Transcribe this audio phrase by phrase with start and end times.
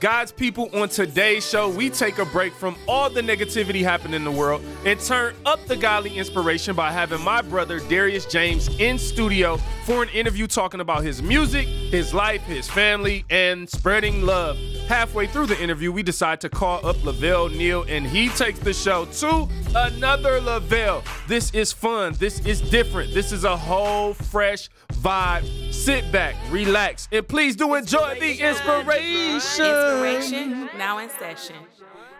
[0.00, 4.22] God's people, on today's show, we take a break from all the negativity happening in
[4.22, 8.96] the world and turn up the godly inspiration by having my brother Darius James in
[8.96, 14.56] studio for an interview talking about his music, his life, his family, and spreading love.
[14.86, 18.72] Halfway through the interview, we decide to call up Lavelle Neal, and he takes the
[18.72, 21.02] show to another Lavelle.
[21.26, 22.14] This is fun.
[22.20, 23.12] This is different.
[23.12, 25.67] This is a whole fresh vibe.
[25.88, 29.64] Sit back, relax, and please do enjoy the inspiration.
[29.64, 31.56] Inspiration now in session.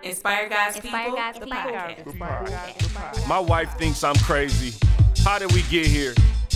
[0.03, 1.17] Inspire God's Inspire people.
[1.19, 2.19] God's the people.
[2.19, 3.29] podcast.
[3.29, 4.73] My wife thinks I'm crazy.
[5.23, 6.15] How did we get here?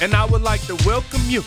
[0.00, 1.42] and I would like to welcome you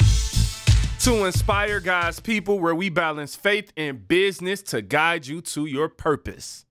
[1.00, 5.90] to Inspire God's People, where we balance faith and business to guide you to your
[5.90, 6.66] purpose.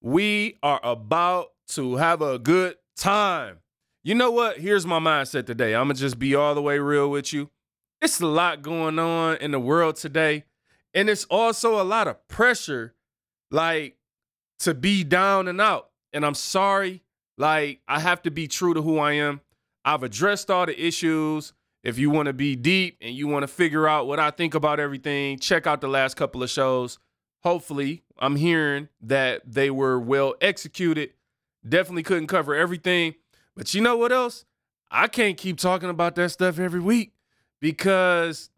[0.00, 3.58] We are about to have a good time.
[4.02, 4.58] You know what?
[4.58, 5.74] Here's my mindset today.
[5.74, 7.50] I'm going to just be all the way real with you.
[8.00, 10.44] It's a lot going on in the world today,
[10.94, 12.94] and it's also a lot of pressure,
[13.50, 13.98] like
[14.60, 15.90] to be down and out.
[16.12, 17.02] And I'm sorry,
[17.36, 19.42] like I have to be true to who I am.
[19.84, 21.52] I've addressed all the issues.
[21.82, 24.54] If you want to be deep and you want to figure out what I think
[24.54, 26.98] about everything, check out the last couple of shows.
[27.42, 31.14] Hopefully, I'm hearing that they were well executed.
[31.66, 33.14] Definitely couldn't cover everything.
[33.56, 34.44] But you know what else?
[34.90, 37.14] I can't keep talking about that stuff every week
[37.60, 38.50] because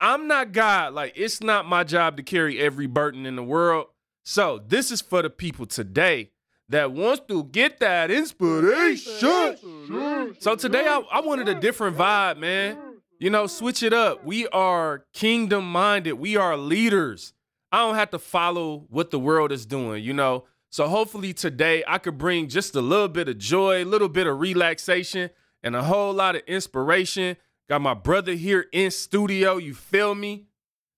[0.00, 0.94] I'm not God.
[0.94, 3.86] Like, it's not my job to carry every burden in the world.
[4.24, 6.31] So, this is for the people today
[6.72, 9.12] that wants to get that inspiration.
[10.40, 12.78] So, today I, I wanted a different vibe, man.
[13.18, 14.24] You know, switch it up.
[14.24, 17.34] We are kingdom minded, we are leaders.
[17.70, 20.44] I don't have to follow what the world is doing, you know.
[20.70, 24.26] So, hopefully, today I could bring just a little bit of joy, a little bit
[24.26, 25.30] of relaxation,
[25.62, 27.36] and a whole lot of inspiration.
[27.68, 30.46] Got my brother here in studio, you feel me?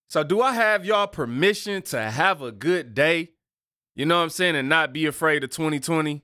[0.08, 3.33] So, do I have y'all permission to have a good day?
[3.94, 4.56] You know what I'm saying?
[4.56, 6.22] And not be afraid of 2020?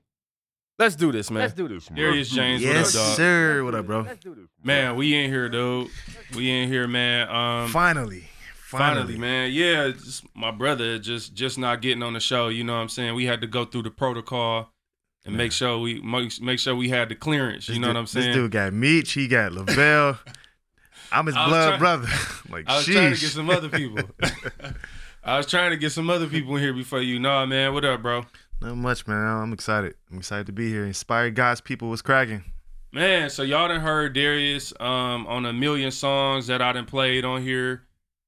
[0.77, 1.41] Let's do this, man.
[1.43, 1.97] Let's do this, man.
[1.99, 3.17] Darius James, yes, what up, dog?
[3.17, 3.63] sir.
[3.63, 4.01] What up, bro?
[4.01, 4.45] Let's do this.
[4.63, 5.89] Man, we in here, dude.
[6.35, 7.29] We in here, man.
[7.29, 9.51] Um, finally, finally, finally, man.
[9.51, 12.47] Yeah, just my brother just just not getting on the show.
[12.47, 13.13] You know what I'm saying?
[13.13, 14.71] We had to go through the protocol
[15.23, 17.67] and make sure we make make sure we had the clearance.
[17.67, 18.27] This You know dude- what I'm saying?
[18.27, 19.11] This dude got Meech.
[19.11, 20.17] He got Lavelle.
[21.11, 22.07] I'm his blood try- brother.
[22.49, 23.99] like, I was trying to get some other people.
[25.23, 27.19] I was trying to get some other people in here before you.
[27.19, 27.73] Nah, man.
[27.73, 28.25] What up, bro?
[28.59, 29.17] Not much, man.
[29.17, 29.93] I'm excited.
[30.11, 30.83] I'm excited to be here.
[30.83, 32.43] Inspired God's people was cracking.
[32.91, 37.23] Man, so y'all done heard Darius um on a million songs that I done played
[37.23, 37.83] on here.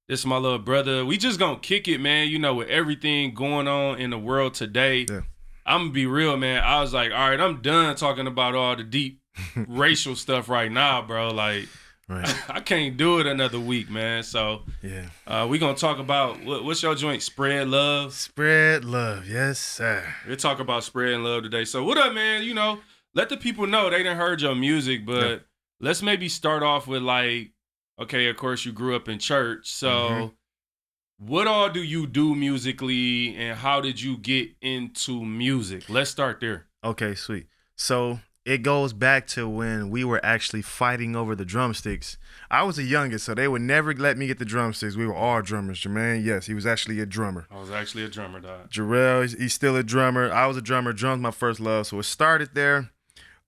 [0.08, 1.04] This is my little brother.
[1.04, 2.28] We just gonna kick it, man.
[2.28, 5.08] You know, with everything going on in the world today.
[5.10, 5.22] Yeah.
[5.66, 6.64] I'm gonna be real, man.
[6.64, 9.20] I was like, all right, I'm done talking about all the deep
[9.56, 11.30] racial stuff right now, bro.
[11.30, 11.68] Like,
[12.14, 12.50] Right.
[12.50, 14.24] I can't do it another week, man.
[14.24, 15.06] So Yeah.
[15.28, 17.22] uh, we gonna talk about what, what's your joint?
[17.22, 18.14] Spread love.
[18.14, 19.28] Spread love.
[19.28, 20.14] Yes, sir.
[20.28, 21.66] We'll talk about spreading love today.
[21.66, 22.44] So what up, man?
[22.44, 22.80] You know,
[23.14, 25.38] let the people know they didn't heard your music, but Yeah.
[25.80, 27.52] let's maybe start off with like,
[28.00, 29.68] okay, of course you grew up in church.
[29.72, 30.32] So Mhm.
[31.18, 35.90] what all do you do musically and how did you get into music?
[35.90, 36.68] Let's start there.
[36.84, 37.48] Okay, sweet.
[37.76, 42.18] So it goes back to when we were actually fighting over the drumsticks.
[42.52, 44.96] I was the youngest, so they would never let me get the drumsticks.
[44.96, 45.82] We were all drummers.
[45.82, 47.48] Jermaine, yes, he was actually a drummer.
[47.50, 48.70] I was actually a drummer, dog.
[48.70, 50.32] Jarrell, he's, he's still a drummer.
[50.32, 50.92] I was a drummer.
[50.92, 52.90] Drums my first love, so it started there.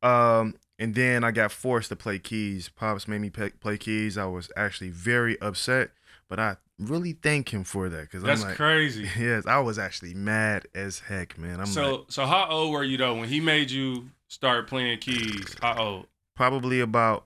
[0.02, 2.70] Um, and then I got forced to play keys.
[2.70, 4.18] Pops made me play, play keys.
[4.18, 5.92] I was actually very upset,
[6.30, 9.10] but I really thank him for that because I'm That's like, crazy.
[9.20, 11.60] yes, I was actually mad as heck, man.
[11.60, 15.00] I'm so like, so how old were you though when he made you start playing
[15.00, 15.56] keys?
[15.62, 16.08] How old?
[16.36, 17.26] probably about.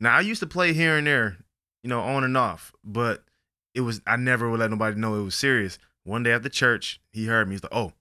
[0.00, 1.38] Now I used to play here and there,
[1.82, 3.24] you know, on and off, but
[3.74, 5.78] it was I never would let nobody know it was serious.
[6.04, 7.54] One day after church, he heard me.
[7.54, 7.92] He's like, "Oh,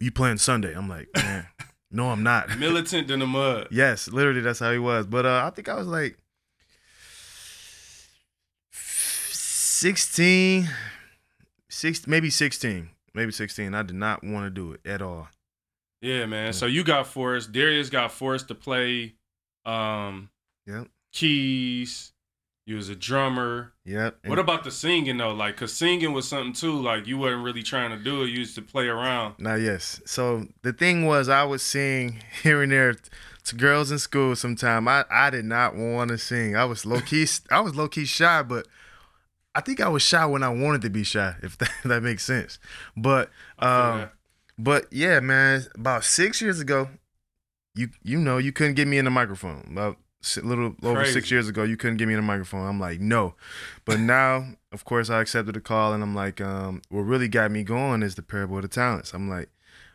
[0.00, 1.46] you playing Sunday?" I'm like, "Man,
[1.90, 3.68] no, I'm not." Militant in the mud.
[3.70, 5.06] Yes, literally that's how he was.
[5.06, 6.18] But uh, I think I was like
[8.70, 10.68] 16,
[11.68, 13.74] six, maybe 16, maybe 16.
[13.74, 15.28] I did not want to do it at all.
[16.00, 16.52] Yeah, man.
[16.52, 17.52] So you got forced.
[17.52, 19.14] Darius got forced to play
[19.66, 20.30] um
[20.66, 20.88] Yep.
[21.12, 22.12] keys.
[22.66, 23.72] You was a drummer.
[23.86, 24.18] Yep.
[24.26, 25.32] What about the singing though?
[25.32, 26.78] Like, cause singing was something too.
[26.78, 28.26] Like you wasn't really trying to do it.
[28.26, 29.36] You used to play around.
[29.38, 30.02] Now, yes.
[30.04, 32.94] So the thing was, I would sing here and there
[33.44, 34.36] to girls in school.
[34.36, 36.56] Sometime I I did not want to sing.
[36.56, 37.26] I was low key.
[37.50, 38.68] I was low key shy, but
[39.54, 41.36] I think I was shy when I wanted to be shy.
[41.42, 42.58] If that, that makes sense.
[42.96, 44.10] But um.
[44.58, 45.64] But yeah, man.
[45.74, 46.88] About six years ago,
[47.74, 49.66] you you know you couldn't get me in the microphone.
[49.70, 49.96] About
[50.36, 52.66] a little over six years ago, you couldn't get me in the microphone.
[52.66, 53.34] I'm like, no.
[53.84, 57.50] But now, of course, I accepted the call, and I'm like, um, what really got
[57.50, 59.14] me going is the parable of the talents.
[59.14, 59.48] I'm like,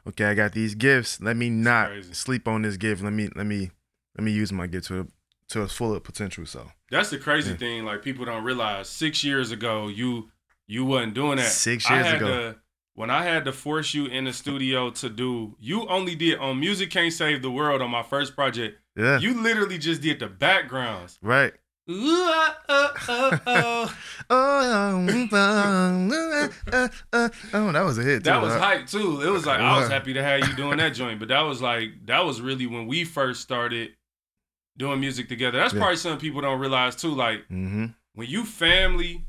[0.08, 1.22] okay, I got these gifts.
[1.22, 3.04] Let me not sleep on this gift.
[3.04, 3.72] Let me let me
[4.18, 5.08] let me use my gift to
[5.50, 6.46] to its full potential.
[6.46, 7.58] So That's the crazy Yeah.
[7.58, 7.86] thing.
[7.86, 8.88] Like people don't realize.
[8.90, 10.32] Six years ago, you
[10.68, 11.52] you wasn't doing that.
[11.52, 12.28] Six years ago.
[12.54, 12.60] To,
[12.96, 16.60] when I had to force you in the studio to do, you only did on
[16.60, 18.80] Music Can't Save the World on my first project.
[18.96, 21.18] yeah, You literally just did the backgrounds.
[21.22, 21.54] right.
[27.56, 28.24] Oh, that was a hit.
[28.24, 28.60] That too, was huh?
[28.60, 29.22] hype too.
[29.22, 31.62] It was like I was happy to have you doing that joint, but that was
[31.62, 33.92] like that was really when we first started
[34.78, 35.58] doing music together.
[35.60, 35.80] That's Yeah.
[35.82, 37.10] probably something people don't realize too.
[37.14, 37.86] Like Mm-hmm.
[38.14, 39.26] when you family,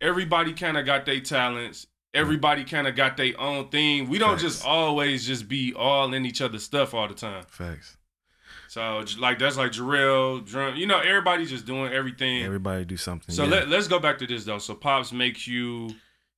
[0.00, 1.86] everybody kind of got their talents.
[2.14, 4.08] Everybody kind of got their own thing.
[4.08, 7.44] We don't just always just be all in each other's stuff all the time.
[7.48, 7.96] Facts.
[8.68, 10.76] So like that's like Jarrell, drum.
[10.76, 12.42] You know, everybody just doing everything.
[12.42, 13.34] Everybody do something.
[13.34, 13.50] so yeah.
[13.50, 14.58] let, let's go back to this though.
[14.58, 15.90] So pops makes you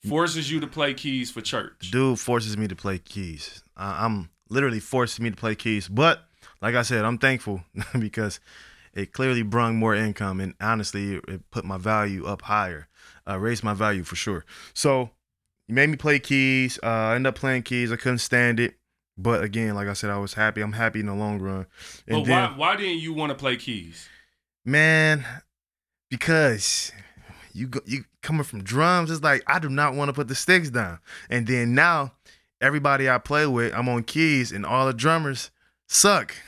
[0.09, 1.91] forces you to play keys for church.
[1.93, 3.63] dude forces me to play keys.
[3.77, 5.89] I, I'm literally forcing me to play keys.
[5.89, 6.25] But
[6.61, 7.63] like I said, I'm thankful
[7.99, 8.41] because
[8.93, 12.89] it clearly brung more income and honestly, it, it put my value up higher,
[13.29, 14.45] uh, raised my value for sure.
[14.73, 15.11] So
[15.69, 16.79] you made me play keys.
[16.83, 17.91] Uh, I ended up playing keys.
[17.93, 18.75] I couldn't stand it.
[19.17, 20.61] But again, like I said, I was happy.
[20.61, 21.67] I'm happy in the long run.
[22.09, 24.09] And But then, why why didn't you want to play keys?
[24.65, 25.25] man,
[26.11, 26.91] because
[27.53, 30.35] you go, you coming from drums, it's like I do not want to put the
[30.35, 30.99] sticks down.
[31.31, 32.13] And then now,
[32.61, 35.51] everybody I play with, I'm on keys, and all the drummers
[35.87, 36.35] suck.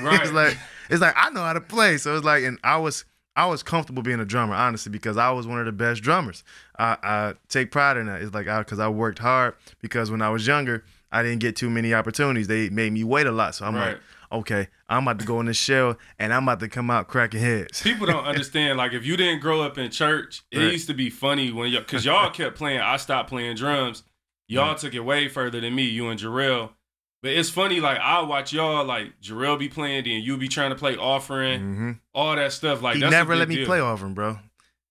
[0.00, 0.20] Right.
[0.22, 0.56] it's like
[0.90, 3.04] it's like I know how to play, so it's like, and I was
[3.38, 6.42] I was comfortable being a drummer, honestly, because I was one of the best drummers.
[6.76, 8.20] I, I take pride in that.
[8.20, 9.54] It's like because I worked hard.
[9.80, 12.48] Because when I was younger, I didn't get too many opportunities.
[12.48, 13.90] They made me wait a lot, so I'm Right.
[13.92, 14.00] like,
[14.40, 17.38] okay, I'm about to go in the shell, and I'm about to come out cracking
[17.40, 17.80] heads.
[17.80, 18.76] People don't understand.
[18.76, 20.72] Like if you didn't grow up in church, it Right.
[20.72, 22.80] used to be funny when you because y'all kept playing.
[22.80, 24.02] I stopped playing drums.
[24.48, 26.70] Y'all took it way further than me, you and Jarrell.
[27.22, 30.70] But it's funny, like I watch y'all, like Jarrell be playing, then you be trying
[30.70, 32.80] to play offering, hmm all that stuff.
[32.82, 33.66] Like he never let me deal.
[33.66, 34.38] play offering, bro.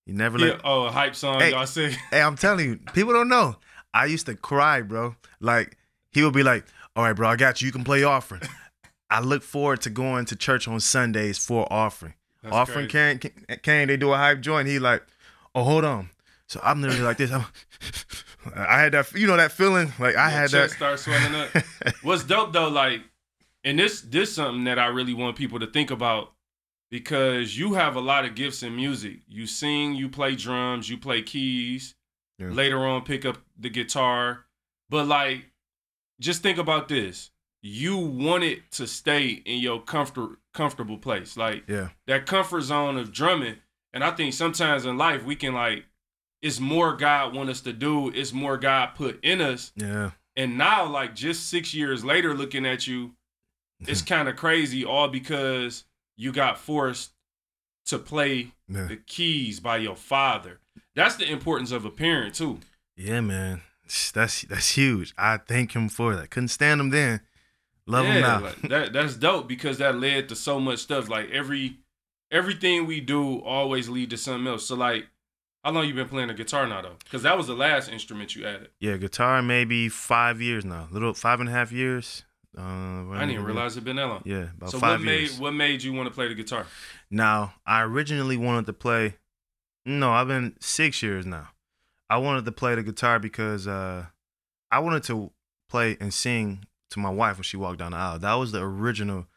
[0.05, 0.61] He never Yeah, let.
[0.63, 1.51] oh, a hype song, Hey.
[1.51, 1.91] y'all sing.
[2.11, 3.55] Hey, I'm telling you, people don't know.
[3.93, 5.15] I used to cry, bro.
[5.39, 5.77] Like
[6.11, 6.65] he would be like,
[6.95, 7.65] "All right, bro, I got you.
[7.67, 8.41] You can play offering."
[9.09, 12.13] I look forward to going to church on Sundays for offering.
[12.43, 13.87] That's offering came, came.
[13.87, 14.67] They do a hype joint.
[14.67, 15.01] He like,
[15.55, 16.09] "Oh, hold on."
[16.47, 17.31] So I'm literally like this.
[17.31, 17.45] I'm,
[18.55, 19.91] I had that, you know, that feeling.
[19.99, 20.97] Like I Your had chest that.
[20.97, 21.95] start swelling up.
[22.03, 23.01] What's dope though, like,
[23.63, 26.33] and this this something that I really want people to think about
[26.89, 29.19] because you have a lot of gifts in music.
[29.27, 31.95] You sing, you play drums, you play keys.
[32.39, 32.49] Yeah.
[32.49, 34.45] Later on, pick up the guitar.
[34.89, 35.45] But like,
[36.19, 37.31] just think about this.
[37.61, 43.11] You wanted to stay in your comfort comfortable place, like yeah, that comfort zone of
[43.11, 43.57] drumming.
[43.93, 45.85] And I think sometimes in life we can like,
[46.41, 48.09] it's more God want us to do.
[48.09, 49.71] It's more God put in us.
[49.75, 53.13] yeah, And now, like just six years later, looking at you,
[53.81, 55.83] it's kind of crazy, all because
[56.15, 57.11] you got forced
[57.85, 58.85] to play yeah.
[58.85, 60.59] the keys by your father.
[60.95, 62.59] That's the importance of a parent too.
[62.95, 63.61] Yeah, man.
[64.13, 65.13] That's that's huge.
[65.17, 66.29] I thank him for that.
[66.29, 67.21] Couldn't stand him then.
[67.85, 68.41] Love him now.
[68.41, 71.07] like, that that's dope because that led to so much stuff.
[71.07, 71.77] Like every
[72.31, 74.65] everything we do always lead to something else.
[74.65, 75.07] So like,
[75.63, 76.95] how long you been playing the guitar now though?
[77.03, 78.69] Because that was the last instrument you added.
[78.79, 80.87] Yeah, guitar maybe five years now.
[80.91, 82.23] Little five and a half years.
[82.57, 84.21] Uh, I didn't even realize it had been that long.
[84.25, 85.39] Yeah, about so five what made years.
[85.39, 86.65] what made you want to play the guitar?
[87.11, 89.17] Now, I originally wanted to play.
[89.85, 91.49] No, I've been six years now.
[92.09, 94.05] I wanted to play the guitar because uh,
[94.71, 95.31] I wanted to
[95.69, 98.19] play and sing to my wife when she walked down the aisle.
[98.19, 99.27] That was the original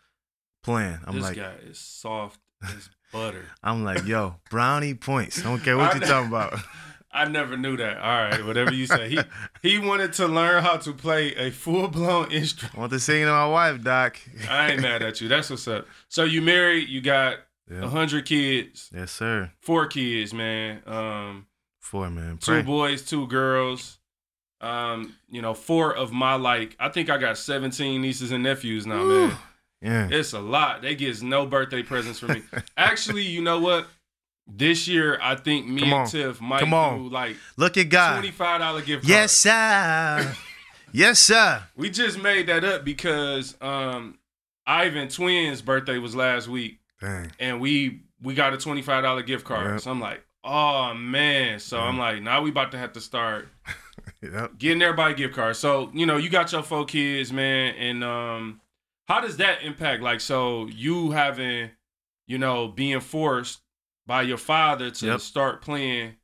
[0.62, 1.00] plan.
[1.04, 3.44] I'm this like, guy is soft as butter.
[3.62, 5.40] I'm like, yo, brownie points.
[5.40, 6.54] I don't care what you're talking about.
[7.12, 7.96] I never knew that.
[7.98, 9.08] All right, whatever you say.
[9.08, 9.18] He
[9.62, 12.76] he wanted to learn how to play a full blown instrument.
[12.76, 14.16] I want to sing to my wife, Doc.
[14.48, 15.26] I ain't mad at you.
[15.28, 15.86] That's what's up.
[16.08, 17.32] So you married, you got
[17.68, 17.88] a Yeah.
[17.90, 19.50] hundred kids, Yes, sir.
[19.60, 20.82] four kids, man.
[20.86, 21.46] Um,
[21.80, 22.38] Four man.
[22.38, 23.98] two boys, two girls.
[24.60, 28.86] Um, you know, four of my like, I think I got seventeen nieces and nephews
[28.86, 29.36] now, man.
[29.82, 30.08] Yeah.
[30.10, 30.82] It's a lot.
[30.82, 32.42] They get no birthday presents from me.
[32.76, 33.86] Actually, you know what?
[34.52, 36.06] this year I think me Come and on.
[36.08, 37.04] Tiff might Come on.
[37.04, 38.14] do like Look at God.
[38.14, 40.34] twenty five dollar gift Yes, sir.
[40.92, 41.62] yes, sir.
[41.76, 44.18] We just made that up because um
[44.66, 47.30] Ivan twins birthday was last week Dang.
[47.38, 49.70] and we we got a twenty five dollar gift card.
[49.72, 49.80] Yep.
[49.82, 51.60] So I'm like, oh man.
[51.60, 53.46] So I'm like, now we about to have to start
[54.22, 54.58] Yep.
[54.58, 55.60] getting everybody gift cards.
[55.60, 58.60] So, you know, you got your four kids, man, and um
[59.10, 61.70] how does that impact like so you having,
[62.28, 63.60] you know, being forced
[64.06, 65.20] by your father to Yep.
[65.20, 66.14] start playing,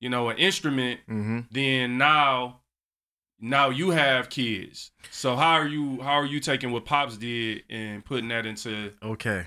[0.00, 1.40] you know, an instrument, Mm-hmm.
[1.50, 2.60] then now
[3.40, 4.90] now you have kids.
[5.10, 8.92] So how are you how are you taking what Pops did and putting that into
[9.02, 9.46] Okay.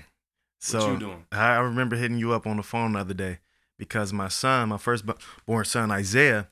[0.58, 1.26] So you doing?
[1.30, 3.38] I I remember hitting you up on the phone the other day
[3.78, 5.04] because my son, my first
[5.46, 6.48] born son Isaiah,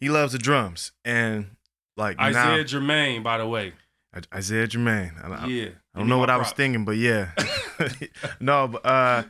[0.00, 1.54] he loves the drums and
[1.96, 3.72] like Isaiah now, Jermaine, by the way.
[4.14, 5.12] I- Isaiah Jermaine.
[5.22, 5.68] I, I- yeah.
[5.94, 7.30] I don't know what I was thinking, but yeah.
[8.40, 9.22] no, but uh,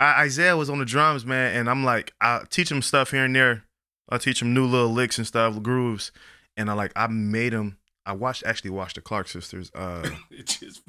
[0.00, 3.24] I, Isaiah was on the drums, man, and I'm like, I teach him stuff here
[3.24, 3.64] and there.
[4.08, 6.12] I teach him new little licks and stuff, grooves,
[6.56, 7.78] and I like I made him.
[8.06, 9.70] I watched actually watched the Clark sisters.
[9.74, 10.80] Uh, It just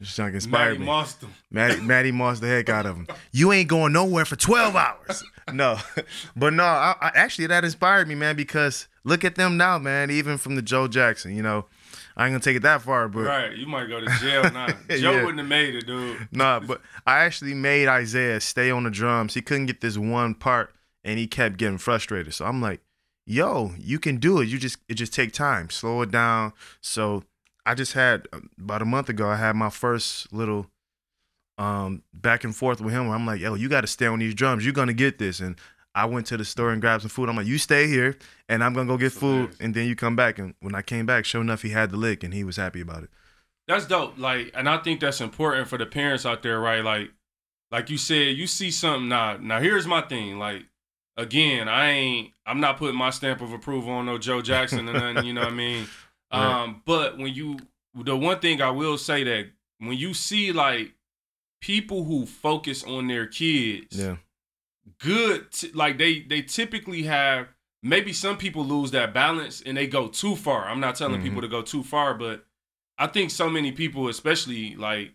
[0.00, 0.86] just trying to inspire Maddie me.
[0.86, 1.30] Mossed him.
[1.50, 3.08] Maddie, Mattie Moss the heck out of him.
[3.32, 5.24] You ain't going nowhere for 12 hours.
[5.52, 5.76] No,
[6.36, 10.10] but no, I, I, actually that inspired me, man, because look at them now, man.
[10.12, 11.66] Even from the Joe Jackson, you know,
[12.18, 14.66] I ain't gonna take it that far, but Right, you might go to jail now.
[14.90, 15.20] Joe Yeah.
[15.20, 16.28] wouldn't have made it, dude.
[16.32, 19.34] nah, but I actually made Isaiah stay on the drums.
[19.34, 22.34] He couldn't get this one part, and he kept getting frustrated.
[22.34, 22.80] So I'm like,
[23.24, 24.46] "Yo, you can do it.
[24.48, 25.70] You just it just take time.
[25.70, 27.22] Slow it down." So
[27.64, 28.26] I just had
[28.58, 29.28] about a month ago.
[29.28, 30.66] I had my first little
[31.56, 33.06] um back and forth with him.
[33.06, 34.64] Where I'm like, "Yo, you got to stay on these drums.
[34.64, 35.56] You're gonna get this." And
[36.02, 37.28] I went to the store and grabbed some food.
[37.28, 38.16] I'm like, "You stay here,
[38.48, 41.06] and I'm gonna go get food, and then you come back." And when I came
[41.06, 43.10] back, sure enough, he had the lick, and he was happy about it.
[43.66, 44.18] That's dope.
[44.18, 46.82] Like, and I think that's important for the parents out there, right?
[46.82, 47.10] Like,
[47.70, 49.36] like you said, you see something now.
[49.36, 50.38] Now here's my thing.
[50.38, 50.64] Like,
[51.16, 54.92] again, I ain't I'm not putting my stamp of approval on no Joe Jackson or
[54.92, 55.86] nothing, you know what I mean?
[56.30, 56.62] Right.
[56.64, 57.56] Um, but when you
[57.94, 59.46] the one thing I will say that
[59.78, 60.92] when you see like
[61.62, 64.16] people who focus on their kids, Yeah,
[64.98, 67.48] good t- like they they typically have
[67.82, 71.24] maybe some people lose that balance and they go too far i'm not telling Mhm.
[71.24, 72.44] people to go too far but
[72.98, 75.12] i think so many people especially like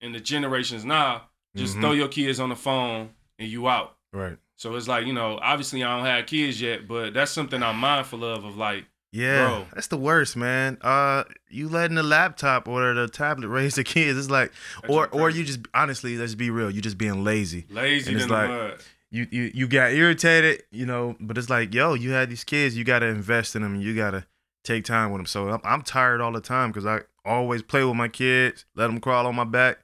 [0.00, 1.80] in the generations now just Mhm.
[1.80, 4.36] throw your kids on the phone and you out right.
[4.56, 7.76] so it's like you know obviously i don't have kids yet but that's something i'm
[7.78, 9.66] mindful of of like Yeah, Bro.
[9.74, 10.78] that's the worst, man.
[10.80, 14.18] Uh, you letting the laptop or the tablet raise the kids.
[14.18, 16.70] It's like, That's or or you just honestly, let's be real.
[16.70, 17.66] You just being lazy.
[17.68, 21.16] lazy And it's like- mud You you you got irritated, you know.
[21.20, 22.76] But it's like, yo, you had these kids.
[22.76, 23.76] You gotta invest in them.
[23.76, 24.26] You gotta
[24.64, 25.26] take time with them.
[25.26, 28.86] So I'm, I'm tired all the time because I always play with my kids, let
[28.86, 29.80] them crawl on my back.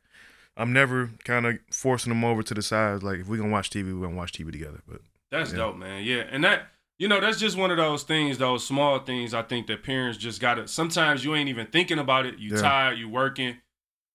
[0.56, 3.02] I'm never kind of forcing them over to the side.
[3.02, 4.80] Like if we gonna watch TV, we gonna watch TV together.
[4.88, 5.58] But That's Yeah.
[5.58, 6.04] dope, man.
[6.04, 6.68] Yeah, and that
[6.98, 9.34] you know that's just one of those things, those small things.
[9.34, 10.66] I think that parents just gotta.
[10.66, 12.38] Sometimes you ain't even thinking about it.
[12.38, 12.62] You Yeah.
[12.62, 13.58] tired, you working,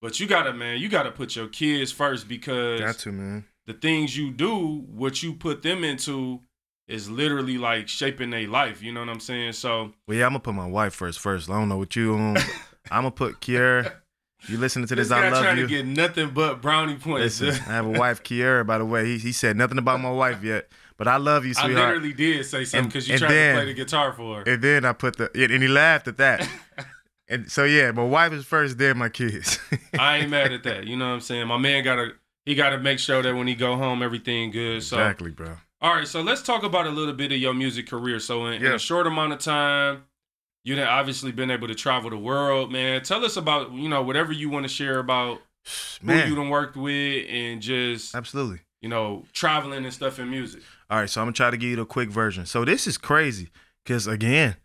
[0.01, 0.79] but you gotta, man.
[0.79, 3.45] You gotta put your kids first because got to man.
[3.65, 6.41] The things you do, what you put them into,
[6.87, 8.81] is literally like shaping their life.
[8.83, 9.53] You know what I'm saying?
[9.53, 11.19] So Well, yeah, I'm gonna put my wife first.
[11.19, 12.13] First, I don't know what you.
[12.15, 12.37] Um,
[12.91, 13.93] I'm gonna put Kiera.
[14.49, 15.17] You listening to this this?
[15.17, 15.63] I love trying you.
[15.63, 17.39] to get nothing but brownie points.
[17.39, 18.67] Listen, I have a wife, Kiera.
[18.67, 21.53] By the way, he, he said nothing about my wife yet, but I love you,
[21.57, 21.87] I sweetheart.
[21.95, 24.43] literally did say something because you tried then- to play the guitar for her.
[24.51, 26.45] and then I put the and he laughed at that.
[27.29, 29.57] and so yeah, my wife is first, then my kids.
[29.97, 30.87] I ain't mad at that.
[30.87, 31.47] You know what I'm saying?
[31.47, 32.11] My man gotta
[32.45, 34.83] he gotta make sure that when he go home everything good.
[34.83, 35.57] So exactly, bro.
[35.81, 38.19] all right, so let's talk about a little bit of your music career.
[38.19, 40.03] So in, in a short amount of time,
[40.63, 43.01] you have obviously been able to travel the world, man.
[43.03, 45.39] Tell us about you know whatever you want to share about
[46.01, 48.59] who you Man, done worked with and just absolutely.
[48.81, 50.61] you know traveling and stuff in music.
[50.89, 52.45] All right, so I'm gonna try to give you the quick version.
[52.45, 53.49] So this is crazy,
[53.85, 54.55] cause again,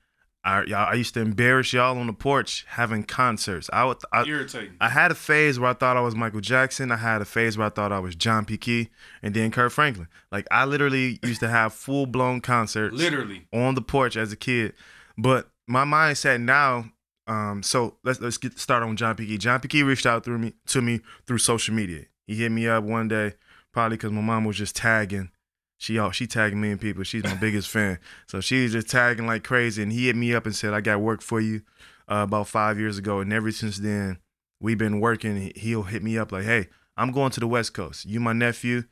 [0.44, 3.68] I I used to embarrass y'all on the porch having concerts.
[3.72, 4.76] I would, I, Irritating.
[4.80, 6.90] I had a phase where I thought I was Michael Jackson.
[6.92, 8.56] I had a phase where I thought I was John P.
[8.56, 8.88] Kee
[9.22, 10.08] and then Kirk Franklin.
[10.30, 13.46] Like I literally used to have full blown concerts Literally.
[13.52, 14.74] on the porch as a kid.
[15.16, 16.90] But my mindset now,
[17.26, 19.26] um, so let's let's get started on John P.
[19.26, 19.38] Kee.
[19.38, 19.68] John P.
[19.68, 22.04] Kee reached out through me to me through social media.
[22.26, 23.34] He hit me up one day,
[23.72, 25.30] probably because my mom was just tagging.
[25.78, 27.04] She all she tagging me and people.
[27.04, 27.98] She's my biggest fan.
[28.26, 29.82] So she was just tagging like crazy.
[29.82, 31.62] And he hit me up and said, I got work for you
[32.10, 33.20] uh, about five years ago.
[33.20, 34.18] And ever since then,
[34.60, 35.36] we've been working.
[35.36, 36.66] He- He'll hit me up like, hey,
[36.96, 38.04] I'm going to the West Coast.
[38.06, 38.84] You my nephew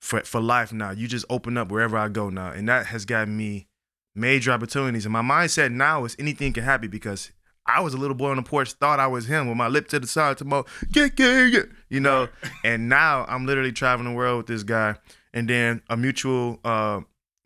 [0.00, 0.90] for for life now.
[0.90, 2.50] You just open up wherever I go now.
[2.50, 3.68] And that has gotten me
[4.14, 5.06] major opportunities.
[5.06, 7.30] And my mindset now is anything can happen because
[7.66, 9.88] I was a little boy on the porch, thought I was him with my lip
[9.88, 12.28] to the side, to mo, get, get, get, you know.
[12.64, 14.96] and now I'm literally traveling the world with this guy.
[15.34, 17.00] And then a mutual uh,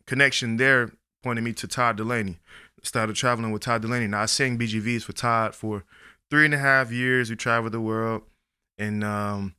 [0.05, 0.91] connection there
[1.23, 2.37] pointed me to Todd Dulaney.
[2.83, 4.07] Started traveling with Todd Dulaney.
[4.07, 5.83] Now I sang BGVs for Todd for
[6.29, 7.29] three and a half years.
[7.29, 8.21] We traveled the world,
[8.77, 9.55] and um,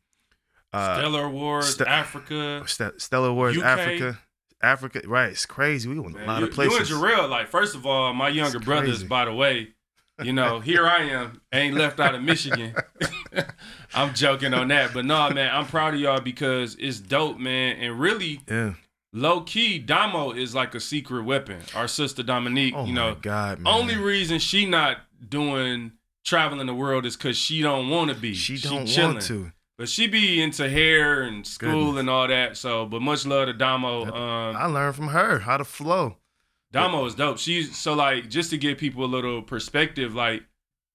[0.73, 2.63] uh, Stellar Awards, Ste- Africa.
[2.67, 3.65] St- Stellar Awards, UK.
[3.65, 4.19] Africa,
[4.63, 5.03] Africa.
[5.07, 5.89] Right, it's crazy.
[5.89, 6.89] We went a lot you, of places.
[6.89, 9.75] You and Jarrell, like, first of all, my younger brothers, by the way,
[10.23, 12.75] you know, here I am, ain't left out of Michigan.
[13.95, 14.93] I'm joking on that.
[14.95, 17.77] But no, man, I'm proud of y'all because it's dope, man.
[17.79, 18.75] And really, yeah.
[19.13, 21.61] low key, Damo is like a secret weapon.
[21.75, 23.73] Our sister Dominique, Oh you know, God, man.
[23.73, 24.99] only reason she not
[25.29, 25.93] doing
[26.25, 28.35] traveling the world is because she don't want to be.
[28.35, 29.15] she don't chilling.
[29.15, 29.53] want to.
[29.79, 32.01] But she be into hair and school Goodness.
[32.01, 32.59] and all that.
[32.59, 34.05] So, but much love to Damo.
[34.05, 36.19] Um, I learned from her how to flow.
[36.73, 37.39] Damo is dope.
[37.39, 40.43] She's so like just to give people a little perspective, like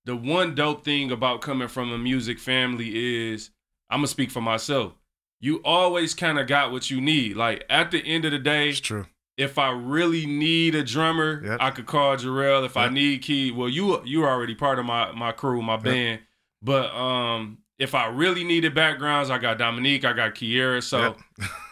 [0.05, 3.50] the one dope thing about coming from a music family is
[3.89, 4.94] I'm gonna speak for myself.
[5.41, 7.36] You always kind of got what you need.
[7.36, 9.05] Like at the end of the day, It's true.
[9.38, 11.58] if I really need a drummer, Yep.
[11.60, 12.65] I could call Jarrell.
[12.65, 15.77] If I need key, well, you you are already part of my my crew, my
[15.77, 16.22] band.
[16.62, 20.82] But um, if I really needed backgrounds, I got Dominique, I got Kiera.
[20.82, 21.17] So Yep.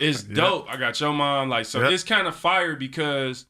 [0.02, 0.36] it's Yep.
[0.36, 0.70] dope.
[0.70, 1.48] I got your mom.
[1.50, 1.92] Like, so Yep.
[1.94, 3.46] it's kind of fire because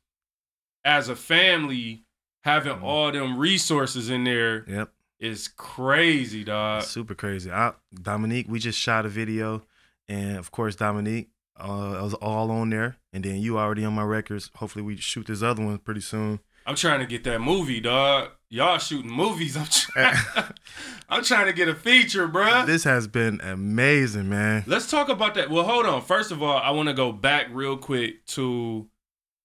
[0.85, 2.03] as a family,
[2.41, 2.83] having Mhm.
[2.83, 4.91] all them resources in there Yep.
[5.19, 6.83] is crazy, dog.
[6.83, 7.51] Super crazy.
[7.51, 9.63] I, Dominique, we just shot a video,
[10.07, 13.93] and of course, Dominique, uh, I was all on there, and then you already on
[13.93, 14.49] my records.
[14.55, 16.39] Hopefully, we shoot this other one pretty soon.
[16.65, 18.29] I'm trying to get that movie, dog.
[18.49, 19.57] Y'all shooting movies.
[19.57, 20.15] I'm trying,
[21.09, 22.65] I'm trying to get a feature, bruh.
[22.65, 24.63] this has been amazing, man.
[24.65, 25.49] Let's talk about that.
[25.49, 26.01] Well, hold on.
[26.01, 28.87] First of all, I want to go back real quick to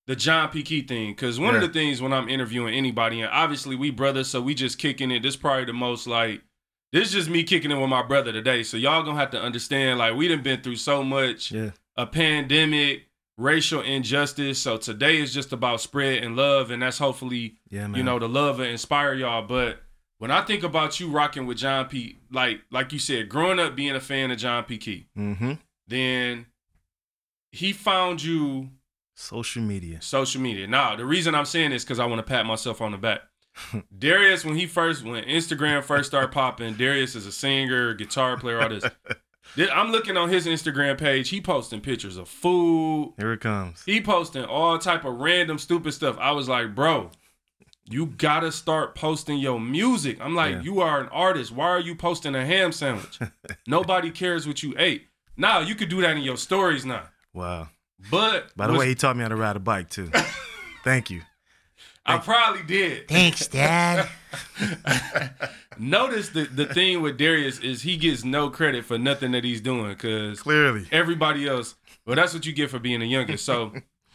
[0.08, 0.62] the John P.
[0.64, 1.12] Kee thing.
[1.12, 4.54] Because one of the things when I'm interviewing anybody, and obviously we brothers, so we
[4.54, 5.22] just kicking it.
[5.22, 6.42] This probably the most like,
[6.92, 8.62] this is just me kicking it with my brother today.
[8.62, 12.06] So y'all gonna have to understand, like, we done been through so much Yeah, a
[12.06, 13.04] pandemic,
[13.36, 14.58] racial injustice.
[14.58, 17.94] So today is just about spread and love, and that's hopefully yeah, man.
[17.94, 19.46] you know, the love and inspire y'all.
[19.46, 19.82] But
[20.16, 23.76] when I think about you rocking with John P, like like you said, growing up
[23.76, 24.78] being a fan of John P.
[24.78, 25.52] Kee, mm-hmm.
[25.86, 26.46] then
[27.52, 28.70] he found you
[29.20, 30.00] Social media.
[30.00, 30.66] social media.
[30.68, 33.20] Now, the reason I'm saying this because I want to pat myself on the back.
[33.98, 38.60] Darius, when he first when Instagram first started popping, Darius is a singer, guitar player,
[38.62, 38.84] all this.
[39.72, 41.30] I'm looking on his Instagram page.
[41.30, 43.14] He posting pictures of food.
[43.18, 43.82] Here it comes.
[43.84, 46.16] He posting all type of random stupid stuff.
[46.20, 47.10] I was like, bro,
[47.90, 50.18] you gotta start posting your music.
[50.20, 50.62] I'm like, Yeah.
[50.62, 51.50] you are an artist.
[51.50, 53.18] Why are you posting a ham sandwich?
[53.66, 55.08] Nobody cares what you ate.
[55.36, 57.04] Now you could do that in your stories now.
[57.34, 57.70] Wow.
[58.10, 60.10] But By the was- way, he taught me how to ride a bike too.
[60.84, 61.22] Thank you.
[62.06, 63.06] I probably did.
[63.08, 64.08] Thanks, Dad.
[65.78, 69.60] Notice the the thing with Darius is he gets no credit for nothing that he's
[69.60, 70.86] doing because Clearly.
[70.90, 71.76] everybody else.
[72.06, 73.44] Well, that's what you get for being the youngest.
[73.44, 73.72] So,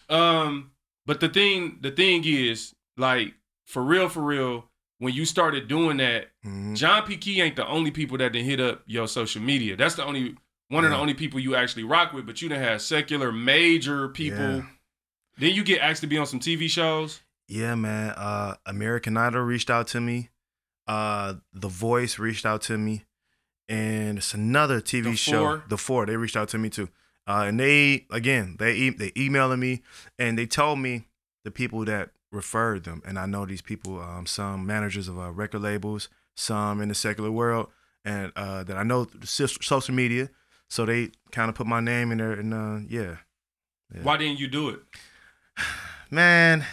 [0.10, 0.72] um,
[1.06, 4.66] but the thing the thing is like for real for real
[4.98, 6.76] when you started doing that, Mhm.
[6.76, 7.16] John P.
[7.18, 9.76] Kee ain't the only people that done hit up your social media.
[9.78, 10.36] That's the only
[10.70, 12.26] one of the only people you actually rock with.
[12.26, 14.40] But you done have secular major people.
[14.58, 14.62] Yeah.
[15.38, 17.22] Then you get asked to be on some TV shows.
[17.48, 18.12] Yeah, man.
[18.12, 20.30] Uh, American Idol reached out to me.
[20.88, 23.06] Uh, The Voice reached out to me,
[23.70, 25.40] and it's another TV The show.
[25.40, 25.64] Four?
[25.70, 26.06] The Four.
[26.06, 26.90] They reached out to me too.
[27.26, 29.82] Uh, and they again they e- they emailing me
[30.20, 31.06] and they told me
[31.46, 34.02] the people that referred them, and I know these people.
[34.02, 37.70] Um, some managers of uh, record labels, some in the secular world,
[38.04, 40.30] and uh, that I know through social media.
[40.74, 43.18] So they kind of put my name in there, and uh, yeah.
[43.94, 44.02] Yeah.
[44.02, 44.80] Why didn't you do it?
[46.10, 46.66] man,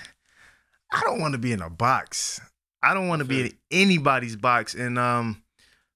[0.91, 2.41] I don't want to be in a box.
[2.83, 4.73] I don't want to be in anybody's box.
[4.73, 5.43] And um,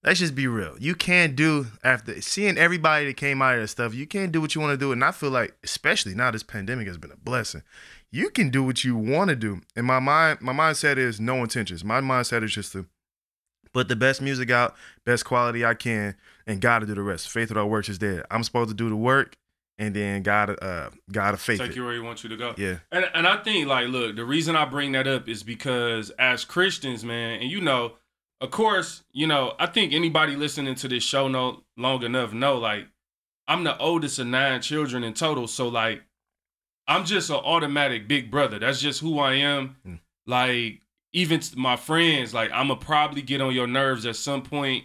[0.05, 0.77] let's just be real.
[0.79, 3.95] You can't do after seeing everybody that came out of that stuff.
[3.95, 4.93] You can't do what you want to do.
[4.93, 7.63] And I feel like, especially now, this pandemic has been a blessing.
[8.13, 9.63] You can do what you want to do.
[9.77, 11.83] And my mind, my mindset is no intentions.
[11.83, 12.85] My mindset is just to
[13.73, 14.75] put the best music out,
[15.07, 17.31] best quality I can, and God to do the rest.
[17.31, 18.25] Faith without works is dead.
[18.31, 19.37] I'm supposed to do the work,
[19.79, 21.77] and then God, uh, God to faith Take it.
[21.77, 22.55] you where he wants you to go.
[22.57, 22.79] Yeah.
[22.93, 26.45] And and I think like, look, the reason I bring that up is because as
[26.45, 27.95] Christians, man, and you know,
[28.41, 32.59] of course, you know, I think anybody listening to this show know long enough know
[32.59, 32.87] like
[33.49, 36.03] I'm the oldest of nine children in total, so like
[36.87, 38.59] I'm just an automatic big brother.
[38.59, 39.77] That's just who I am.
[39.87, 40.01] Mm.
[40.27, 40.81] Like
[41.13, 44.85] even my friends, like I'ma probably get on your nerves at some point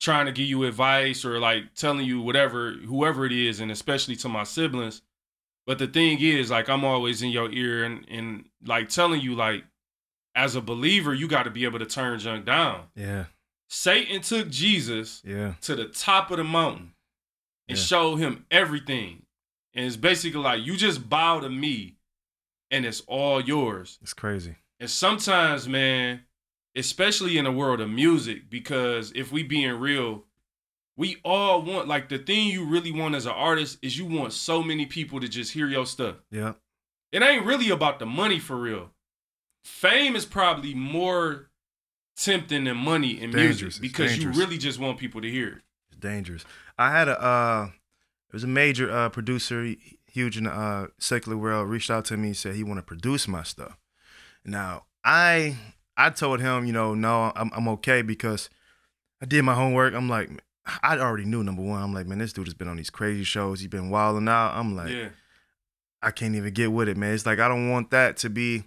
[0.00, 4.16] trying to give you advice or like telling you whatever whoever it is and especially
[4.16, 5.02] to my siblings
[5.66, 9.34] but the thing is, like, I'm always in your ear and, and like telling you,
[9.34, 9.64] like,
[10.36, 12.82] as a believer, you got to be able to turn junk down.
[12.94, 13.24] Yeah.
[13.68, 15.54] Satan took Jesus Yeah.
[15.62, 16.92] to the top of the mountain
[17.68, 17.82] and Yeah.
[17.82, 19.26] showed him everything.
[19.74, 21.96] And it's basically like you just bow to me
[22.70, 23.98] and it's all yours.
[24.02, 24.54] It's crazy.
[24.78, 26.25] And sometimes, man,
[26.76, 30.24] especially in the world of music, because if we being real,
[30.96, 34.32] we all want like the thing you really want as an artist is you want
[34.32, 36.16] so many people to just hear your stuff.
[36.30, 36.52] Yeah.
[37.12, 38.90] It ain't really about the money for real.
[39.64, 41.50] Fame is probably more
[42.16, 45.62] tempting than money in music because you really just want people to hear it.
[45.88, 46.44] It's dangerous.
[46.78, 47.68] I had a uh
[48.28, 49.74] it was a major uh producer,
[50.06, 53.42] huge in the uh secular world, reached out to me, said he wanna produce my
[53.42, 53.76] stuff.
[54.44, 55.56] Now, I
[55.96, 58.50] I told him, you know, no, I'm I'm okay because
[59.22, 59.94] I did my homework.
[59.94, 60.30] I'm like
[60.82, 61.82] I already knew number one.
[61.82, 63.60] I'm like, man, this dude has been on these crazy shows.
[63.60, 64.54] He's been wilding out.
[64.54, 65.08] I'm like, yeah.
[66.02, 67.14] I can't even get with it, man.
[67.14, 68.64] It's like I don't want that to be.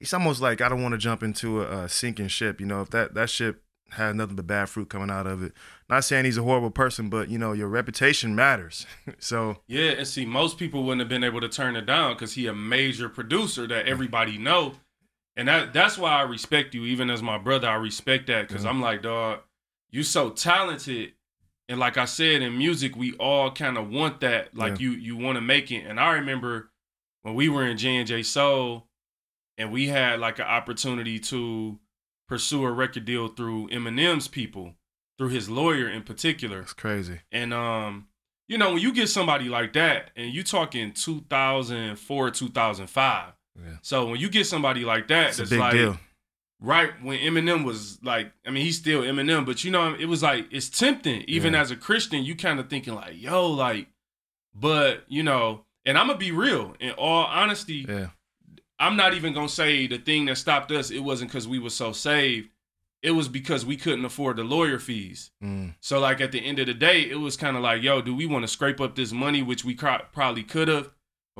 [0.00, 2.60] It's almost like I don't want to jump into a, a sinking ship.
[2.60, 5.52] You know, if that that ship had nothing but bad fruit coming out of it.
[5.88, 8.86] Not saying he's a horrible person, but you know, your reputation matters.
[9.18, 12.34] so Yeah, and see, most people wouldn't have been able to turn it down because
[12.34, 14.74] he a major producer that everybody know,
[15.36, 16.84] and that that's why I respect you.
[16.84, 18.70] Even as my brother, I respect that because Yeah.
[18.70, 19.40] I'm like, dog,
[19.90, 21.12] you so talented,
[21.68, 24.56] and like I said in music, we all kind of want that.
[24.56, 24.88] Like Yeah.
[24.88, 25.84] you you want to make it.
[25.86, 26.70] And I remember
[27.22, 28.86] when we were in J and J Soul,
[29.58, 31.78] and we had like an opportunity to
[32.28, 34.74] pursue a record deal through Eminem's people,
[35.18, 36.60] through his lawyer in particular.
[36.60, 37.20] it's crazy.
[37.32, 38.06] And um,
[38.48, 43.32] you know, when you get somebody like that, and you talking 2004, 2005.
[43.62, 43.76] Yeah.
[43.82, 45.98] So when you get somebody like that, It's a that's big like deal.
[46.60, 50.22] right when Eminem was like, I mean, he's still Eminem, but you know, it was
[50.22, 51.22] like it's tempting.
[51.28, 51.60] Even Yeah.
[51.62, 53.88] as a Christian, you kind of thinking like, yo, like,
[54.54, 56.74] but you know, and I'm gonna be real.
[56.80, 58.08] In all honesty, Yeah.
[58.78, 60.90] I'm not even gonna say the thing that stopped us.
[60.90, 62.48] It wasn't because we were so saved.
[63.02, 65.30] It was because we couldn't afford the lawyer fees.
[65.42, 65.74] Mm.
[65.80, 68.14] So like at the end of the day, it was kind of like, yo, do
[68.14, 70.90] we want to scrape up this money, which we probably could have,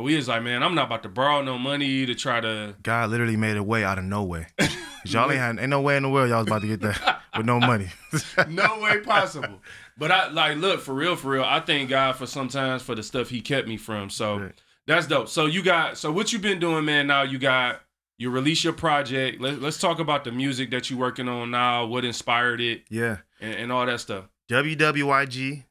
[0.01, 2.75] but we was like, man, I'm not about to borrow no money to try to.
[2.83, 4.49] God literally made a way out of nowhere.
[4.59, 6.81] 'Cause y'all ain't had ain't no way in the world y'all was about to get
[6.81, 7.89] that with no money.
[8.49, 9.61] no way possible.
[9.99, 11.45] But I like look for real, for real.
[11.45, 14.09] I thank God for sometimes for the stuff He kept me from.
[14.09, 14.53] So Right.
[14.87, 15.29] that's dope.
[15.29, 17.07] So you got so what you been doing, man?
[17.07, 17.83] Now you got
[18.17, 19.39] you release your project.
[19.39, 21.85] Let, let's talk about the music that you working on now.
[21.85, 23.19] What inspired it yeah.
[23.39, 24.25] and, and all that stuff.
[24.51, 25.65] WWYG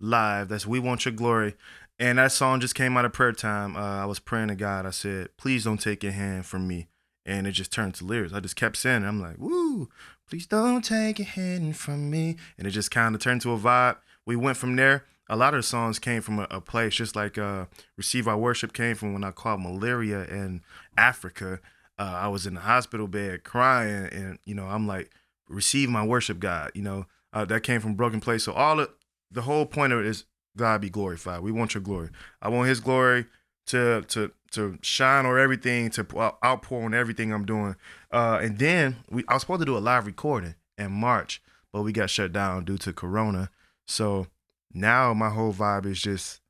[0.00, 0.48] live.
[0.48, 1.54] That's We Want Your Glory.
[1.98, 3.76] And that song just came out of prayer time.
[3.76, 4.84] Uh, I was praying to God.
[4.84, 6.88] I said, please don't take your hand from me.
[7.24, 8.34] And it just turned to lyrics.
[8.34, 9.06] I just kept saying it.
[9.06, 9.88] I'm like, woo,
[10.28, 12.36] please don't take your hand from me.
[12.58, 13.96] And it just kind of turned to a vibe.
[14.26, 15.04] We went from there.
[15.28, 18.36] A lot of the songs came from a, a place, just like uh, Receive Our
[18.36, 20.62] Worship came from when I caught malaria in
[20.98, 21.60] Africa.
[21.98, 24.08] Uh, I was in the hospital bed crying.
[24.12, 25.10] And, you know, I'm like,
[25.48, 26.72] receive my worship, God.
[26.74, 28.44] You know, uh, that came from broken place.
[28.44, 28.90] So all the
[29.30, 30.24] the whole point of it is
[30.56, 31.40] God be glorified.
[31.40, 32.10] We want your glory.
[32.40, 33.26] I want His glory
[33.66, 36.06] to to to shine on everything, to
[36.44, 37.74] outpour on everything I'm doing.
[38.10, 41.82] Uh, and then we I was supposed to do a live recording in March, but
[41.82, 43.50] we got shut down due to Corona.
[43.86, 44.28] So
[44.72, 46.40] now my whole vibe is just.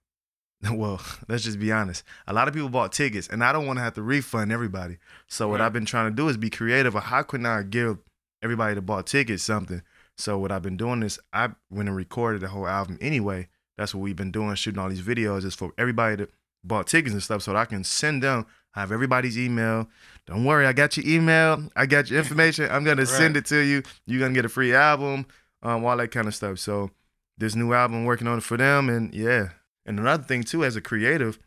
[0.73, 2.05] Well, let's just be honest.
[2.27, 4.97] A lot of people bought tickets, and I don't want to have to refund everybody.
[5.27, 6.95] So what I've been trying to do is be creative.
[6.95, 7.99] How can I give
[8.43, 9.83] everybody that bought tickets something?
[10.17, 13.49] So what I've been doing is I went and recorded the whole album anyway.
[13.77, 16.31] That's what we've been doing, shooting all these videos is for everybody that
[16.63, 18.47] bought tickets and stuff so that I can send them.
[18.75, 19.89] I have everybody's email.
[20.27, 21.69] Don't worry, I got your email.
[21.77, 22.69] I got your information.
[22.71, 23.83] I'm gonna send it to you.
[24.07, 25.27] You're gonna get a free album,
[25.63, 26.59] um, all that kind of stuff.
[26.59, 26.91] So
[27.39, 29.51] this new album, working on it for them, and yeah.
[29.87, 31.39] And another thing too, as a creative,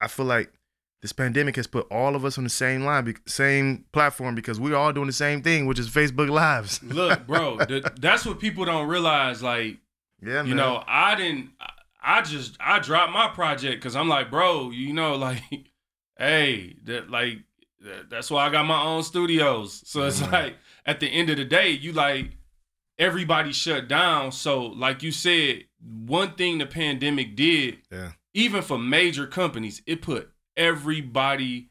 [0.00, 0.52] I feel like
[1.02, 4.76] this pandemic has put all of us on the same line, same platform because we're
[4.76, 6.82] all doing the same thing, which is Facebook Lives.
[6.82, 9.42] Look, bro, the, that's what people don't realize.
[9.42, 9.78] Like,
[10.22, 11.50] Yeah, you know, I didn't.
[12.02, 15.42] I just I dropped my project because I'm like, bro, you know, like,
[16.18, 17.38] hey, that like
[17.80, 19.82] that, that's why I got my own studios.
[19.86, 20.32] So it's Mhm.
[20.32, 20.56] like
[20.86, 22.32] at the end of the day, you like
[22.98, 24.32] everybody shut down.
[24.32, 28.12] So like you said, one thing the pandemic did, Yeah.
[28.34, 31.70] even for major companies, it put everybody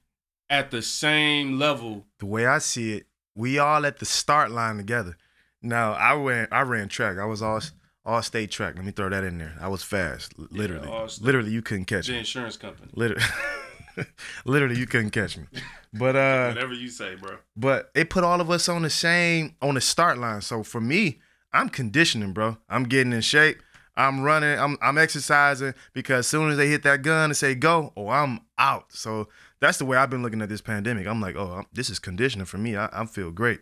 [0.50, 2.06] at the same level.
[2.18, 5.16] the way I see it, we all at the start line together.
[5.62, 7.18] Now I ran I ran track.
[7.20, 7.62] I was all
[8.10, 8.76] all state track.
[8.76, 9.56] Let me throw that in there.
[9.62, 10.34] I was fast.
[10.38, 10.88] Literally.
[10.88, 11.26] all-state.
[11.26, 12.16] literally you couldn't catch The me.
[12.18, 12.92] The insurance company.
[12.94, 13.24] Literally
[14.46, 15.46] Literally you couldn't catch me.
[15.94, 17.38] But uh Whatever you say, bro.
[17.56, 20.42] but it put all of us on the same on the start line.
[20.42, 21.20] So for me,
[21.52, 22.58] I'm conditioning, bro.
[22.70, 23.62] I'm getting in shape.
[23.98, 24.58] I'm running.
[24.58, 28.08] I'm I'm exercising because as soon as they hit that gun and say go, oh,
[28.10, 28.86] I'm out.
[28.94, 29.28] So
[29.60, 31.06] that's the way I've been looking at this pandemic.
[31.06, 32.78] I'm like, oh, I'm, this is conditioning for me.
[32.78, 33.60] I, I feel great.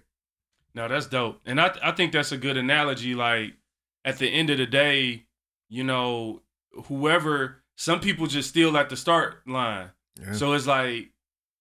[0.76, 1.40] No, that's dope.
[1.46, 3.16] And I I think that's a good analogy.
[3.16, 3.54] Like
[4.06, 5.26] at the end of the day,
[5.70, 6.42] you know,
[6.86, 9.92] whoever some people just still at the start line.
[10.20, 10.34] Yeah.
[10.34, 11.12] So it's like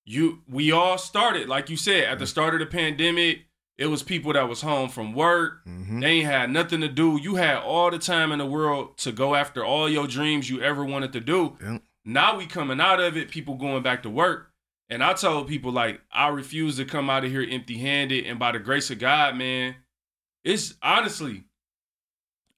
[0.05, 3.41] you we all started, like you said, at the start of the pandemic,
[3.77, 5.65] it was people that was home from work.
[5.67, 6.01] Mhm.
[6.01, 7.19] They ain't had nothing to do.
[7.21, 10.63] You had all the time in the world to go after all your dreams you
[10.63, 11.59] ever wanted to do.
[12.05, 14.53] Now we coming out of it, people going back to work.
[14.89, 18.25] And I told people like I refuse to come out of here empty handed.
[18.25, 19.75] And by the grace of God, man,
[20.45, 21.43] it's honestly,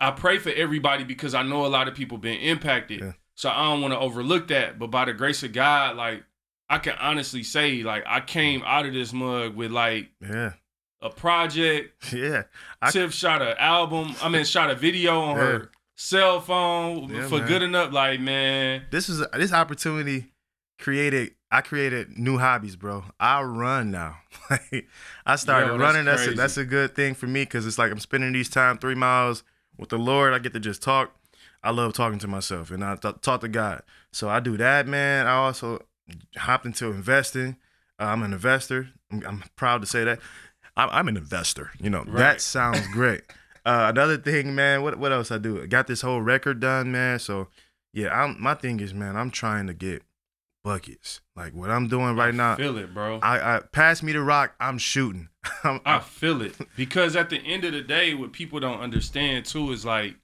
[0.01, 3.01] I pray for everybody because I know a lot of people been impacted.
[3.01, 3.13] Yeah.
[3.35, 4.79] So I don't want to overlook that.
[4.79, 6.25] But by the grace of God, like
[6.69, 10.53] I can honestly say, like I came out of this mug with like Yeah.
[11.03, 12.13] a project.
[12.13, 12.45] Yeah.
[12.83, 14.15] I- Tiff shot an album.
[14.23, 15.43] I mean, shot a video on Yeah.
[15.45, 17.49] her cell phone Yeah, for man.
[17.49, 17.93] good enough.
[17.93, 20.27] Like, man, This is this opportunity
[20.79, 21.33] created.
[21.51, 23.05] I created new hobbies, bro.
[23.19, 24.19] I run now.
[24.51, 24.87] Like,
[25.27, 26.05] I started Yo, running.
[26.07, 28.79] That's a, that's a good thing for me because it's like I'm spending these time
[28.79, 29.43] three miles
[29.79, 30.35] with the Lord.
[30.35, 31.15] I get to just talk.
[31.63, 33.83] I love talking to myself and I th- talk to God.
[34.13, 35.27] So I do that, man.
[35.27, 35.85] I also
[36.37, 37.57] hopped into investing.
[37.99, 38.91] Uh, I'm an investor.
[39.11, 40.21] I'm, I'm proud to say that.
[40.77, 41.73] I'm, I'm an investor.
[41.81, 43.23] You know that sounds great.
[43.67, 44.83] Uh, another thing, man.
[44.83, 45.63] What what else I do?
[45.63, 47.19] I got this whole record done, man.
[47.19, 47.49] So
[47.93, 49.15] yeah, I'm my thing is, man.
[49.15, 50.03] I'm trying to get
[50.65, 51.21] buckets.
[51.37, 52.57] Like what I'm doing right now.
[52.57, 53.19] feel it, bro.
[53.23, 54.55] I, I pass me the rock.
[54.61, 55.29] I'm shooting.
[55.65, 58.81] I'm, I I, feel it because at the end of the day, what people don't
[58.81, 60.17] understand too is like,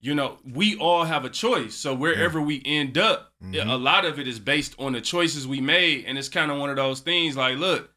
[0.00, 1.74] you know, we all have a choice.
[1.74, 3.70] So wherever we end up, Mhm.
[3.70, 6.58] a lot of it is based on the choices we made, and it's kind of
[6.58, 7.36] one of those things.
[7.36, 7.90] Like, look,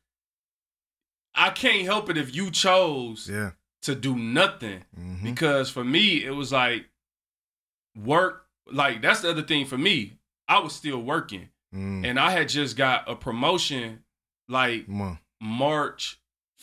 [1.36, 3.52] I can't help it if you chose yeah.
[3.84, 4.84] to do nothing.
[4.96, 6.86] hmm because for me it was like
[7.96, 10.18] work like that's the other thing for me
[10.48, 12.06] i was still working Mm.
[12.08, 14.04] and i had just got a promotion
[14.48, 14.88] like
[15.42, 16.20] march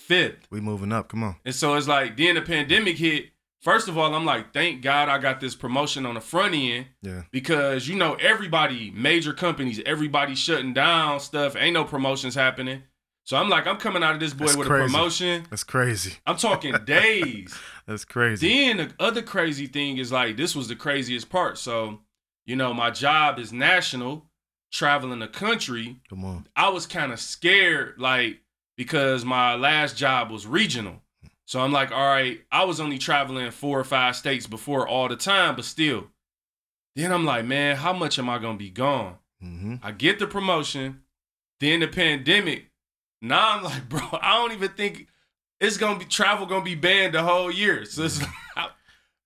[0.09, 1.09] 5th we moving up.
[1.09, 1.37] Come on.
[1.45, 3.27] and so it's like then the pandemic hit
[3.61, 6.87] first of all i'm like thank god i got this promotion on the front end
[7.03, 7.23] Yeah.
[7.33, 12.83] because you know everybody major companies everybody shutting down stuff ain't no promotions happening
[13.25, 14.85] so i'm like i'm coming out of this boy That's with crazy.
[14.85, 16.15] a promotion That's crazy.
[16.27, 17.55] i'm talking days
[17.87, 18.49] That's crazy.
[18.49, 21.59] then the other crazy thing is like this was the craziest part.
[21.59, 22.01] So,
[22.47, 24.27] you know, my job is national,
[24.73, 26.01] traveling the country.
[26.09, 26.47] Come on.
[26.57, 28.41] I was kind of scared, like,
[28.77, 31.03] because my last job was regional.
[31.47, 35.09] So I'm like, all right, I was only traveling four or five states before all
[35.09, 36.07] the time, but still.
[36.95, 39.17] Then I'm like, man, how much am I gonna be gone?
[39.41, 41.01] hmm I get the promotion,
[41.59, 42.71] then the pandemic.
[43.21, 45.09] Now I'm like, bro, I don't even think
[45.61, 47.85] it's gonna be travel gonna be banned the whole year.
[47.85, 48.21] So it's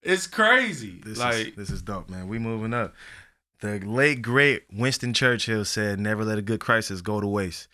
[0.04, 1.00] it's crazy.
[1.04, 2.28] This like is this is dope, man.
[2.28, 2.94] We moving up.
[3.60, 7.68] The late great Winston Churchill said, "Never let a good crisis go to waste."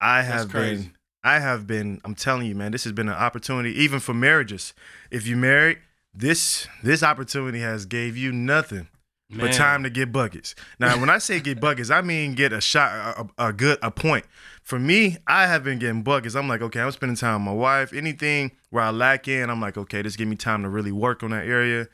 [0.00, 0.84] I have crazy.
[0.84, 2.00] been, I have been.
[2.04, 4.74] I'm telling you, man, this has been an opportunity, even for marriages.
[5.10, 5.78] If you married,
[6.14, 8.88] this this opportunity has gave you nothing
[9.30, 10.54] but time to get buckets.
[10.78, 13.90] Now, when I say get buckets, I mean get a shot, a, a good, a
[13.90, 14.24] point.
[14.64, 16.34] For me, I have been getting buckets.
[16.34, 17.92] I'm like, okay, I'm spending time with my wife.
[17.92, 21.22] Anything where I lack in, I'm like, okay, this give me time to really work
[21.22, 21.86] on that area.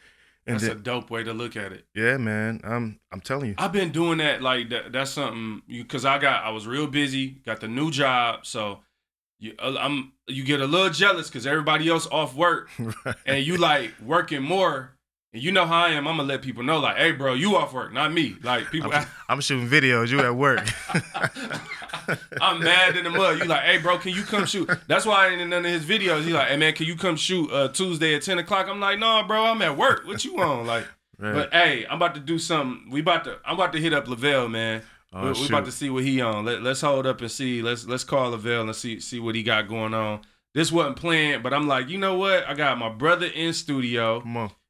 [0.47, 1.85] And That's a dope way to look at it.
[1.95, 3.55] yeah, man, I'm I'm telling you.
[3.59, 6.87] I've been doing that like that, that's something you because I got I was real
[6.87, 8.81] busy, got the new job, so
[9.39, 12.71] you uh, I'm you get a little jealous because everybody else off work
[13.27, 14.97] and you like working more.
[15.33, 16.09] And you know how I am.
[16.09, 18.37] I'm gonna let people know, like, hey, bro, you off work, not me.
[18.43, 20.09] Like people, I'm, I'm shooting videos.
[20.09, 20.67] You at work?
[22.41, 23.39] I'm mad in the mud.
[23.39, 24.69] You like, hey, bro, can you come shoot?
[24.87, 26.25] That's why I ain't in none of his videos.
[26.25, 28.69] He like, hey, man, can you come shoot uh, Tuesday at 10 o'clock?
[28.69, 30.07] I'm like, no, bro, I'm at work.
[30.07, 30.67] What you on?
[30.67, 30.87] Like,
[31.19, 31.35] Right.
[31.35, 32.91] but hey, I'm about to do something.
[32.91, 34.83] We about to, I'm about to hit up Lavelle, man.
[35.13, 36.47] Oh, we, we about to see what he on.
[36.47, 37.61] Let, let's hold up and see.
[37.61, 40.21] Let's let's call Lavelle and see see what he got going on.
[40.55, 42.49] This wasn't planned, but I'm like, you know what?
[42.49, 44.23] I got my brother in studio,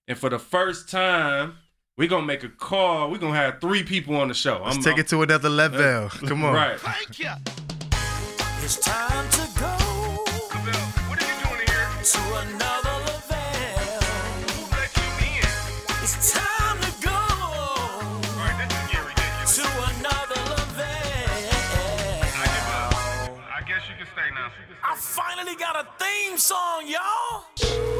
[0.08, 1.54] and for the first time,
[2.00, 3.10] we're gonna make a call.
[3.10, 4.62] We're gonna have three people on the show.
[4.64, 6.08] let's I'm, take it to another level.
[6.26, 6.78] Come on, Right.
[8.62, 11.88] It's time to go What are you doing here?
[12.02, 13.36] to another level.
[14.48, 15.44] Who let you in?
[16.02, 17.18] It's time to go
[18.40, 19.56] Right, this is ridiculous.
[19.56, 20.88] to another level.
[23.52, 24.48] I guess you can stay now.
[24.82, 27.99] I finally got a theme song, y'all.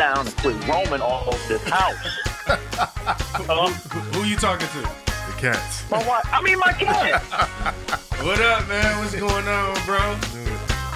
[0.00, 2.18] Down and quit roaming all over this house.
[2.80, 2.96] Um,
[3.46, 3.66] Hello?
[3.68, 4.80] Who you talking to?
[4.80, 5.88] the cats.
[5.90, 7.22] My wife, I mean my cat.
[8.24, 8.98] What up, man?
[8.98, 10.00] What's going on, bro?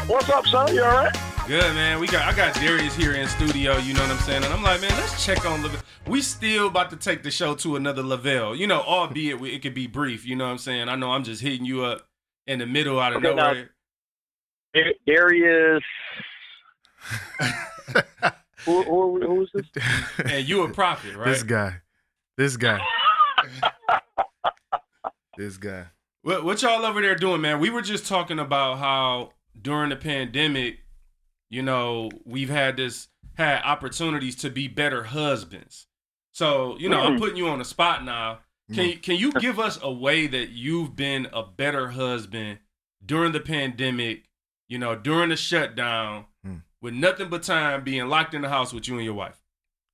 [0.07, 0.75] What's up, son?
[0.75, 1.15] You all right?
[1.47, 1.99] Good man.
[2.01, 4.43] We got I got Darius here in studio, you know what I'm saying?
[4.45, 5.81] And I'm like, man, let's check on Lavelle.
[6.07, 8.55] We still about to take the show to another level.
[8.57, 10.89] You know, albeit we- it could be brief, you know what I'm saying?
[10.89, 12.07] I know I'm just hitting you up
[12.47, 13.71] in the middle out of Okay, now- nowhere.
[14.75, 15.83] There- Darius.
[18.65, 19.85] who, who, who's this?
[20.33, 21.27] and you a prophet, right?
[21.29, 21.77] This guy.
[22.37, 22.81] This guy.
[25.37, 25.87] this guy.
[26.23, 27.61] What, what y'all over there doing, man?
[27.61, 30.79] We were just talking about how during the pandemic,
[31.51, 35.87] you know, we've had this had opportunities to be better husbands.
[36.33, 37.19] So, you know, I'm Mm.
[37.19, 38.41] putting you on the spot now.
[38.73, 42.61] Can you, can you give us a way that you've been a better husband
[43.05, 44.25] during the pandemic,
[44.69, 46.27] you know, during the shutdown, Mm.
[46.85, 49.41] With nothing but time being locked in the house with you and your wife?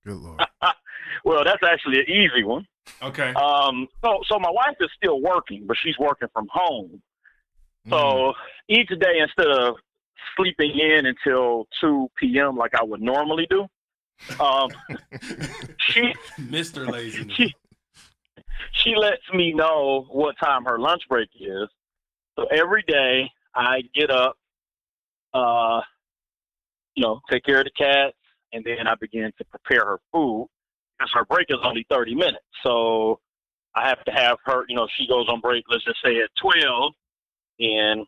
[0.05, 0.43] Good lord.
[1.23, 2.67] Well, that's actually an easy one.
[3.03, 3.35] Okay.
[3.35, 7.03] Um, so, so my wife is still working, but she's working from home.
[7.87, 7.91] Mm.
[7.91, 8.33] So
[8.69, 9.75] each day, instead of
[10.35, 12.57] sleeping in until 2 p.m.
[12.57, 13.67] like I would normally do,
[14.43, 14.71] um,
[15.79, 16.91] she Mr.
[16.91, 17.55] Lazy, she
[18.73, 21.69] she lets me know what time her lunch break is.
[22.37, 24.39] So every day I get up,
[25.35, 25.83] uh,
[27.01, 28.15] you know, take care of the cats,
[28.53, 30.49] and then I begin to prepare her food.
[30.99, 33.21] Because her break is only thirty minutes, so
[33.75, 34.67] I have to have her.
[34.69, 35.65] You know, she goes on break.
[35.71, 36.93] Let's just say at twelve,
[37.59, 38.07] and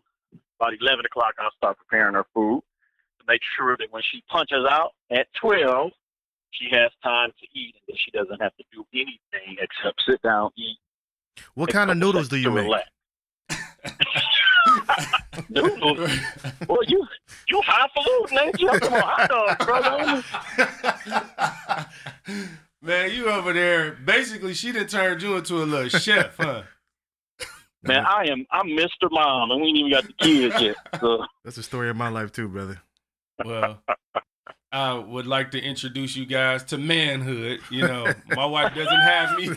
[0.61, 2.61] about eleven o'clock I'll start preparing her food
[3.19, 5.93] to make sure that when she punches out at twelve,
[6.51, 10.21] she has time to eat and that she doesn't have to do anything except sit
[10.21, 10.77] down, eat.
[11.55, 12.71] What kind of noodles do you to make?
[15.33, 15.51] relax.
[15.51, 16.11] Noodles?
[16.69, 17.07] Well, you
[17.49, 18.69] you highfalutin, ain't you?
[18.71, 20.25] I'm talking hot dogs, brother.
[22.83, 23.93] Man, you over there.
[23.93, 26.63] Basically, she done turned you into a little chef, huh?
[27.85, 29.11] Man, I am I'm Mr.
[29.11, 30.77] Mom, and we ain't even got the kids yet.
[31.01, 32.81] So That's the story of my life too, brother.
[33.45, 33.83] Well,
[34.71, 37.61] I would like to introduce you guys to manhood.
[37.71, 39.51] You know, my wife doesn't have me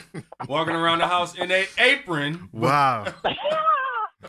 [0.48, 2.50] walking around the house in a apron.
[2.52, 3.06] Wow.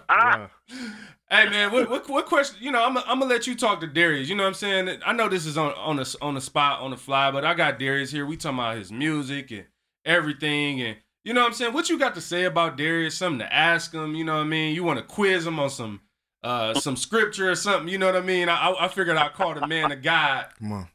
[0.08, 0.78] ah, wow.
[1.28, 2.58] Hey man, what, what what question?
[2.60, 4.28] You know, I'm I'm gonna let you talk to Darius.
[4.28, 5.00] You know what I'm saying?
[5.04, 7.54] I know this is on on the on the spot on the fly, but I
[7.54, 8.24] got Darius here.
[8.24, 9.64] We talking about his music and
[10.04, 11.72] everything, and you know what I'm saying.
[11.72, 13.16] What you got to say about Darius?
[13.16, 14.14] Something to ask him?
[14.14, 14.72] You know what I mean?
[14.76, 16.00] You want to quiz him on some
[16.44, 17.88] uh some scripture or something?
[17.88, 18.48] You know what I mean?
[18.48, 20.46] I I, I figured I'd call the man of God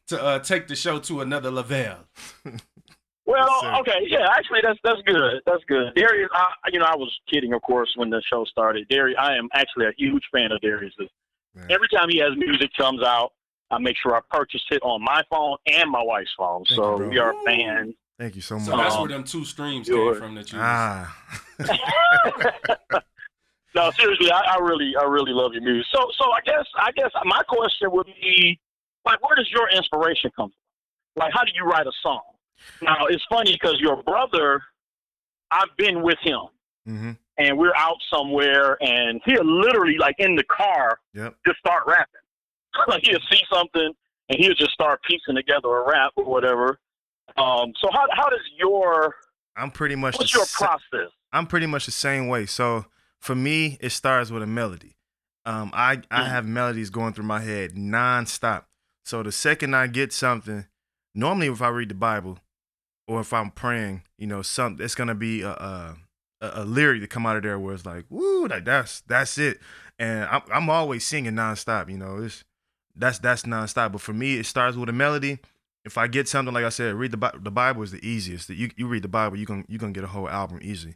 [0.07, 1.97] to uh, take the show to another level.
[3.31, 5.41] well, Yes, okay, yeah, actually, that's that's good.
[5.45, 5.93] That's good.
[5.95, 8.87] Darius, I, you know, I was kidding, of course, when the show started.
[8.89, 11.09] Darius, I am actually a huge fan of Darius's.
[11.55, 11.67] Man.
[11.69, 13.33] Every time he has music comes out,
[13.71, 16.63] I make sure I purchase it on my phone and my wife's phone.
[16.65, 17.09] Thank so you, bro.
[17.09, 17.95] we are fans.
[18.19, 18.65] Thank you so much.
[18.65, 20.17] So that's where them two streams yours.
[20.17, 20.59] came from that you.
[20.61, 21.17] ah.
[23.75, 25.87] no, seriously, I, I really, I really love your music.
[25.93, 28.59] So, so I guess, I guess my question would be,
[29.05, 31.23] like, where does your inspiration come from?
[31.23, 32.21] Like, how do you write a song?
[32.81, 34.61] Now, it's funny because your brother,
[35.51, 36.39] I've been with him,
[36.87, 37.11] mm-hmm.
[37.37, 41.35] and we're out somewhere, and he'll literally, like, in the car, Yep.
[41.45, 42.21] just start rapping.
[42.87, 43.93] like, he'll see something,
[44.29, 46.79] and he'll just start piecing together a rap or whatever.
[47.37, 49.15] Um, so, how, how does your,
[49.55, 51.11] I'm pretty much what's your sa- process?
[51.33, 52.45] I'm pretty much the same way.
[52.45, 52.85] So
[53.21, 54.97] for me, it starts with a melody.
[55.45, 56.27] Um, I I Mhm.
[56.27, 58.65] have melodies going through my head nonstop.
[59.05, 60.65] So the second I get something,
[61.15, 62.39] normally if I read the Bible
[63.11, 65.95] or if I'm praying, you know, something it's gonna be a a,
[66.39, 69.59] a, lyric to come out of there where it's like, woo, like that's that's it.
[69.99, 71.91] And I'm I'm always singing nonstop.
[71.91, 72.45] You know, it's
[72.95, 73.91] that's that's nonstop.
[73.91, 75.39] But for me, it starts with a melody.
[75.83, 78.49] If I get something like I said, read the the Bible is the easiest.
[78.49, 80.95] You you read the Bible, you can you gonna get a whole album easy.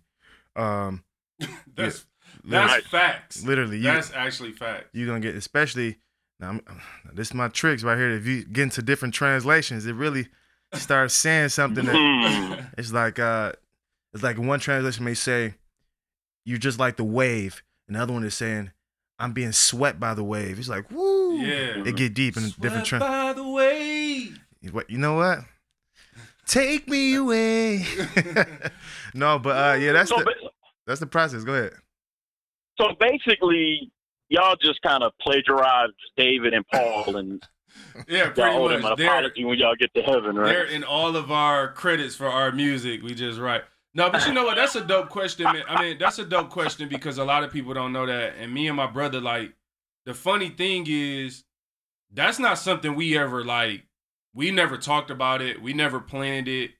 [0.55, 1.03] Um,
[1.75, 2.05] That's
[2.45, 3.43] literally, that's facts.
[3.43, 4.87] literally, you, That's actually facts.
[4.93, 5.97] you're gonna get, especially
[6.39, 6.51] now.
[6.51, 6.61] I'm,
[7.13, 8.11] this is my tricks right here.
[8.11, 10.27] If you get into different translations, it really
[10.73, 12.65] starts saying something that Hmm.
[12.77, 13.53] it's like uh,
[14.13, 15.55] it's like one translation may say,
[16.45, 18.71] "You're just like the wave," and the other one is saying,
[19.19, 21.83] "I'm being swept by the wave." It's like, woo, Yeah.
[21.85, 23.03] It get deep in different Swept trans.
[23.03, 24.31] by the way.
[24.71, 25.39] What you know what?
[26.47, 27.85] Take me away.
[29.13, 30.49] no, but uh, yeah, that's So, the ba-
[30.87, 31.43] that's the process.
[31.43, 31.73] Go ahead.
[32.79, 33.91] so basically,
[34.29, 37.43] y'all just kind of plagiarized David and Paul, and
[38.07, 38.97] Yeah, y'all pretty owe them an much.
[38.97, 40.47] They're, apology when y'all get to heaven, right?
[40.47, 43.01] they're in all of our credits for our music.
[43.01, 43.63] We just write.
[43.93, 44.57] No, but you know what?
[44.57, 45.63] That's a dope question, man.
[45.69, 48.33] I mean, that's a dope question because a lot of people don't know that.
[48.37, 49.53] And me and my brother, like,
[50.05, 51.45] the funny thing is,
[52.11, 53.83] that's not something we ever like.
[54.33, 55.61] We never talked about it.
[55.61, 56.71] We never planned it.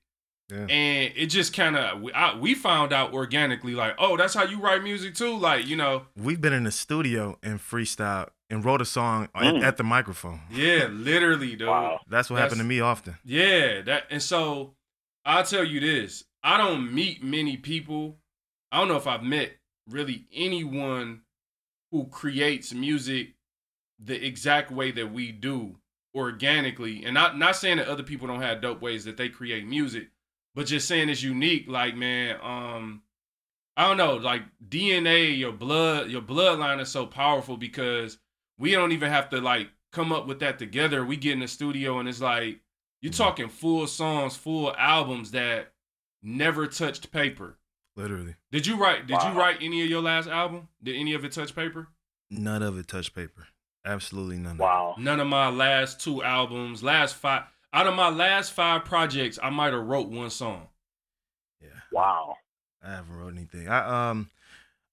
[0.52, 0.68] Yeah.
[0.70, 4.60] And it just kind of we, we found out organically, like, oh, that's how you
[4.60, 5.38] write music too.
[5.38, 9.56] Like, you know, We've been in the studio and freestyle and wrote a song at,
[9.56, 9.64] Mm.
[9.64, 10.42] at the microphone.
[10.52, 11.68] Yeah, literally, dude.
[11.68, 12.00] Wow.
[12.08, 13.18] That's what happened to me often.
[13.24, 14.76] Yeah, that and so
[15.26, 16.24] I'll tell you this.
[16.44, 18.20] I don't meet many people.
[18.72, 19.54] I don't know if I've met
[19.90, 21.22] really anyone
[21.92, 23.34] who creates music
[24.00, 25.78] the exact way that we do
[26.14, 27.04] organically.
[27.06, 30.10] And not not saying that other people don't have dope ways that they create music,
[30.54, 31.66] but just saying it's unique.
[31.68, 33.02] Like, man, um,
[33.78, 38.18] I don't know, like DNA, your blood, your bloodline is so powerful because
[38.58, 41.06] we don't even have to like come up with that together.
[41.06, 42.60] We get in the studio and it's like
[43.02, 45.74] you're talking full songs, full albums that
[46.24, 47.58] never touched paper.
[47.96, 49.08] Literally, Did you write?
[49.08, 50.68] Did you write any of your last album?
[50.84, 51.88] Did any of it touch paper?
[52.30, 53.48] none of it touched paper.
[53.86, 54.54] Absolutely none.
[54.54, 54.96] Of Wow.
[54.98, 59.50] None of my last two albums, last five out of my last five projects, I
[59.50, 60.68] might have wrote one song.
[61.62, 61.68] Yeah.
[61.92, 62.38] Wow.
[62.82, 63.68] I haven't wrote anything.
[63.68, 64.30] I um,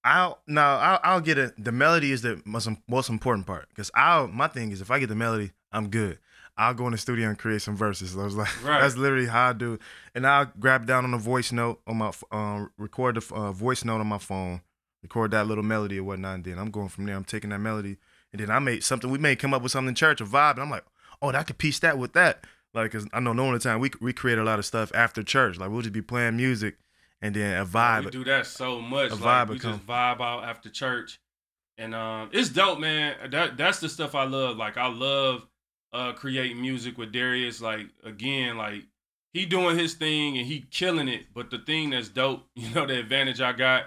[0.05, 1.53] I'll no, I'll, I'll get it.
[1.63, 4.99] The melody is the most most important part because I'll my thing is if I
[4.99, 6.19] get the melody, I'm good.
[6.57, 8.17] I'll go in the studio and create some verses.
[8.19, 8.81] I was like, Right.
[8.81, 9.75] that's literally how I do.
[9.75, 9.81] it.
[10.15, 13.85] And I'll grab down on a voice note on my um, record the uh, voice
[13.85, 14.61] note on my phone,
[15.03, 16.35] record that little melody or whatnot.
[16.37, 17.17] And then I'm going from there.
[17.17, 17.97] I'm taking that melody,
[18.33, 19.11] and then I made something.
[19.11, 20.85] We may come up with something in church, a vibe, and I'm like,
[21.23, 22.45] oh, I could piece that with that.
[22.75, 25.23] Like, cause I know normally the time we we create a lot of stuff after
[25.23, 25.59] church.
[25.59, 26.77] Like we'll just be playing music,
[27.23, 28.05] and then a vibe.
[28.05, 29.13] We do that so much.
[29.13, 31.21] A like vibe we would just vibe out after church.
[31.79, 33.31] And um it's dope, man.
[33.31, 34.57] That that's the stuff I love.
[34.57, 35.47] Like I love
[35.93, 37.63] uh creating music with Darius.
[37.63, 38.83] Like again, like
[39.33, 41.27] he doing his thing and he killing it.
[41.33, 43.85] But the thing that's dope, you know, the advantage I got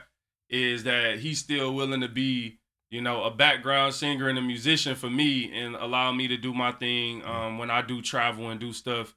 [0.50, 2.60] is that he's still willing to be,
[2.90, 6.54] you know, a background singer and a musician for me and allow me to do
[6.54, 9.14] my thing um when I do travel and do stuff.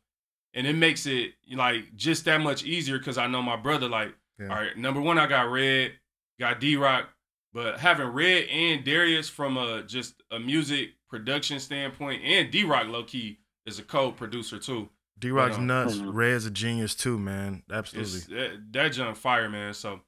[0.59, 4.13] And it makes it like just that much easier because I know my brother, like,
[4.41, 4.49] Yeah.
[4.49, 5.93] all right, number one, I got Red,
[6.41, 7.09] got D Rock,
[7.53, 12.89] but having Red and Darius from a just a music production standpoint, and D Rock
[12.89, 14.89] low key is a co-producer too.
[15.19, 15.95] D Rock's But, um, nuts.
[15.97, 16.11] Mhm.
[16.13, 17.63] Red's a genius too, man.
[17.69, 18.37] It's Absolutely.
[18.37, 19.75] that, that junk fire, man.
[19.75, 20.01] So,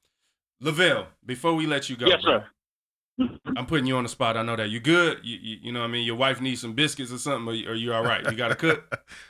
[0.61, 2.41] Lavelle, before we let you go, Yes, bro,
[3.19, 3.39] sir.
[3.57, 4.37] I'm putting you on the spot.
[4.37, 5.21] I know that you good.
[5.23, 7.55] You, you, you know, what I mean, your wife needs some biscuits or something, or,
[7.55, 8.25] you- or you all right?
[8.25, 8.83] You got to cook.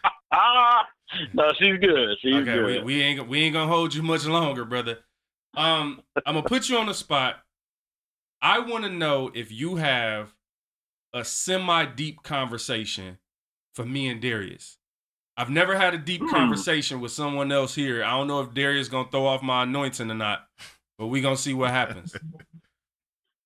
[0.32, 0.86] Ah,
[1.34, 2.16] no, she's good.
[2.22, 2.64] She's okay, good.
[2.64, 4.98] we, we ain't we ain't gonna hold you much longer, brother.
[5.56, 7.36] Um, I'm gonna put you on the spot.
[8.42, 10.34] I want to know if you have
[11.12, 13.18] a semi deep conversation
[13.74, 14.78] for me and Darius.
[15.36, 16.26] I've never had a deep Hmm.
[16.26, 18.04] conversation with someone else here.
[18.04, 20.46] I don't know if Darius gonna throw off my anointing or not,
[20.98, 22.14] but we gonna see what happens.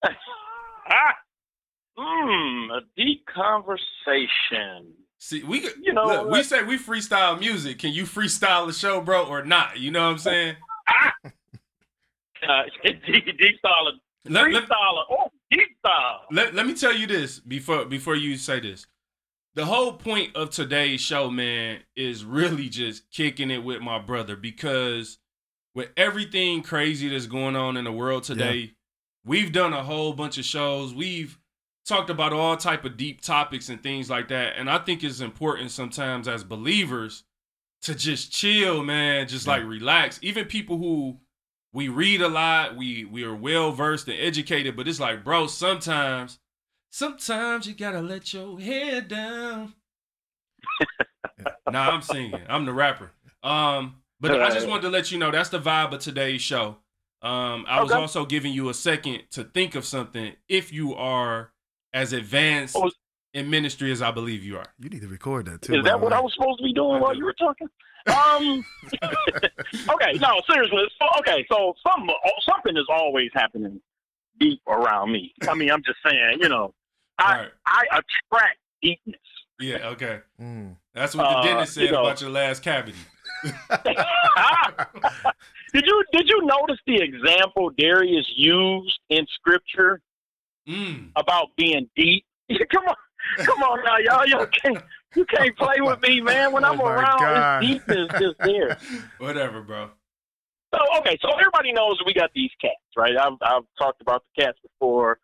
[0.04, 0.10] ah,
[1.98, 4.92] hmm, a deep conversation.
[5.24, 7.78] See, we could- You know look, we say we freestyle music.
[7.78, 9.80] Can you freestyle the show, bro, or not?
[9.80, 10.56] You know what I'm saying?
[11.24, 13.90] Uh, deep, deep style,
[14.26, 16.20] Let, let, freestyle, oh, deep style.
[16.30, 18.86] let, let me tell you this before before you say this.
[19.54, 24.36] The whole point of today's show, man, is really just kicking it with my brother
[24.36, 25.16] because
[25.74, 28.72] with everything crazy that's going on in the world today,
[29.24, 30.92] we've done a whole bunch of shows.
[30.92, 31.38] We've
[31.86, 34.54] talked about all type of deep topics and things like that.
[34.56, 37.24] And I think it's important sometimes as believers
[37.82, 40.18] to just chill, man, just like relax.
[40.22, 41.18] Even people who
[41.72, 45.46] we read a lot, we we are well versed and educated, but it's like, bro,
[45.46, 46.38] sometimes
[46.90, 49.74] sometimes you gotta let your head down.
[51.70, 52.40] nah, I'm singing.
[52.48, 53.12] I'm the rapper.
[53.42, 56.76] Um, but I just wanted to let you know that's the vibe of today's show.
[57.20, 61.50] Um, I was also giving you a second to think of something if you are
[61.94, 62.90] as advanced Oh,
[63.32, 64.66] in ministry as I believe you are.
[64.78, 65.74] You need to record that too.
[65.76, 66.18] Is that what way.
[66.18, 67.68] I was supposed to be doing while you were talking?
[68.06, 68.62] Um.
[69.02, 70.12] okay.
[70.20, 70.82] No, seriously.
[71.20, 71.46] Okay.
[71.50, 72.06] So some
[72.46, 73.80] something is always happening
[74.38, 75.32] deep around me.
[75.48, 76.36] I mean, I'm just saying.
[76.38, 76.74] You know,
[77.18, 77.48] I right.
[77.64, 79.16] I attract deepness.
[79.58, 80.20] Yeah, okay.
[80.38, 80.76] Mm.
[80.92, 82.02] That's what the Uh, dentist you said know.
[82.02, 82.98] about your last cavity.
[85.72, 90.02] did you did you notice the example Darius used in scripture
[90.68, 91.10] Mm.
[91.16, 92.24] about being deep?
[92.70, 92.94] come on,
[93.44, 94.26] come on now, y'all.
[94.26, 94.82] Y'all can't
[95.14, 96.52] you can't play with me, man.
[96.52, 97.62] When Oh I'm around, God.
[97.62, 98.78] this deepness just there.
[99.18, 99.90] Whatever, bro.
[100.74, 103.16] So okay, so everybody knows we got these cats, right?
[103.16, 105.18] I've I've talked about the cats before.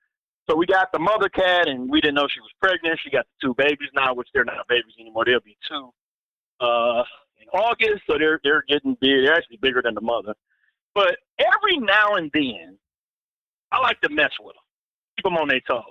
[0.49, 2.99] So we got the mother cat, and we didn't know she was pregnant.
[3.05, 5.25] She got the two babies now, which they're not babies anymore.
[5.25, 5.91] They'll be two
[6.61, 7.03] uh,
[7.41, 9.25] in August, so they're they're getting big.
[9.25, 10.35] They're actually bigger than the mother.
[10.95, 12.79] But every now and then,
[13.71, 14.63] I like to mess with them,
[15.21, 15.85] keep them on their toes.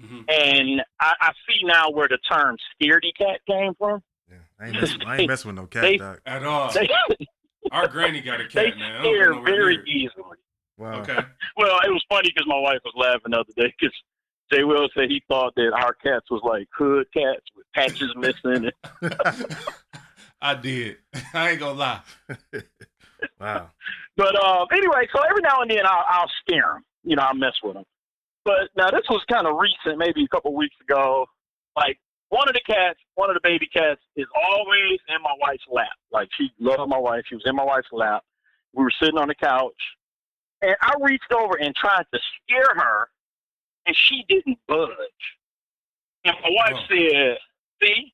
[0.00, 4.02] hmm And I, I see now where the term "scaredy cat" came from.
[4.30, 6.20] Yeah, I ain't messing, I ain't messing with no cat They- dog.
[6.26, 6.72] At all.
[6.72, 6.88] They,
[7.72, 8.96] Our granny got a they cat, man.
[9.00, 10.38] I don't scare very near easily.
[10.76, 11.00] Wow.
[11.00, 11.18] Okay.
[11.56, 13.94] Well, it was funny because my wife was laughing the other day because
[14.52, 18.70] Jay Will said he thought that our cats was like hood cats with patches missing.
[20.42, 20.96] I did.
[21.32, 22.00] I ain't gonna lie.
[23.40, 23.70] wow.
[24.16, 26.84] But um, anyway, so every now and then I'll, I'll scare them.
[27.04, 27.84] You know, I'll mess with them.
[28.44, 31.26] But now this was kind of recent, maybe a couple weeks ago.
[31.76, 35.64] Like one of the cats, one of the baby cats, is always in my wife's
[35.70, 35.88] lap.
[36.12, 37.24] Like she loved my wife.
[37.28, 38.22] She was in my wife's lap.
[38.74, 39.72] We were sitting on the couch,
[40.62, 43.08] and I reached over and tried to scare her,
[43.86, 44.88] and she didn't budge.
[46.24, 46.86] And my wife Oh.
[46.88, 47.38] said,
[47.82, 48.12] "See,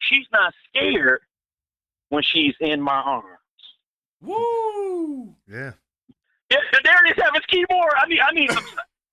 [0.00, 1.22] she's not scared
[2.10, 3.38] when she's in my arms."
[4.22, 5.34] Woo!
[5.48, 5.72] Yeah.
[6.50, 7.22] Yeah, there it is.
[7.24, 7.92] Have his keyboard.
[7.96, 8.64] I need, I need some,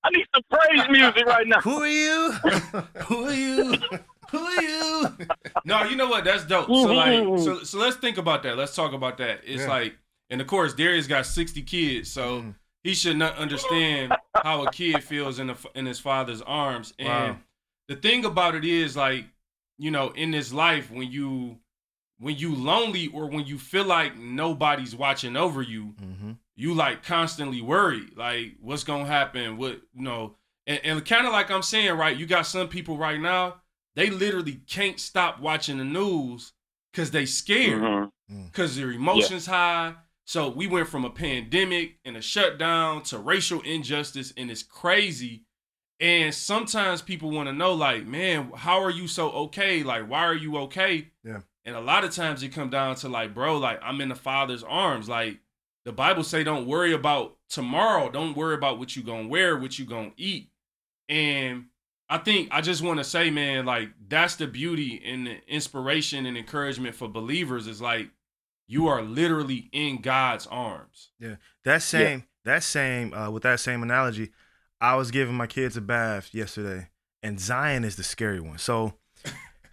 [0.04, 1.60] I need some praise music right now.
[1.62, 2.32] Who are you?
[3.08, 3.76] Who are you?
[4.32, 5.18] Who are you?
[5.66, 6.24] No, you know what?
[6.26, 6.68] That's dope.
[6.68, 8.58] So like, so so let's think about that.
[8.58, 9.42] Let's talk about that.
[9.46, 9.70] It's Yeah.
[9.70, 9.98] like,
[10.30, 12.56] and of course, Darius got sixty kids, so Mm.
[12.84, 16.94] he should not understand how a kid feels in the in his father's arms.
[17.00, 17.38] And Wow.
[17.88, 19.26] the thing about it is, like,
[19.78, 21.60] you know, in this life, when you
[22.20, 26.32] when you lonely or when you feel like nobody's watching over you, Mm-hmm.
[26.56, 30.36] You like constantly worry like what's gonna happen what you know
[30.68, 33.56] and, and kind of like i'm saying right you got some people right now
[33.96, 36.54] they literally can't stop watching the news
[36.92, 37.82] because they scared
[38.32, 38.46] Mhm.
[38.52, 39.94] because their emotions high.
[40.26, 45.44] So we went from a pandemic and a shutdown to racial injustice and it's crazy.
[46.00, 49.84] And sometimes people want to know like man how are you so okay?
[49.84, 51.10] Like why are you okay?
[51.24, 51.42] Yeah.
[51.66, 54.16] and a lot of times it come down to like bro like i'm in the
[54.16, 55.40] father's arms like
[55.86, 59.78] the bible say don't worry about tomorrow don't worry about what you gonna wear what
[59.78, 60.50] you gonna eat
[61.10, 61.66] and
[62.10, 66.26] i think i just want to say man like that's the beauty and the inspiration
[66.26, 68.10] and encouragement for believers is like
[68.68, 71.36] you are literally in god's arms Yeah.
[71.66, 74.32] That same that same uh, with that same analogy,
[74.82, 76.90] I was giving my kids a bath yesterday,
[77.22, 78.58] and Zion is the scary one.
[78.58, 78.96] So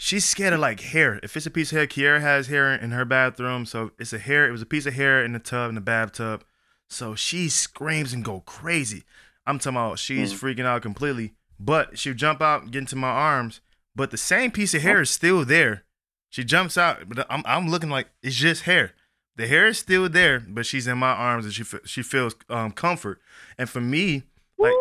[0.00, 1.20] she's scared of like hair.
[1.22, 4.18] If it's a piece of hair, Kiara has hair in her bathroom, so it's a
[4.18, 4.48] hair.
[4.48, 6.42] It was a piece of hair in the tub in the bathtub.
[6.88, 9.04] So she screams and go crazy.
[9.46, 11.34] I'm talking about she's freaking out completely.
[11.58, 13.60] But she'll jump out, and get into my arms.
[13.94, 15.84] But the same piece of hair is still there.
[16.30, 18.94] She jumps out, but I'm I'm looking like it's just hair.
[19.36, 22.72] The hair is still there, but she's in my arms and she she feels um,
[22.72, 23.20] comfort.
[23.58, 24.22] And for me,
[24.56, 24.72] like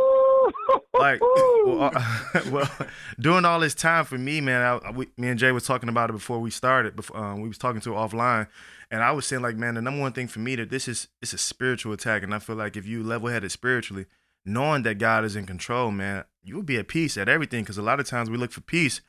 [1.00, 2.70] like well, uh, well,
[3.20, 6.10] during all this time for me, man, I, we, me and Jay was talking about
[6.10, 6.95] it before we started.
[6.95, 8.47] Before um, we was talking to offline,
[8.91, 11.08] and I was saying like, man, the number one thing for me that this is
[11.22, 14.06] it's a spiritual attack, and I feel like if you level headed spiritually,
[14.45, 17.64] knowing that God is in control, man, you will be at peace at everything.
[17.64, 19.02] Because a lot of times we look for peace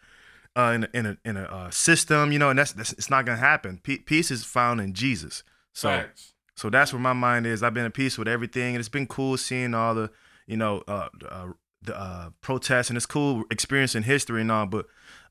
[0.56, 3.10] uh, in a, in a in a uh, system, you know, and that's, that's it's
[3.10, 3.80] not gonna happen.
[3.82, 5.42] Pe- peace is found in Jesus.
[5.72, 5.88] So.
[5.88, 6.34] Facts.
[6.60, 7.62] So that's where my mind is.
[7.62, 10.10] I've been at peace with everything, and it's been cool seeing all the,
[10.46, 11.46] you know, uh, uh,
[11.82, 14.66] the uh, protests, and it's cool experiencing history and all.
[14.66, 14.86] But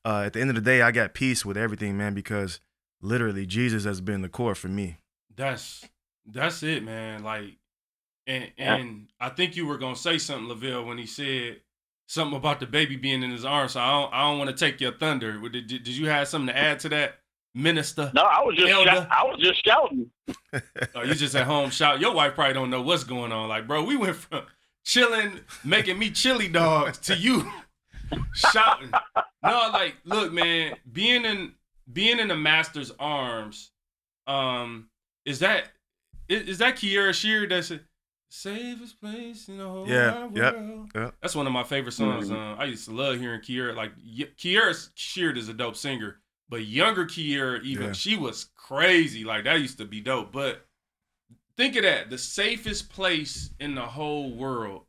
[0.06, 2.60] uh, at the end of the day, I got peace with everything, man, because
[3.02, 4.98] literally Jesus has been the core for me.
[5.36, 5.88] That's
[6.26, 7.24] that's it, man.
[7.24, 7.58] Like,
[8.28, 8.76] and Yeah.
[8.76, 11.62] and I think you were gonna say something, Lavelle, when he said
[12.08, 13.74] something about the baby being in his arms.
[13.74, 15.38] So I don't I don't want to take your thunder.
[15.50, 17.20] Did, did, did you have something to add to that,
[17.54, 18.12] Minister?
[18.16, 19.08] No, I was just Elder.
[19.12, 20.10] I was just shouting.
[20.96, 22.00] Oh, you just at home shout.
[22.00, 23.48] Your wife probably don't know what's going on.
[23.50, 24.42] Like, bro, we went from
[24.90, 27.50] chilling, making me chili dogs to you
[28.34, 28.92] shouting.
[29.44, 31.54] No, like, look, man, being in
[31.92, 33.72] being in the master's arms,
[34.28, 34.90] um,
[35.26, 35.66] is that
[36.28, 37.80] is, is that Kierra Sheard that's a
[38.30, 40.90] safest place in the whole Yeah, wide yep, world?
[40.94, 41.16] yep.
[41.22, 42.30] That's one of my favorite songs.
[42.30, 42.36] Mhm.
[42.36, 43.76] Um, I used to love hearing Kierra.
[43.76, 46.18] Like y- Kierra Sheard is a dope singer,
[46.48, 47.94] but younger Kierra, even Yeah.
[47.94, 49.24] she was crazy.
[49.24, 50.32] Like that used to be dope.
[50.32, 50.66] But
[51.60, 54.86] think of that: the safest place in the whole world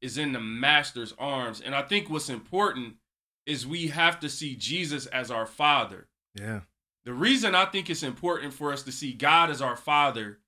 [0.00, 1.60] is in the Master's arms.
[1.60, 2.96] And I think what's important
[3.46, 6.08] is we have to see Jesus as our Father.
[6.34, 6.60] Yeah.
[7.04, 10.38] The reason I think it's important for us to see God as our Father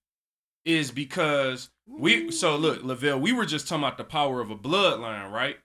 [0.64, 2.30] is because we.
[2.30, 5.56] So look, Lavelle, we were just talking about the power of a bloodline, right?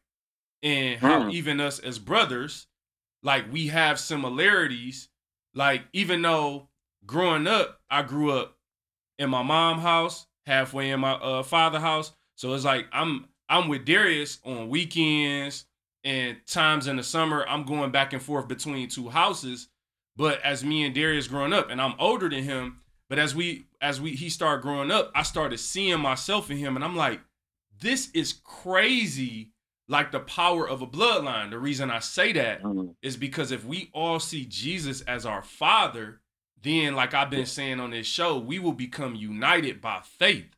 [0.62, 1.30] And how Hmm.
[1.32, 2.68] even us as brothers,
[3.24, 5.10] like we have similarities.
[5.54, 6.70] Like even though
[7.06, 8.59] growing up, I grew up
[9.20, 12.12] in my mom house, halfway in my uh, father house.
[12.36, 15.66] So it's like I'm I'm with Darius on weekends
[16.04, 17.46] and times in the summer.
[17.48, 19.68] I'm going back and forth between two houses.
[20.16, 23.68] But as me and Darius growing up, and I'm older than him, but as we
[23.82, 27.20] as we he started growing up, I started seeing myself in him, and I'm like,
[27.80, 29.52] this is crazy.
[29.88, 31.50] Like the power of a bloodline.
[31.50, 32.94] The reason I say that Mhm.
[33.02, 36.22] is because if we all see Jesus as our Father,
[36.62, 40.56] then, like I've been saying on this show, we will become united by faith.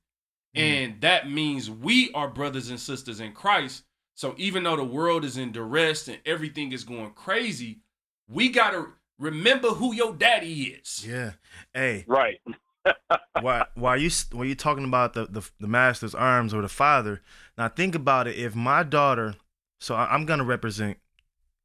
[0.56, 0.62] Mhm.
[0.62, 3.84] And that means we are brothers and sisters in Christ.
[4.16, 7.80] So even though the world is in duress and everything is going crazy,
[8.28, 8.88] we gotta
[9.18, 11.06] remember who your daddy is.
[11.08, 11.34] Yeah.
[11.74, 12.42] Hey, Right.
[13.42, 17.22] why while you while you talking about the, the the master's arms or the father,
[17.58, 18.38] now think about it.
[18.38, 19.36] If my daughter,
[19.80, 20.98] so I, I'm gonna represent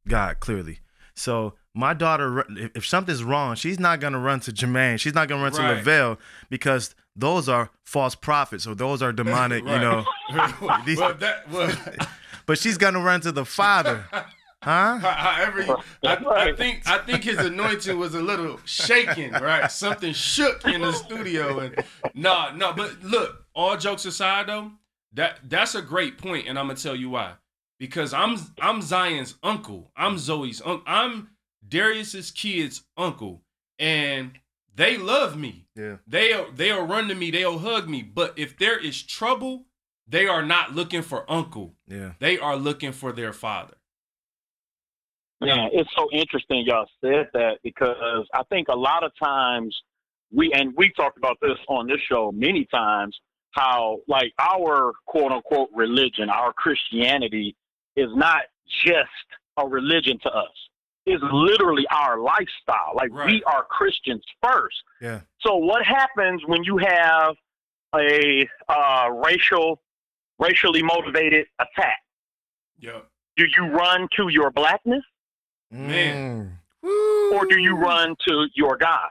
[0.07, 0.80] God clearly.
[1.14, 4.99] So my daughter, if, if something's wrong, she's not gonna run to Jermaine.
[4.99, 5.70] She's not gonna run Right.
[5.70, 6.18] to Lavelle
[6.51, 9.64] because those are false prophets or those are demonic.
[9.64, 10.05] You know.
[10.87, 11.72] These- well, that well,
[12.47, 14.05] But she's gonna run to the father,
[14.62, 14.99] huh?
[14.99, 16.14] however, you, I,
[16.49, 19.70] I think I think his anointing was a little shaken, right?
[19.70, 22.72] Something shook in the studio, and no, no.
[22.72, 24.70] But look, all jokes aside, though,
[25.14, 27.33] that that's a great point, and I'm gonna tell you why.
[27.81, 29.91] Because I'm I'm Zion's uncle.
[29.97, 30.85] I'm Zoe's uncle.
[30.87, 31.31] I'm
[31.68, 33.42] Darius's kids' uncle,
[33.78, 34.32] and
[34.74, 35.66] they love me.
[35.74, 35.96] Yeah.
[36.06, 37.30] They'll they'll run to me.
[37.30, 38.02] They'll hug me.
[38.02, 39.66] But if there is trouble,
[40.06, 41.74] they are not looking for uncle.
[41.86, 42.12] Yeah.
[42.18, 43.74] They are looking for their father.
[45.40, 49.76] Yeah, it's so interesting y'all said that because I think a lot of times
[50.32, 53.18] we and we talked about this on this show many times
[53.50, 57.54] how like our quote unquote religion, our Christianity
[57.96, 58.42] is not
[58.84, 59.10] just
[59.58, 60.65] a religion to us.
[61.07, 62.92] It's literally our lifestyle.
[62.94, 64.76] Like we are Christians first.
[65.00, 65.20] Yeah.
[65.40, 67.36] So what happens when you have
[67.94, 69.80] a uh, racial
[70.38, 72.00] racially motivated attack?
[72.80, 73.07] Yep.
[73.36, 75.04] Do you run to your blackness?
[75.70, 76.59] Man.
[76.84, 77.32] Mm.
[77.32, 79.09] or do you run to your God?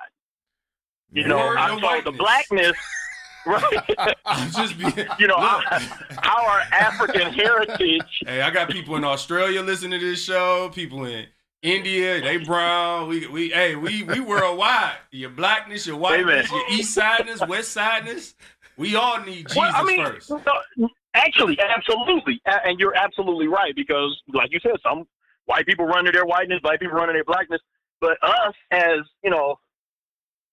[1.11, 2.77] You know, I your saw the blackness,
[3.45, 4.15] right?
[4.25, 5.71] I'm just being, you know, Look.
[5.71, 5.81] our,
[6.23, 8.21] our African heritage.
[8.25, 10.69] hey, I got people in Australia listening to this show.
[10.73, 11.25] People in
[11.65, 13.07] India, they brown.
[13.09, 14.97] We we hey we we worldwide.
[15.11, 16.51] Your blackness, your whiteness, Amen.
[16.51, 18.35] your east sideness, west sideness.
[18.77, 20.29] We all need Jesus Well, I mean, first.
[20.29, 25.07] no, actually, absolutely, and you're absolutely right because, like you said, some
[25.45, 27.61] white people run to their whiteness, black people run to their blackness,
[27.99, 29.55] but us as you know,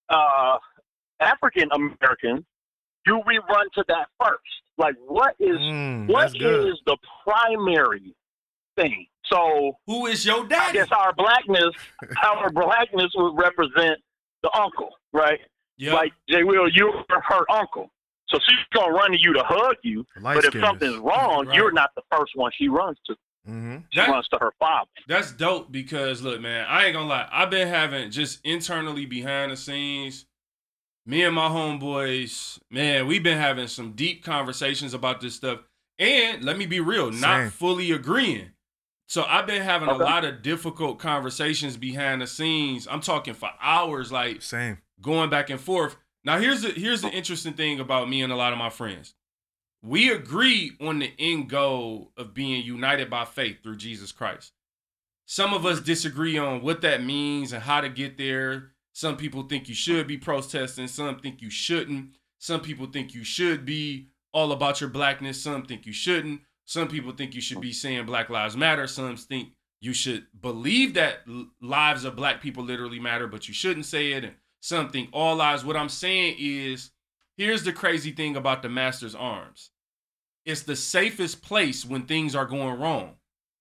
[0.08, 0.56] uh,
[1.20, 2.44] African Americans,
[3.04, 4.40] do we run to that first?
[4.78, 6.74] Like, what is Mm, what that's good.
[6.86, 8.14] the primary
[8.76, 9.06] thing?
[9.32, 10.78] So Who is your I daddy?
[10.78, 11.70] guess our blackness,
[12.22, 13.98] our blackness would represent
[14.42, 15.40] the uncle, right?
[15.78, 15.94] Yep.
[15.94, 17.90] Like Jay Will, you're her uncle,
[18.28, 20.04] so she's gonna run to you to hug you.
[20.22, 21.56] But if something's wrong, Right.
[21.56, 23.14] you're not the first one she runs to.
[23.48, 23.78] Mm-hmm.
[23.90, 24.88] She That- runs to her father.
[25.08, 27.28] That's dope because look, man, I ain't gonna lie.
[27.32, 30.26] I've been having just internally behind the scenes,
[31.06, 35.60] me and my homeboys, man, we've been having some deep conversations about this stuff.
[35.98, 37.20] And let me be real, Same.
[37.20, 38.50] not fully agreeing.
[39.08, 42.88] So I've been having a lot of difficult conversations behind the scenes.
[42.90, 44.78] I'm talking for hours, like Same.
[45.00, 45.96] going back and forth.
[46.24, 49.14] Now here's the here's the interesting thing about me and a lot of my friends.
[49.82, 54.52] We agree on the end goal of being united by faith through Jesus Christ.
[55.26, 58.72] Some of us disagree on what that means and how to get there.
[58.92, 62.10] Some people think you should be protesting, some think you shouldn't.
[62.38, 66.42] Some people think you should be all about your blackness, some think you shouldn't.
[66.64, 69.50] Some people think you should be saying Black Lives Matter, some think
[69.80, 71.22] you should believe that
[71.60, 74.24] lives of black people literally matter, but you shouldn't say it.
[74.24, 75.64] And some think all lives.
[75.64, 76.92] What I'm saying is,
[77.36, 79.70] here's the crazy thing about the master's arms
[80.44, 83.16] it's the safest place when things are going wrong.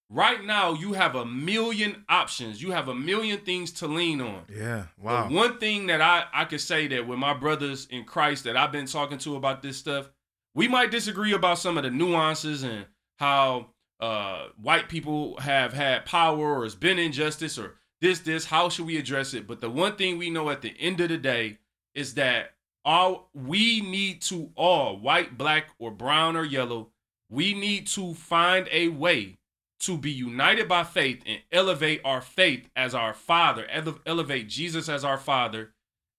[0.10, 4.44] Right now, you have a million options, you have a million things to lean on.
[4.54, 4.86] Yeah.
[5.02, 5.30] Wow.
[5.30, 8.72] one thing that I, I could say that with my brothers in Christ that I've
[8.72, 10.10] been talking to about this stuff,
[10.54, 12.86] we might disagree about some of the nuances and
[13.18, 13.68] how
[14.00, 18.88] uh, white people have had power or it's been injustice or this, this, how should
[18.88, 19.46] we address it?
[19.48, 21.60] But the one thing we know at the end of the day
[21.94, 26.90] is that all we need to all, white, black, or brown or yellow,
[27.30, 29.38] we need to find a way
[29.82, 34.90] to be united by faith and elevate our faith as our father, ele- elevate Jesus
[34.90, 35.74] as our father,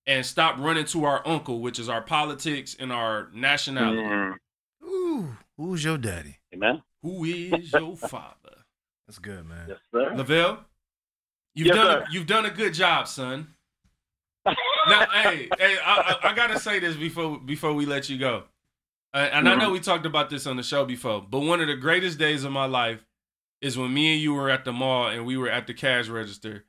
[0.07, 4.01] and stop running to our uncle, which is our politics and our nationality.
[4.03, 4.35] Mm,
[4.85, 6.37] Ooh, who's your daddy?
[6.55, 6.83] amen.
[7.03, 8.65] Who is your father?
[9.07, 9.67] That's good, man.
[9.69, 10.15] Yes, sir.
[10.15, 10.65] Lavelle,
[11.55, 12.05] you've Yes, done sir.
[12.09, 13.55] a, you've done a good job, son.
[14.89, 18.43] Now, hey, hey, I, I, I gotta say this before before we let you go,
[19.15, 21.69] uh, and I know we talked about this on the show before, but one of
[21.69, 23.05] the greatest days of my life
[23.61, 26.09] is when me and you were at the mall and we were at the cash
[26.09, 26.65] register,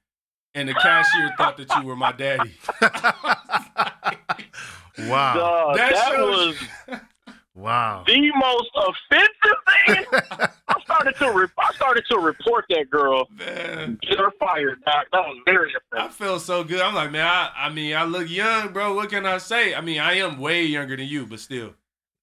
[0.55, 2.51] and the cashier thought that you were my daddy.
[5.09, 5.33] wow.
[5.35, 6.55] Dog, That that shows-
[6.87, 6.99] was
[7.55, 8.03] Wow.
[8.07, 9.29] the most offensive
[9.85, 10.05] thing.
[10.67, 13.27] I started to re- I started to report that girl.
[13.37, 15.05] Man, Get her fired, Doc.
[15.11, 15.81] That was very offensive.
[15.93, 16.17] I offensive.
[16.17, 16.81] feel so good.
[16.81, 18.95] I'm like, man, I, I mean, I look young, bro.
[18.95, 19.75] What can I say?
[19.75, 21.75] I mean, I am way younger than you, but still.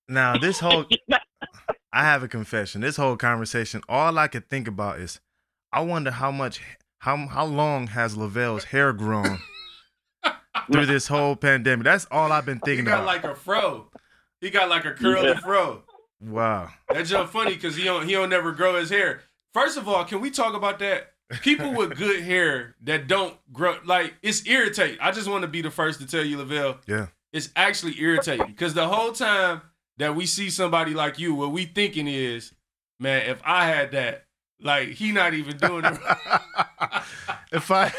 [0.08, 0.86] Now this whole
[1.92, 2.80] I have a confession.
[2.80, 5.20] This whole conversation, all I could think about is,
[5.72, 6.60] I wonder how much,
[7.00, 9.38] how how long has Lavelle's hair grown
[10.72, 11.84] through this whole pandemic?
[11.84, 13.00] That's all I've been thinking about.
[13.00, 13.24] He got about.
[13.24, 13.90] like a fro.
[14.40, 15.40] He got like a curly Yeah.
[15.40, 15.82] fro.
[16.20, 16.70] wow.
[16.88, 19.22] That's just funny because he don't he don't never grow his hair.
[19.52, 21.12] First of all, can we talk about that?
[21.42, 24.98] People with good hair that don't grow like it's irritating.
[25.00, 27.06] I just want to be the first to tell you, Lavelle, Yeah.
[27.32, 29.62] it's actually irritating because the whole time
[29.98, 32.52] that we see somebody like you, what we thinking is,
[32.98, 34.24] man, if I had that,
[34.62, 35.98] like he not even doing it.
[37.52, 37.92] if I.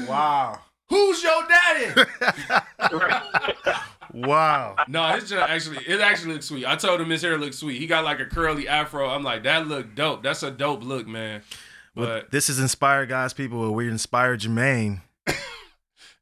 [0.08, 0.58] wow.
[0.88, 2.02] Who's your daddy?
[4.14, 4.76] Wow.
[4.88, 6.66] No, it's just actually it actually looks sweet.
[6.66, 7.78] I told him his hair looks sweet.
[7.78, 9.08] He got like a curly afro.
[9.08, 10.22] I'm like, that look dope.
[10.22, 11.42] That's a dope look, man.
[11.94, 13.60] But But this is inspired guys, people.
[13.60, 15.02] where We inspired Jermaine.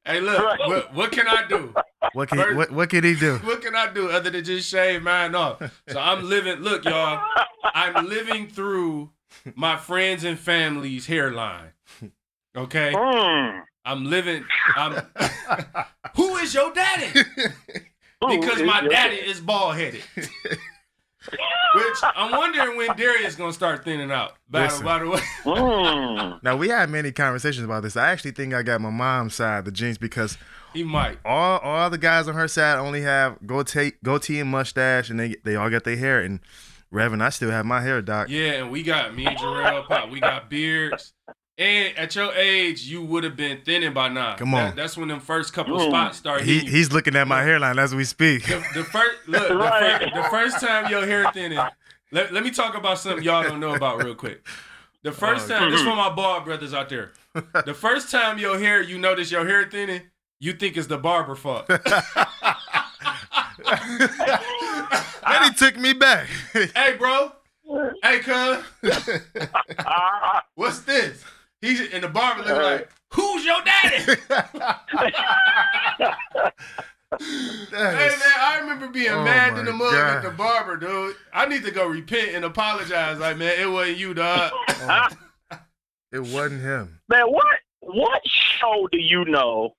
[0.07, 0.59] Hey, look, Right.
[0.69, 1.75] what, what can I do?
[2.13, 3.37] What can First- what, what can he do?
[3.45, 5.61] What can I do other than just shave mine off?
[5.89, 6.61] So I'm living.
[6.61, 7.21] Look, y'all,
[7.75, 9.11] I'm living through
[9.55, 11.73] my friends and family's hairline.
[12.57, 13.63] Okay, Mm.
[13.85, 14.45] I'm living.
[14.77, 15.03] I'm.
[16.17, 17.11] Who is your daddy?
[18.21, 20.03] Because my daddy is bald headed.
[21.75, 24.35] Which I'm wondering when Darius gonna start thinning out.
[24.49, 24.85] By, Listen.
[24.85, 26.43] by the way, Mm.
[26.43, 27.97] Now we had many conversations about this.
[27.97, 30.39] I actually think I got my mom's side, the genes because
[30.73, 31.19] he might.
[31.25, 35.37] all all the guys on her side only have goatee, goatee and mustache, and they
[35.45, 36.21] they all got their hair.
[36.21, 36.41] And
[36.91, 38.29] Reverend, I still have my hair, doc.
[38.29, 40.09] Yeah, and we got me and Jarrell Pop.
[40.11, 41.13] We got beards.
[41.59, 44.37] And at your age, you would have been thinning by now.
[44.37, 44.67] Come on.
[44.67, 45.89] That- that's when them first couple Mm.
[45.89, 46.77] spots start He hitting you.
[46.77, 48.45] he's looking at my hairline as we speak.
[48.47, 50.03] The, the first look, the, Right.
[50.13, 51.59] fir- the first time your hair thinning.
[52.13, 54.47] Let, let me talk about something y'all don't know about real quick.
[55.03, 57.13] The first Oh, time, this for my bald brothers out there.
[57.65, 60.03] The first time your hair, you notice your hair thinning,
[60.41, 61.67] you think it's the barber fault.
[61.69, 61.79] then
[65.45, 66.27] he took me back.
[66.53, 67.33] hey, bro.
[68.03, 68.59] Hey, cuz.
[70.55, 71.25] What's this?
[71.63, 72.71] He's in the barber looking uh-huh.
[72.71, 74.21] like, who's your daddy?
[77.19, 77.19] Hey
[77.71, 80.17] man, I remember being Oh, mad in the mug God.
[80.17, 81.15] at the barber, dude.
[81.33, 83.21] I need to go repent and apologize.
[83.21, 84.51] Like, man, it wasn't you, dog.
[84.69, 85.09] Oh.
[86.13, 86.99] it wasn't him.
[87.09, 87.47] man, what
[87.81, 89.75] what show do you know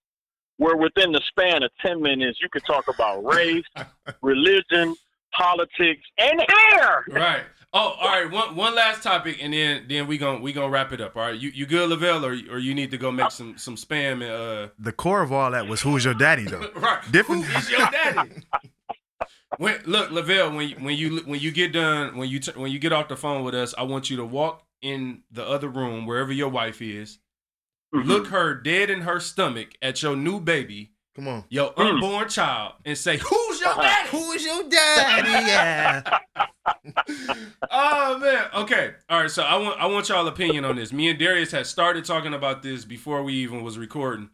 [0.55, 3.65] where within the span of ten minutes you could talk about race,
[4.21, 4.95] religion,
[5.35, 6.39] politics, and
[6.71, 7.05] hair?
[7.09, 7.41] right.
[7.73, 8.31] Oh, all right.
[8.31, 11.15] One one last topic, and then then we gon' we gonna wrap it up.
[11.17, 11.37] All right.
[11.39, 14.23] You you good, Lavelle, or or you need to go make some some spam and
[14.23, 14.67] uh.
[14.79, 16.69] The core of all that was who's your daddy though.
[16.75, 17.01] right.
[17.11, 18.31] Different- Who is your daddy?
[19.57, 22.71] when look, Lavelle, when you, when you when you get done when you t- when
[22.71, 25.67] you get off the phone with us, I want you to walk in the other
[25.67, 27.19] room wherever your wife is.
[27.93, 28.07] Mm-hmm.
[28.07, 30.91] Look her dead in her stomach at your new baby.
[31.17, 31.43] Come on.
[31.49, 31.95] your Mm.
[31.95, 35.29] unborn child and say, "Who's your daddy?" Who's your daddy?
[35.29, 36.19] Yeah.
[37.71, 38.45] oh man.
[38.55, 38.91] Okay.
[39.09, 39.31] All right.
[39.31, 40.93] So I want I want y'all opinion on this.
[40.93, 44.29] Me and Darius had started talking about this before we even was recording,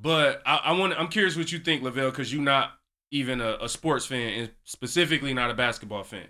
[0.00, 2.72] but I, I want I'm curious what you think, Lavelle, because you're not
[3.10, 6.28] even a, a sports fan and specifically not a basketball fan.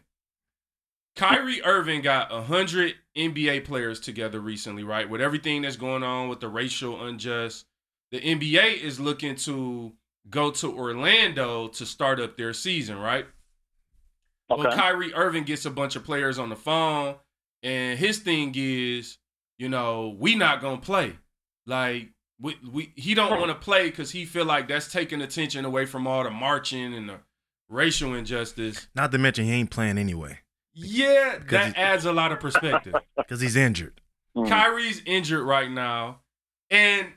[1.16, 5.08] Kyrie Irving got a hundred NBA players together recently, right?
[5.08, 7.64] With everything that's going on with the racial unjust,
[8.12, 9.92] the NBA is looking to
[10.30, 13.26] go to Orlando to start up their season, right?
[14.48, 17.16] Well, Kyrie Irving gets a bunch of players on the phone,
[17.62, 19.18] and his thing is,
[19.58, 21.16] you know, we not gonna play.
[21.66, 25.64] Like we, we he don't want to play because he feel like that's taking attention
[25.64, 27.18] away from all the marching and the
[27.68, 28.86] racial injustice.
[28.94, 30.38] Not to mention he ain't playing anyway
[30.74, 32.94] Yeah, that he- adds a lot of perspective.
[33.16, 34.00] because he's injured.
[34.36, 34.48] Mm.
[34.48, 36.20] Kyrie's injured right now,
[36.70, 37.08] and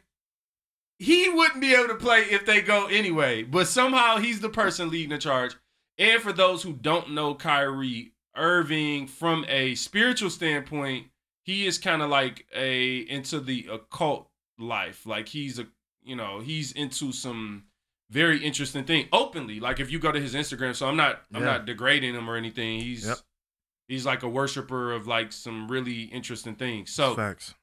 [0.99, 3.41] he wouldn't be able to play if they go anyway.
[3.43, 5.55] But somehow he's the person leading the charge.
[5.97, 11.07] And for those who don't know Kyrie Irving from a spiritual standpoint,
[11.43, 14.29] he is kind of like a into the occult
[14.59, 15.05] life.
[15.05, 15.67] Like he's a
[16.03, 17.63] you know he's into some
[18.09, 19.59] very interesting thing openly.
[19.59, 21.47] Like if you go to his Instagram, so I'm not I'm Yeah.
[21.47, 22.79] not degrading him or anything.
[22.81, 23.17] He's Yep.
[23.87, 26.91] he's like a worshiper of like some really interesting things.
[26.91, 27.55] So Facts.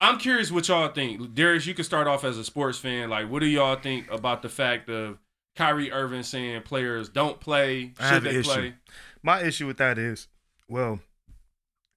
[0.00, 1.34] I'm curious what y'all think.
[1.34, 3.08] Darius, you can start off as a sports fan.
[3.08, 5.18] Like, what do y'all think about the fact of
[5.56, 7.92] Kyrie Irving saying players don't play?
[7.98, 8.50] I have Should an issue.
[8.50, 8.74] play?
[9.22, 10.28] My issue with that is,
[10.68, 11.00] well,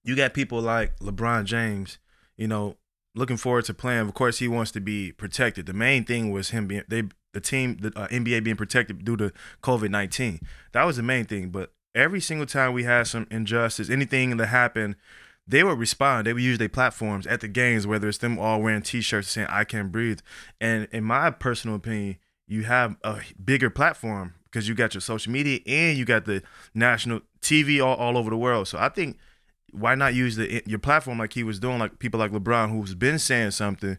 [0.03, 1.97] you got people like LeBron James,
[2.37, 2.77] you know,
[3.13, 4.07] looking forward to playing.
[4.07, 5.65] Of course, he wants to be protected.
[5.65, 9.17] The main thing was him being they the team, the uh, NBA being protected due
[9.17, 10.39] to COVID nineteen.
[10.71, 11.49] That was the main thing.
[11.49, 14.95] But every single time we had some injustice, anything that happened,
[15.47, 16.27] they would respond.
[16.27, 19.47] They would use their platforms at the games, whether it's them all wearing T-shirts saying
[19.49, 20.19] "I can breathe."
[20.59, 22.17] And in my personal opinion,
[22.47, 26.41] you have a bigger platform because you got your social media and you got the
[26.73, 28.67] national TV all, all over the world.
[28.67, 29.17] So I think
[29.71, 32.95] why not use the your platform like he was doing, like people like LeBron who's
[32.95, 33.97] been saying something.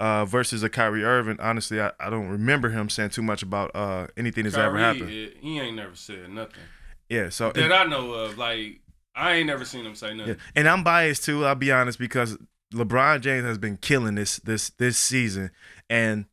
[0.00, 3.70] Uh, versus a Kyrie Irving, honestly, I, I don't remember him saying too much about
[3.76, 5.08] uh, anything that's ever happened.
[5.08, 6.64] eh, He ain't never said nothing
[7.08, 8.36] Yeah, so that I know of.
[8.36, 8.80] Like
[9.14, 10.34] I ain't never seen him say nothing.
[10.34, 10.40] Yeah.
[10.56, 12.36] And I'm biased too, I'll be honest, because
[12.72, 15.50] LeBron James has been killing this this this season.
[15.88, 16.26] And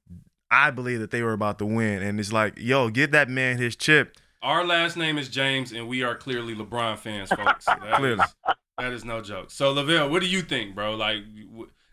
[0.50, 2.02] I believe that they were about to win.
[2.02, 4.18] And it's like, yo, give that man his chip.
[4.42, 7.66] Our last name is James, and we are clearly LeBron fans, folks.
[7.68, 8.24] That Clearly.
[8.24, 9.52] is- that is no joke.
[9.52, 10.96] So, Lavelle, what do you think, bro?
[10.96, 11.20] Like,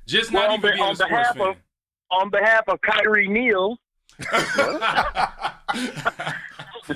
[0.07, 1.49] just Well, not even being on a sports behalf fan.
[1.49, 1.57] of-
[2.11, 3.77] On behalf of Kyrie Neal,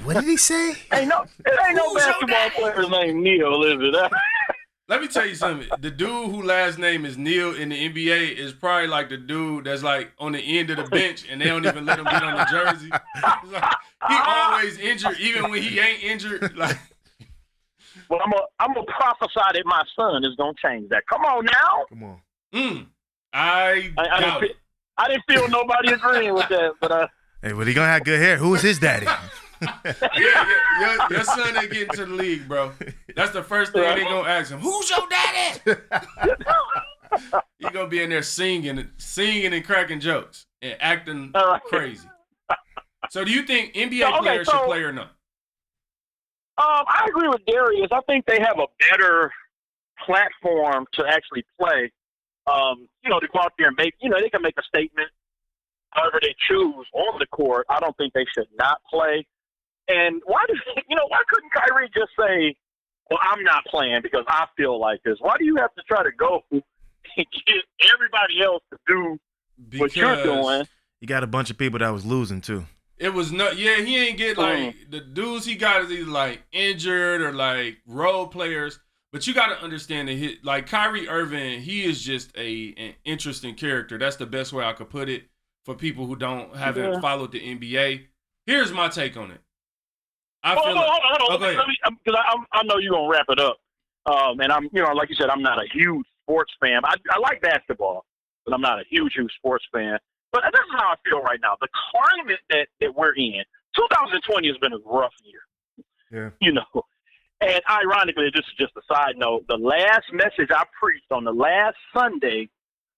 [0.01, 0.70] What did he say?
[0.93, 2.55] ain't no, it ain't no Who's your basketball daddy?
[2.57, 4.12] player's name Neal, is it?
[4.88, 5.68] Let me tell you something.
[5.80, 9.64] The dude who last name is Neil in the NBA is probably like the dude
[9.64, 12.22] that's like on the end of the bench and they don't even let him get
[12.22, 12.90] on the jersey.
[12.90, 13.74] Like,
[14.09, 16.57] he always injured, even when he ain't injured.
[16.57, 16.76] Like,
[18.09, 21.05] well, I'm gonna I'm gonna prophesy that my son is gonna change that.
[21.09, 21.84] Come on now.
[21.88, 22.20] Come on.
[22.53, 22.86] mm,
[23.32, 24.57] I, I, I, didn't, it.
[24.99, 27.07] I didn't feel nobody agreeing with that, but uh,
[27.43, 28.36] Hey, but he gonna have good hair.
[28.36, 29.07] Who's his daddy?
[29.84, 30.46] Yeah, yeah,
[30.80, 32.72] your, your son ain't getting to the league, bro.
[33.14, 34.60] That's the first thing they gonna ask him.
[34.60, 35.80] Who's your daddy?
[37.58, 41.62] he gonna be in there singing, singing and cracking jokes and acting right.
[41.64, 42.08] crazy.
[43.10, 45.10] So, do you think NBA So, okay, players so- should play or not?
[46.58, 47.88] Um, I agree with Darius.
[47.92, 49.32] I think they have a better
[50.04, 51.90] platform to actually play.
[52.46, 54.62] Um, you know, to go out there and make, you know, they can make a
[54.62, 55.08] statement
[55.90, 57.66] however they choose on the court.
[57.70, 59.26] I don't think they should not play.
[59.89, 60.55] And why do
[60.89, 61.07] you know?
[61.09, 62.57] Why couldn't Kyrie just say,
[63.11, 65.18] "Well, I'm not playing because I feel like this"?
[65.20, 66.62] Why do you have to try to go and
[67.16, 67.64] get
[67.95, 69.18] everybody else to do
[69.78, 70.66] what you're doing?
[71.01, 72.64] You got a bunch of people that was losing too.
[72.99, 73.59] It was not.
[73.59, 74.66] Yeah, he ain't get mm.
[74.66, 78.78] like the dudes he got is either like injured or like role players.
[79.12, 82.95] But you got to understand that he, like Kyrie Irving, he is just a an
[83.05, 83.99] interesting character.
[83.99, 85.24] That's the best way I could put it
[85.64, 87.01] for people who don't haven't Yeah.
[87.01, 88.07] followed the NBA.
[88.47, 89.41] Here's my take on it.
[90.45, 91.38] I Hold feel on, like, hold on, hold on.
[91.40, 91.76] go ahead.
[92.05, 93.59] Because I, I'm- I know you're gonna wrap it up.
[94.07, 96.80] Um, and I'm, you know, like you said, I'm not a huge sports fan.
[96.84, 98.05] I, I like basketball,
[98.45, 99.97] but I'm not a huge, huge sports fan.
[100.32, 101.57] But this is how I feel right now.
[101.61, 103.43] The climate that, that we're in,
[103.76, 105.40] 2020 has been a rough year.
[106.11, 106.30] Yeah.
[106.40, 106.84] You know,
[107.40, 109.45] and ironically, this is just a side note.
[109.49, 112.49] The last message I preached on the last Sunday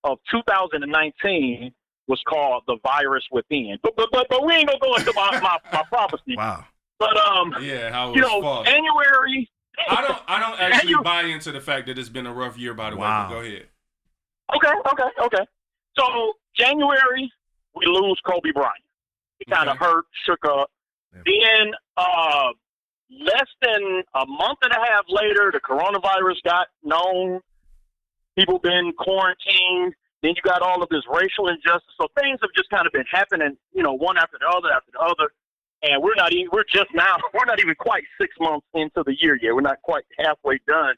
[0.05, 1.73] of 2019
[2.09, 5.39] was called "The Virus Within." But but but, but we ain't gonna go into my,
[5.41, 6.35] my, my prophecy.
[6.37, 6.65] Wow.
[6.99, 8.67] But um, yeah, how it you was know, false.
[8.67, 9.51] January.
[9.91, 10.19] I don't.
[10.29, 12.75] I don't actually you- buy into the fact that it's been a rough year.
[12.75, 13.29] By the Wow.
[13.29, 13.69] way, go ahead.
[14.55, 15.47] Okay, okay, okay.
[15.99, 17.33] So January,
[17.75, 18.75] we lose Kobe Bryant.
[19.39, 19.85] He kind of Okay.
[19.85, 20.71] hurt, shook up.
[21.15, 21.23] Yeah.
[21.27, 22.49] Then, uh,
[23.11, 27.41] less than a month and a half later, the coronavirus got known.
[28.39, 29.95] People been quarantined.
[30.23, 31.95] Then you got all of this racial injustice.
[32.01, 34.91] So things have just kind of been happening, you know, one after the other after
[34.93, 35.33] the other.
[35.85, 39.15] And we're not even, we're just now, we're not even quite six months into the
[39.21, 39.55] year yet.
[39.55, 40.95] We're not quite halfway done.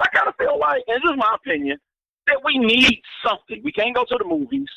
[0.00, 1.78] I kind of feel like, and this is my opinion,
[2.26, 3.62] that we need something.
[3.64, 4.68] We can't go to the movies.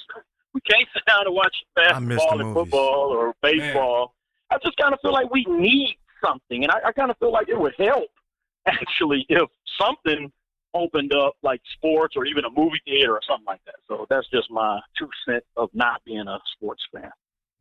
[0.54, 2.06] We can't sit down and watch basketball
[2.42, 4.14] and football or baseball.
[4.50, 7.32] I just kind of feel like we need something, and I, I kind of feel
[7.32, 8.10] like it would help
[8.66, 9.50] actually if
[9.80, 10.32] something
[10.74, 13.76] opened up like sports or even a movie theater or something like that.
[13.88, 17.12] So that's just my two cents of not being a sports fan.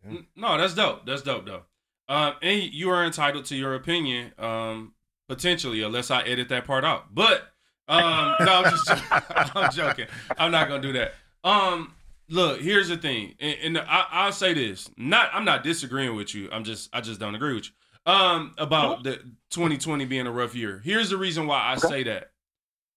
[0.07, 1.07] N- No, that's dope.
[1.07, 1.63] That's dope, though.
[2.09, 4.95] Um, and you are entitled to your opinion, um,
[5.29, 7.15] potentially, unless I edit that part out.
[7.15, 7.53] But
[7.87, 8.91] um, no, I'm just
[9.57, 10.07] I'm joking.
[10.39, 11.15] I'm not gonna do that.
[11.45, 11.95] Um,
[12.29, 16.35] look, here's the thing, and, and I, I'll say this: not I'm not disagreeing with
[16.35, 16.49] you.
[16.51, 17.73] I'm just I just don't agree with you.
[18.13, 19.17] Um, about the
[19.51, 20.81] 2020 being a rough year.
[20.83, 22.31] Here's the reason why I say that.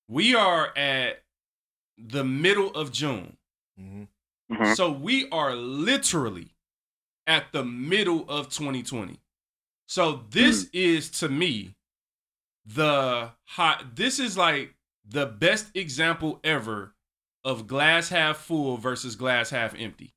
[0.08, 1.24] We are at
[1.98, 3.36] the middle of June.
[3.78, 4.04] hmm
[4.52, 4.76] Mhm.
[4.76, 6.54] So we are literally
[7.28, 9.20] at the middle of 2020.
[9.88, 11.76] So this is to me
[12.66, 16.96] the hot this is like the best example ever
[17.44, 20.14] of glass half full versus glass half empty.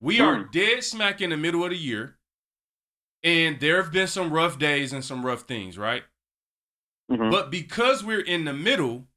[0.00, 2.18] We are dead smack in the middle of the year
[3.22, 6.04] and there have been some rough days and some rough things, right?
[7.10, 7.30] Mhm.
[7.30, 9.08] But because we're in the middle,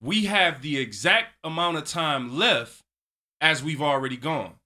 [0.00, 2.82] we have the exact amount of time left
[3.40, 4.57] as we've already gone.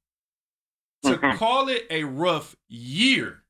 [1.03, 1.36] To Mhm.
[1.36, 3.44] call it a rough year,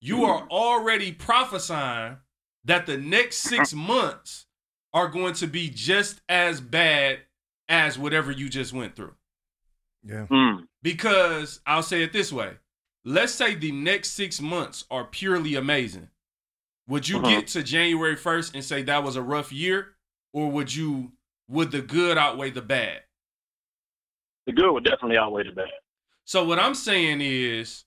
[0.00, 2.18] you are already prophesying
[2.64, 4.46] that the next six months
[4.94, 7.26] are going to be just as bad
[7.68, 9.14] as whatever you just went through.
[10.02, 10.26] Yeah.
[10.26, 10.68] Mm.
[10.82, 12.58] Because I'll say it this way
[13.04, 16.10] let's say the next six months are purely amazing.
[16.88, 17.28] Would you Uh-huh.
[17.28, 19.96] get to January 1st and say that was a rough year?
[20.32, 21.12] Or would you
[21.48, 23.04] would the good outweigh the bad?
[24.46, 25.70] The good would definitely outweigh the bad.
[26.26, 27.84] So what I'm saying is,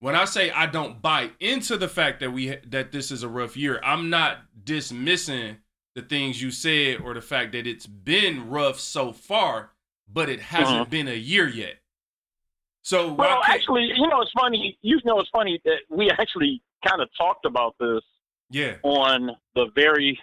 [0.00, 3.28] when I say I don't buy into the fact that we that this is a
[3.28, 5.56] rough year, I'm not dismissing
[5.94, 9.70] the things you said or the fact that it's been rough so far,
[10.06, 10.84] but it hasn't Uh-huh.
[10.84, 11.80] been a year yet.
[12.82, 14.78] So Well, actually, you know, it's funny.
[14.82, 18.02] You know, it's funny that we actually kind of talked about this
[18.50, 20.18] yeah, on the very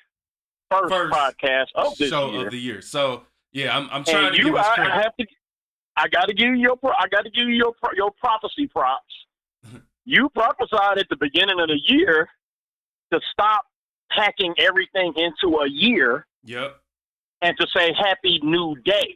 [0.72, 2.46] first, First podcast of this show year.
[2.46, 2.82] of the year.
[2.82, 4.94] So yeah, I'm I'm trying and to you, us I, credit.
[4.94, 5.26] I have to,
[5.98, 9.14] I got to give you your, I got to give you your, your prophecy props.
[10.06, 12.30] you prophesied at the beginning of the year
[13.12, 13.64] to stop
[14.12, 16.80] packing everything into a year yep.
[17.42, 19.16] and to say Happy New Day,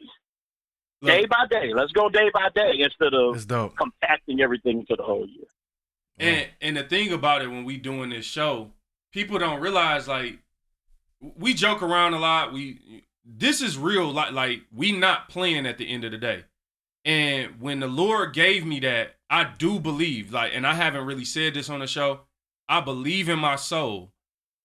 [1.00, 1.72] Look, day by day.
[1.74, 5.46] Let's go day by day instead of It's compacting everything into the whole year.
[6.18, 8.70] And and the thing about it when we doing this show,
[9.12, 10.38] people don't realize like
[11.20, 12.52] we joke around a lot.
[12.52, 16.44] We this is real like like we not playing at the end of the day.
[17.04, 21.24] And when the Lord gave me that, I do believe like and I haven't really
[21.24, 22.20] said this on the show.
[22.68, 24.12] I believe in my soul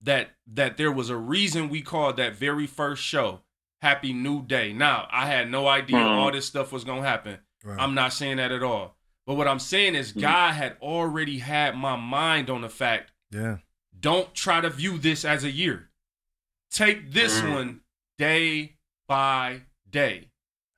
[0.02, 3.42] that that there was a reason we called that very first show
[3.82, 4.74] Happy New Day.
[4.74, 6.18] Now, I had no idea Mhm.
[6.18, 7.40] all this stuff was going to happen.
[7.64, 7.80] Right.
[7.80, 8.96] I'm not saying that at all.
[9.26, 10.22] But what I'm saying is, Mhm.
[10.22, 13.58] God had already had my mind on the fact yeah.
[14.00, 15.90] don't try to view this as a year.
[16.72, 17.54] Take this Mhm.
[17.54, 17.82] one
[18.18, 18.78] day
[19.08, 20.27] by day.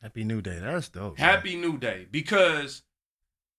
[0.01, 0.59] Happy New Day.
[0.59, 1.17] That's dope.
[1.19, 1.27] man.
[1.29, 2.07] Happy New Day.
[2.09, 2.83] Because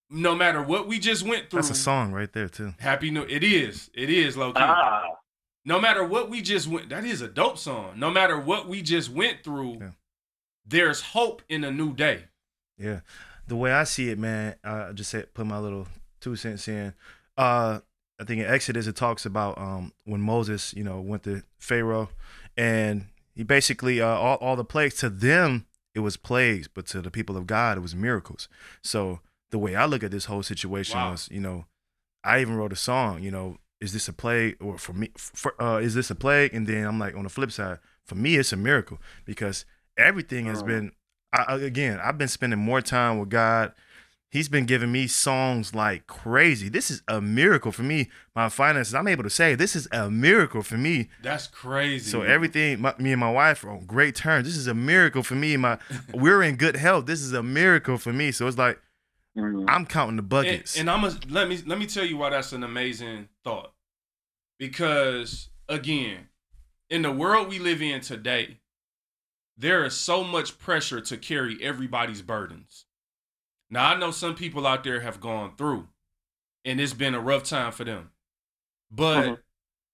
[0.08, 2.74] no matter what we just went through, That's a song right there too.
[2.78, 3.90] Happy New It is.
[3.94, 4.60] It is low key.
[4.62, 5.04] Ah,
[5.64, 7.98] No matter what we just went, that is a dope song.
[7.98, 9.90] No matter what we just went through, Yeah.
[10.66, 12.24] there's hope in a new day.
[12.78, 13.00] Yeah.
[13.46, 15.86] The way I see it, man, I just said put my little
[16.20, 16.94] two cents in.
[17.36, 17.80] Uh
[18.18, 22.08] I think in Exodus it talks about um when Moses, you know, went to Pharaoh
[22.56, 27.00] and he basically uh all, all the plagues to them it was plagues, but to
[27.00, 28.48] the people of God it was miracles.
[28.82, 29.20] So
[29.50, 31.10] the way I look at this whole situation Wow.
[31.12, 31.66] was, you know,
[32.22, 35.60] I even wrote a song, you know, is this a plague or for me for,
[35.60, 38.36] uh is this a plague and then I'm like on the flip side, for me
[38.36, 39.64] it's a miracle because
[39.96, 40.92] everything has been
[41.32, 43.72] I- again, I've been spending more time with God.
[44.30, 46.68] He's been giving me songs like crazy.
[46.68, 48.10] This is a miracle for me.
[48.36, 51.08] My finances, I'm able to say this is a miracle for me.
[51.20, 52.08] That's crazy.
[52.08, 54.46] So everything, my, me and my wife are on great terms.
[54.46, 55.56] This is a miracle for me.
[55.56, 55.78] My,
[56.14, 57.06] we're in good health.
[57.06, 58.30] This is a miracle for me.
[58.30, 58.80] So it's like
[59.36, 60.78] mm, I'm counting the and, buckets.
[60.78, 63.72] and I'm a, let me let me tell you why that's an amazing thought.
[64.60, 66.28] Because again,
[66.88, 68.60] in the world we live in today,
[69.56, 72.86] there is so much pressure to carry everybody's burdens.
[73.70, 75.88] Now I know some people out there have gone through,
[76.64, 78.10] and it's been a rough time for them,
[78.90, 79.42] but Mhm.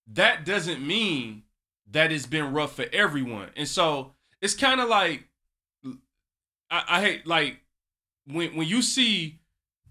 [0.08, 1.44] that doesn't mean
[1.88, 3.50] that it's been rough for everyone.
[3.56, 5.28] And so it's kind of like
[6.68, 7.60] I, I hate like
[8.26, 9.40] when when you see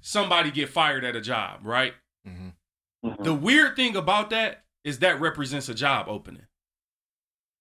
[0.01, 1.93] somebody get fired at a job, right?
[2.27, 2.53] Mhm.
[3.03, 3.23] mhm.
[3.23, 6.45] The weird thing about that is that represents a job opening.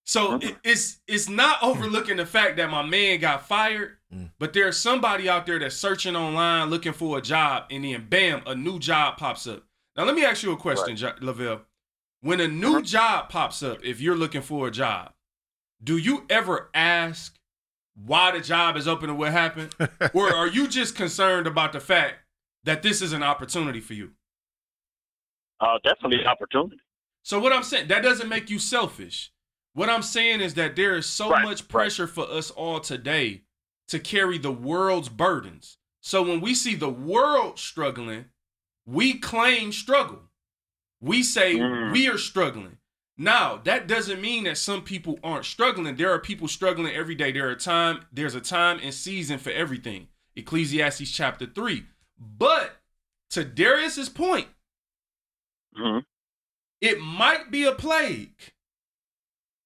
[0.07, 4.31] So it, it's it's not overlooking the fact that my man got fired, Mm.
[4.39, 8.43] but there's somebody out there that's searching online looking for a job, and then bam,
[8.47, 9.65] a new job pops up.
[9.97, 11.63] Now let me ask you a question, ja- Lavelle.
[12.21, 15.13] When a new job pops up, if you're looking for a job,
[15.83, 17.37] do you ever ask
[17.97, 19.75] why the job is open and what happened,
[20.15, 22.17] or are you just concerned about the fact
[22.63, 24.13] that this is an opportunity for you?
[25.61, 26.77] uh, definitely an opportunity.
[27.23, 29.33] So what I'm saying, that doesn't make you selfish.
[29.75, 31.69] What I'm saying is that there is so Right, much right.
[31.69, 33.43] pressure for us all today
[33.89, 35.79] to carry the world's burdens.
[36.01, 38.27] So when we see the world struggling,
[38.87, 40.31] we claim struggle.
[41.01, 41.93] We say Mm.
[41.93, 42.79] we are struggling.
[43.17, 45.97] Now, that doesn't mean that some people aren't struggling.
[45.97, 47.31] There are people struggling every day.
[47.33, 50.09] There are time, there's a time and season for everything.
[50.37, 51.85] Ecclesiastes chapter 3.
[52.19, 52.81] But
[53.31, 54.49] to Darius's point,
[55.75, 55.99] hmm
[56.81, 58.37] it might be a plague,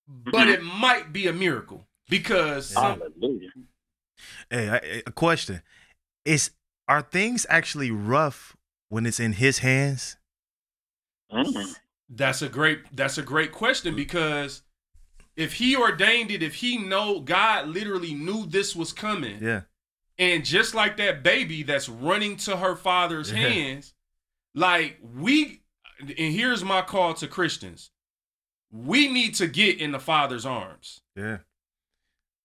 [0.08, 0.54] but Mhm.
[0.54, 3.50] it might be a miracle because some- Hallelujah.
[4.50, 5.62] hey, I- a question:
[6.24, 6.50] Is
[6.88, 8.56] are things actually rough
[8.88, 10.16] when it's in His hands?
[11.30, 11.76] Mhm.
[12.08, 14.62] that's a great that's a great question because
[15.36, 19.62] if he ordained it, if he know God literally knew this was coming, Yeah,
[20.18, 23.36] and just like that baby that's running to her father's Yeah.
[23.48, 23.94] hands,
[24.54, 25.62] like we
[26.00, 27.90] and here's my call to Christians.
[28.70, 31.00] We need to get in the father's arms.
[31.16, 31.38] yeah.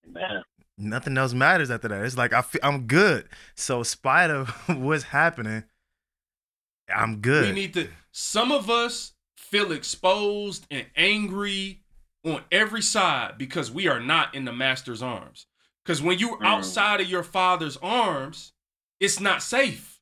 [0.05, 0.43] Man.
[0.77, 2.03] nothing else matters after that.
[2.03, 3.29] It's like I feel, I'm good.
[3.55, 5.63] So spite of what's happening,
[6.93, 7.47] I'm good.
[7.47, 7.87] We need to.
[8.11, 11.81] Some of us feel exposed and angry
[12.25, 15.45] on every side because we are not in the master's arms.
[15.85, 16.45] Because when you're Mm.
[16.45, 18.51] outside of your father's arms,
[18.99, 19.99] it's not safe.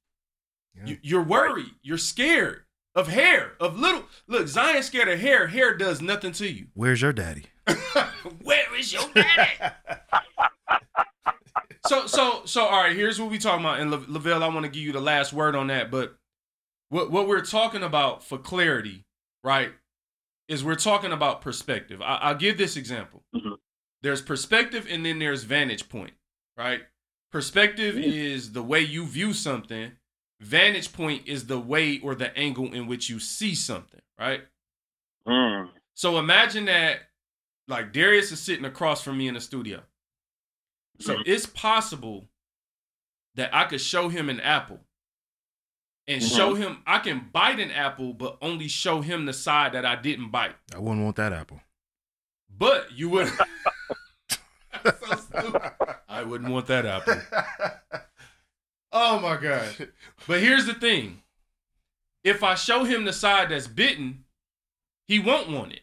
[0.76, 0.86] Yeah.
[0.88, 1.72] You, you're worried.
[1.84, 2.64] You're scared
[2.96, 4.04] of hair, of little.
[4.28, 5.48] Look, Zion's scared of hair.
[5.48, 6.68] Hair does nothing to you.
[6.74, 7.46] Where's your daddy?
[8.44, 9.74] Where is your daddy?
[11.88, 12.96] so, so, so, all right.
[12.96, 13.80] Here's what we talking about.
[13.80, 15.90] And La- Lavelle, I want to give you the last word on that.
[15.92, 16.16] But
[16.90, 19.06] what what we're talking about for clarity,
[19.44, 19.72] right,
[20.48, 22.02] is we're talking about perspective.
[22.02, 23.24] I, I'll give this example.
[23.36, 23.58] Mhm.
[24.02, 26.14] There's perspective, and then there's vantage point,
[26.58, 26.82] right?
[27.32, 29.92] Perspective is the way you view something.
[30.42, 34.42] Vantage point is the way or the angle in which you see something, right?
[35.28, 35.70] Mm.
[35.94, 37.00] So imagine that
[37.68, 39.84] like Darius is sitting across from me in the studio.
[41.00, 41.24] So Mhm.
[41.28, 42.28] it's possible
[43.36, 44.80] that I could show him an apple
[46.08, 46.36] and Mhm.
[46.36, 49.96] show him I can bite an apple, but only show him the side that I
[49.96, 50.56] didn't bite.
[50.74, 51.62] I wouldn't want that apple.
[52.50, 53.28] But you would
[54.84, 55.72] so stupid.
[56.10, 57.22] I wouldn't want that apple.
[58.92, 59.90] Oh my god.
[60.28, 61.22] But here's the thing.
[62.24, 64.26] If I show him the side that's bitten,
[65.08, 65.82] he won't want it.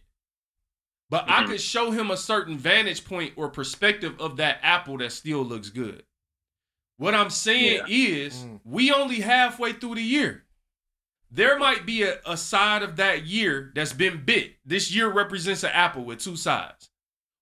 [1.11, 1.46] But I Mhm.
[1.48, 5.70] could show him a certain vantage point or perspective of that apple that still looks
[5.70, 6.04] good.
[6.98, 8.61] What I'm saying is, Mm.
[8.64, 10.46] we only halfway through the year.
[11.30, 14.59] There might be a, a side of that year that's been bit.
[14.64, 16.90] This year represents an apple with two sides.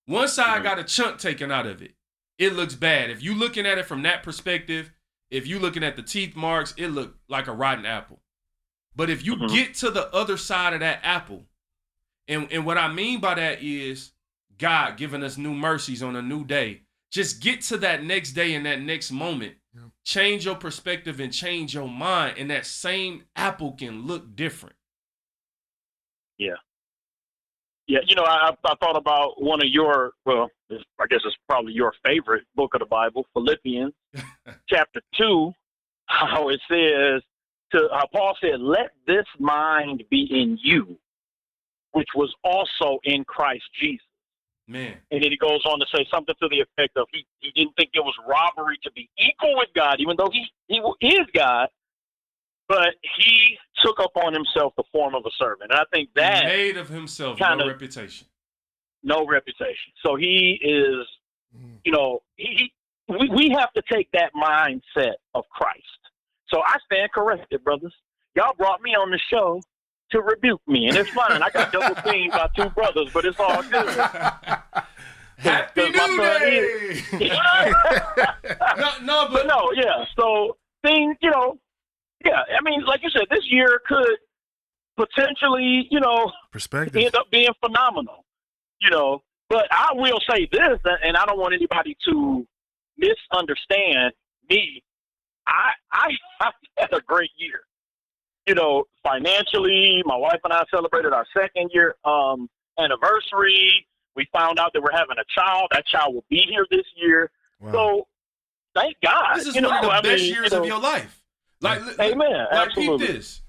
[0.07, 0.65] One side Mhm.
[0.65, 1.95] got a chunk taken out of it.
[2.39, 3.11] It looks bad.
[3.11, 4.93] If you looking at it from that perspective,
[5.31, 8.21] if you looking at the teeth marks, it look like a rotten apple.
[8.95, 9.49] But if you Mhm.
[9.53, 11.47] get to the other side of that apple,
[12.29, 14.13] and, and what I mean by that is
[14.59, 16.83] God giving us new mercies on a new day.
[17.11, 19.57] Just get to that next day and that next moment.
[19.75, 19.83] Yeah.
[20.05, 24.77] Change your perspective and change your mind, and that same apple can look different.
[26.39, 26.57] Yeah,
[27.87, 31.93] you know, I, I thought about one of your, well, I guess it's probably your
[32.05, 33.93] favorite book of the Bible, Philippians,
[34.69, 35.53] chapter 2,
[36.07, 37.23] how it says,
[37.73, 40.99] to how Paul said, let this mind be in you,
[41.93, 44.03] which was also in Christ Jesus.
[44.69, 47.53] Man, And then he goes on to say something to the effect of he, he
[47.55, 51.27] didn't think it was robbery to be equal with God, even though he, he is
[51.33, 51.69] God,
[52.69, 55.71] but he took upon himself the form of a servant.
[55.71, 58.27] And I think that he made of himself no reputation.
[59.03, 59.93] no reputation.
[60.05, 61.07] So he is,
[61.57, 61.79] Mm.
[61.85, 62.73] you know, he, he
[63.09, 65.83] we, we have to take that mindset of Christ.
[66.49, 67.95] So I stand corrected, brothers.
[68.35, 69.63] Y'all brought me on the show
[70.11, 71.41] to rebuke me, and it's fine.
[71.43, 73.89] I got double teamed by two brothers, but it's all good.
[75.39, 77.01] Happy New Day!
[78.77, 80.05] no, no, but but no, yeah.
[80.19, 81.59] So things, you know,
[82.27, 82.43] yeah.
[82.59, 84.17] I mean, like you said, this year could
[84.97, 86.97] potentially, you know, Perspective.
[86.97, 88.25] end up being phenomenal.
[88.81, 92.47] You know, but I will say this, and I don't want anybody to
[92.99, 94.13] misunderstand
[94.51, 94.83] me.
[95.47, 96.09] I I
[96.41, 97.61] I've had a great year.
[98.47, 102.49] You know, financially, my wife and I celebrated our second year um,
[102.79, 103.87] anniversary.
[104.15, 105.69] We found out that we're having a child.
[105.73, 107.31] That child will be here this year.
[107.61, 107.73] Wow.
[107.73, 108.07] So,
[108.75, 109.37] thank God.
[109.37, 111.21] this is you know, one of the I best mean, years you of your life.
[111.61, 112.47] Like, li- Amen.
[112.53, 113.43] like keep this.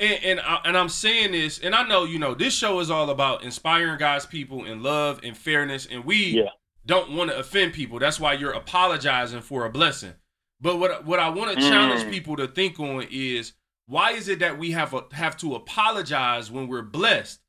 [0.00, 2.90] And and, I, and I'm saying this, and I know you know this show is
[2.90, 6.48] all about inspiring God's people in love and fairness, and we Yeah.
[6.86, 7.98] don't want to offend people.
[7.98, 10.14] That's why you're apologizing for a blessing.
[10.60, 11.68] But what what I want to Mm.
[11.68, 13.52] challenge people to think on is
[13.86, 17.40] why is it that we have a, have to apologize when we're blessed,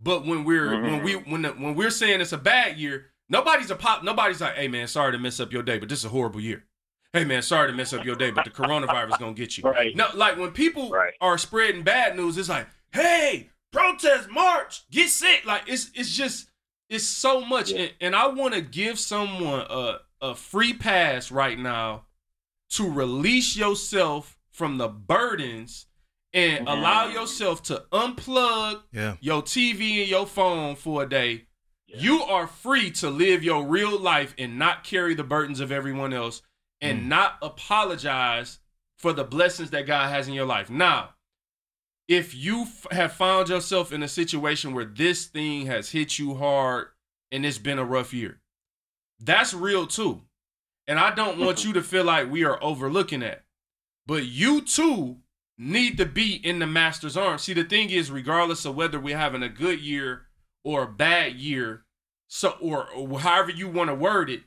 [0.00, 3.70] but when we're when we when the, when we're saying it's a bad year, nobody's
[3.70, 6.04] a pop, nobody's like, hey man, sorry to mess up your day, but this is
[6.06, 6.64] a horrible year.
[7.12, 9.64] Hey man, sorry to mess up your day, but the coronavirus gonna get you.
[9.64, 9.94] Right.
[9.94, 11.12] No, like when people Right.
[11.20, 15.44] are spreading bad news, it's like, hey, protest, march, get sick.
[15.44, 16.48] Like it's it's just
[16.88, 17.80] it's so much, Yeah.
[17.82, 22.06] and, and I want to give someone a a free pass right now
[22.70, 25.86] to release yourself from the burdens
[26.32, 26.72] and Mhm.
[26.72, 29.16] allow yourself to unplug yeah.
[29.20, 31.44] your TV and your phone for a day.
[31.88, 31.96] Yeah.
[31.98, 36.14] You are free to live your real life and not carry the burdens of everyone
[36.14, 36.40] else
[36.82, 37.06] and Mm.
[37.06, 38.58] not apologize
[38.98, 40.68] for the blessings that God has in your life.
[40.68, 41.14] Now,
[42.08, 46.34] if you f- have found yourself in a situation where this thing has hit you
[46.34, 46.88] hard
[47.30, 48.40] and it's been a rough year,
[49.18, 50.22] that's real too.
[50.86, 53.44] And I don't want you to feel like we are overlooking that.
[54.06, 55.18] But you too
[55.56, 57.42] need to be in the master's arms.
[57.42, 60.26] See, the thing is, regardless of whether we're having a good year
[60.64, 61.84] or a bad year,
[62.28, 64.42] so or, or however you want to word it,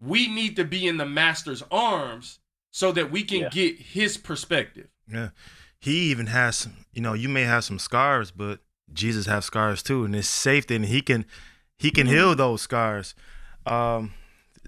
[0.00, 2.38] we need to be in the master's arms
[2.70, 3.48] so that we can Yeah.
[3.50, 4.88] get his perspective.
[5.10, 5.30] Yeah.
[5.80, 8.60] he even has some, you know, you may have some scars, but
[8.92, 11.24] Jesus have scars too, and it's safe and he can
[11.78, 13.14] he can heal those scars.
[13.66, 14.12] Um,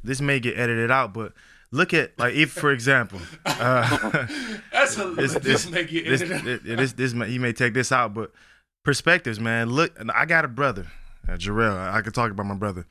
[0.05, 1.33] this may get edited out, but
[1.73, 4.27] look at like if for example, uh,
[4.73, 7.75] That's a this this, this make it this, this, this, this may- you may take
[7.75, 8.33] this out, but
[8.85, 9.69] perspectives, man.
[9.71, 10.87] Look, I got a brother,
[11.29, 11.77] uh, Jarrell.
[11.77, 12.87] I, I could talk about my brother.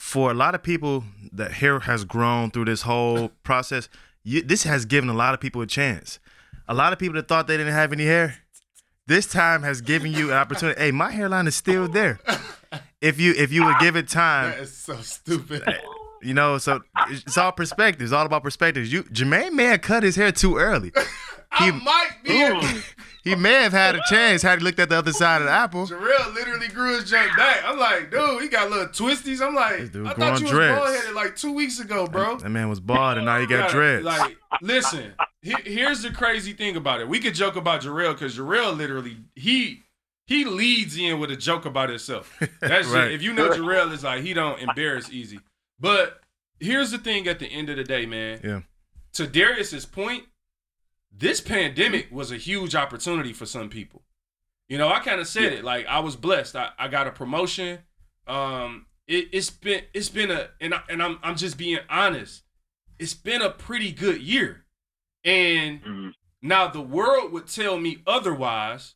[0.00, 3.90] For a lot of people, that hair has grown through this whole process.
[4.24, 6.18] You, this has given a lot of people a chance.
[6.66, 8.36] A lot of people that thought they didn't have any hair,
[9.06, 10.80] this time has given you an opportunity.
[10.80, 12.18] Hey, my hairline is still there.
[13.02, 15.64] If you if you would give it time, That is so stupid.
[15.66, 15.72] Eh,
[16.22, 18.10] you know, so it's all perspectives.
[18.10, 18.90] All about perspectives.
[18.90, 20.92] You Jermaine may have cut his hair too early.
[21.52, 22.80] I might be.
[23.22, 25.52] He may have had a chance had he looked at the other side of the
[25.52, 25.86] apple.
[25.86, 27.62] Jarrell literally grew his junk back.
[27.64, 29.40] I'm like, dude, he got little twisties.
[29.46, 32.38] I'm like, I thought you was bald headed like two weeks ago, bro.
[32.38, 34.04] That man was bald and now he got Yeah, dreads.
[34.04, 37.08] Like, listen, he- here's the crazy thing about it.
[37.08, 39.82] We could joke about Jarrell because Jarrell literally he
[40.26, 42.38] he leads in with a joke about himself.
[42.60, 43.08] That's Right.
[43.08, 43.14] it.
[43.14, 45.40] If you know Jarrell is like he don't embarrass easy.
[45.78, 46.20] But
[46.58, 48.40] here's the thing: at the end of the day, man.
[48.44, 48.60] Yeah.
[49.14, 50.24] To Darius's point,
[51.12, 54.02] this pandemic was a huge opportunity for some people.
[54.68, 56.54] You know, I kind of said it like I was blessed.
[56.56, 57.80] I, I got a promotion.
[58.26, 62.42] Um, it, it's been it's been a and I, and I'm I'm just being honest.
[62.98, 64.66] It's been a pretty good year,
[65.24, 66.14] and Mhm.
[66.42, 68.94] now the world would tell me otherwise.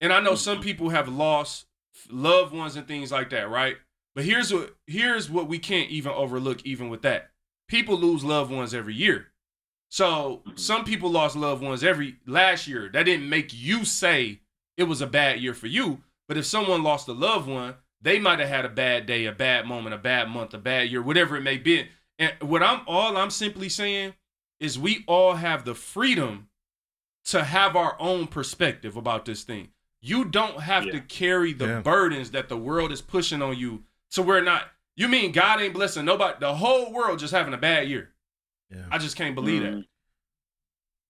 [0.00, 1.66] And I know some people have lost
[2.10, 3.76] loved ones and things like that, right?
[4.14, 7.30] But here's what here's what we can't even overlook even with that.
[7.68, 9.28] People lose loved ones every year.
[9.94, 10.56] So mm-hmm.
[10.56, 12.90] some people lost loved ones every last year.
[12.92, 14.40] That didn't make you say
[14.76, 16.02] it was a bad year for you.
[16.26, 19.30] But if someone lost a loved one, they might have had a bad day, a
[19.30, 21.86] bad moment, a bad month, a bad year, whatever it may be.
[22.18, 24.14] And what I'm all I'm simply saying
[24.58, 26.48] is we all have the freedom
[27.26, 29.68] to have our own perspective about this thing.
[30.00, 31.80] You don't have to carry the Yeah.
[31.82, 33.84] burdens that the world is pushing on you.
[34.08, 34.72] So we're not.
[34.96, 36.36] You mean God ain't blessing nobody?
[36.40, 38.10] The whole world just having a bad year.
[38.70, 38.86] Yeah.
[38.90, 39.72] I just can't believe that.
[39.72, 39.84] Mhm.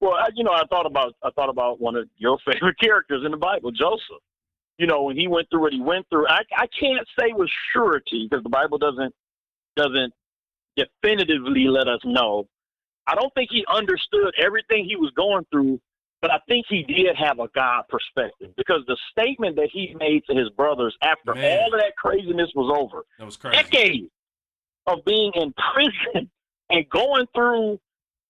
[0.01, 3.23] Well, I, you know, I thought about I thought about one of your favorite characters
[3.25, 4.23] in the Bible, Joseph.
[4.79, 7.49] You know, when he went through what he went through, I I can't say with
[7.73, 9.15] surety because the Bible doesn't
[9.77, 10.13] doesn't
[10.77, 12.49] definitively let us know.
[13.07, 15.81] I don't think he understood everything he was going through,
[16.23, 20.23] but I think he did have a God perspective because the statement that he made
[20.29, 21.61] to his brothers after Man.
[21.61, 23.63] all of that craziness was over, That was crazy.
[23.63, 24.11] decades
[24.87, 26.31] of being in prison
[26.71, 27.79] and going through,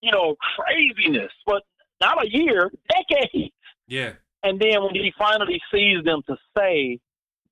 [0.01, 1.63] you know, craziness, but
[2.01, 3.53] not a year, decades.
[3.87, 4.13] Yeah.
[4.43, 6.99] And then when he finally sees them to say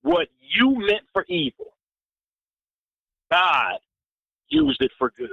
[0.02, 1.74] what you meant for evil,
[3.30, 3.78] God
[4.48, 5.30] used it for good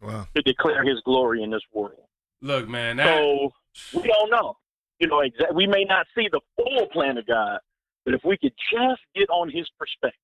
[0.00, 0.26] Wow.
[0.34, 2.04] to declare his glory in this world.
[2.40, 2.96] Look, man.
[2.96, 3.52] That, So
[3.92, 4.56] we don't know.
[4.98, 7.58] You know, exa- we may not see the full plan of God,
[8.04, 10.20] but if we could just get on his perspective,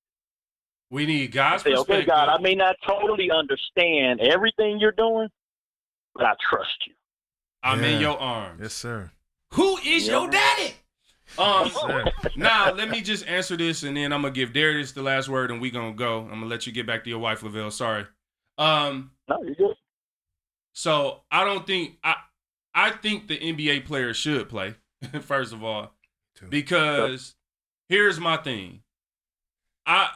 [0.89, 1.95] we need God's say, perspective.
[1.97, 5.27] okay, God, I may not totally understand everything you're doing,
[6.15, 6.93] but I trust you.
[7.63, 8.59] I'm in your arms.
[8.61, 9.11] Yes, sir.
[9.53, 10.73] Who is your daddy?
[11.37, 12.05] Um, Sir.
[12.37, 15.51] now let me just answer this, and then I'm gonna give Darius the last word,
[15.51, 16.21] and we gonna go.
[16.21, 17.69] I'm gonna let you get back to your wife, Lavelle.
[17.71, 18.05] Sorry.
[18.57, 19.75] Um, No, you're good.
[20.73, 22.15] so I don't think I
[22.73, 24.75] I think the NBA players should play
[25.21, 25.91] first of all
[26.35, 26.47] Too.
[26.47, 27.35] because
[27.89, 28.81] here's my thing.
[29.85, 30.09] I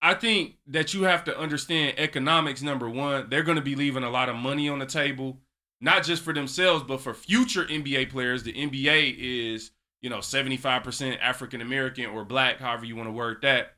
[0.00, 3.30] I think that you have to understand economics number 1.
[3.30, 5.38] They're going to be leaving a lot of money on the table
[5.80, 8.42] not just for themselves but for future NBA players.
[8.42, 9.70] The NBA is,
[10.00, 13.74] you know, 75% African American or black, however you want to word that.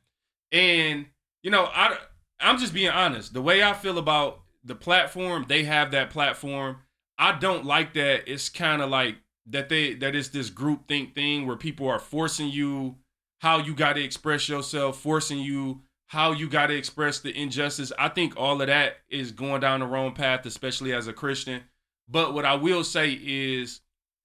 [0.53, 1.07] And
[1.43, 1.97] you know, I
[2.41, 3.35] I'm just being honest.
[3.35, 6.79] The way I feel about the platform, they have that platform.
[7.19, 8.31] I don't like that.
[8.31, 9.17] It's kind of like
[9.47, 12.97] that they that it's this group think thing where people are forcing you
[13.41, 15.81] how you got to express yourself, forcing you
[16.11, 17.93] how you got to express the injustice.
[17.97, 21.63] I think all of that is going down the wrong path, especially as a Christian.
[22.09, 23.81] But what I will say is,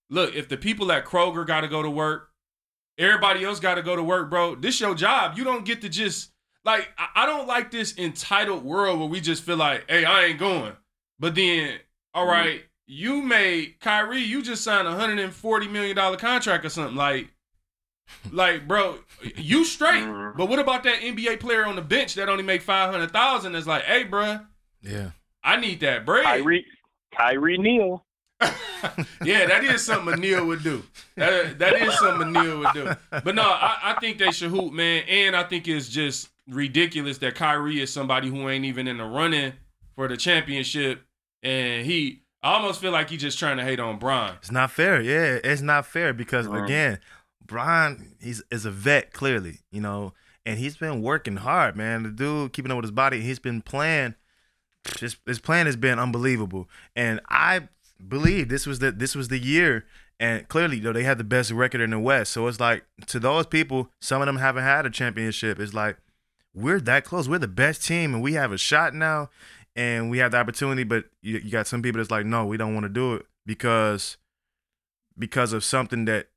[0.09, 2.31] look, if the people at Kroger got to go to work,
[2.97, 4.55] everybody else got to go to work, bro.
[4.55, 5.37] This your job.
[5.37, 6.31] You don't get to just
[6.63, 10.39] like I, don't like this entitled world where we just feel like, hey, I ain't
[10.39, 10.73] going.
[11.19, 11.75] But then,
[12.15, 12.65] all right, mm-hmm.
[12.87, 16.95] you made Kyrie, you just signed a hundred and forty million dollar contract or something.
[16.95, 17.29] Like,
[18.31, 18.99] like, bro,
[19.35, 20.03] you straight.
[20.03, 20.35] Mhm.
[20.37, 23.53] But what about that NBA player on the bench that only make five hundred thousand?
[23.53, 24.39] That's like, hey, bro,
[24.81, 25.11] Yeah.
[25.43, 26.23] I need that bread.
[26.25, 26.65] Kyrie,
[27.15, 28.03] Kyrie Neal.
[29.23, 30.83] yeah, that is something a Neil would do.
[31.15, 32.91] That, that is something a Neil would do.
[33.23, 35.03] But no, I, I think they should hoop, man.
[35.07, 39.05] And I think it's just ridiculous that Kyrie is somebody who ain't even in the
[39.05, 39.53] running
[39.95, 41.03] for the championship.
[41.43, 44.33] And he, I almost feel like he's just trying to hate on Bron.
[44.39, 45.01] It's not fair.
[45.01, 46.63] Yeah, it's not fair because Mhm.
[46.65, 46.99] again,
[47.45, 50.13] Brian he's is a vet clearly, you know,
[50.45, 52.03] and he's been working hard, man.
[52.03, 54.15] The dude keeping up with his body, he's been playing.
[54.99, 57.69] His his plan has been unbelievable, and I
[58.07, 59.85] believe this was the this was the year.
[60.17, 62.31] And clearly, though, they had the best record in the West.
[62.31, 65.59] So it's like to those people, some of them haven't had a championship.
[65.59, 65.97] It's like
[66.53, 67.27] we're that close.
[67.27, 69.29] We're the best team, and we have a shot now,
[69.75, 70.83] and we have the opportunity.
[70.83, 73.25] But you, you got some people that's like, no, we don't want to do it
[73.45, 74.17] because
[75.17, 76.27] because of something that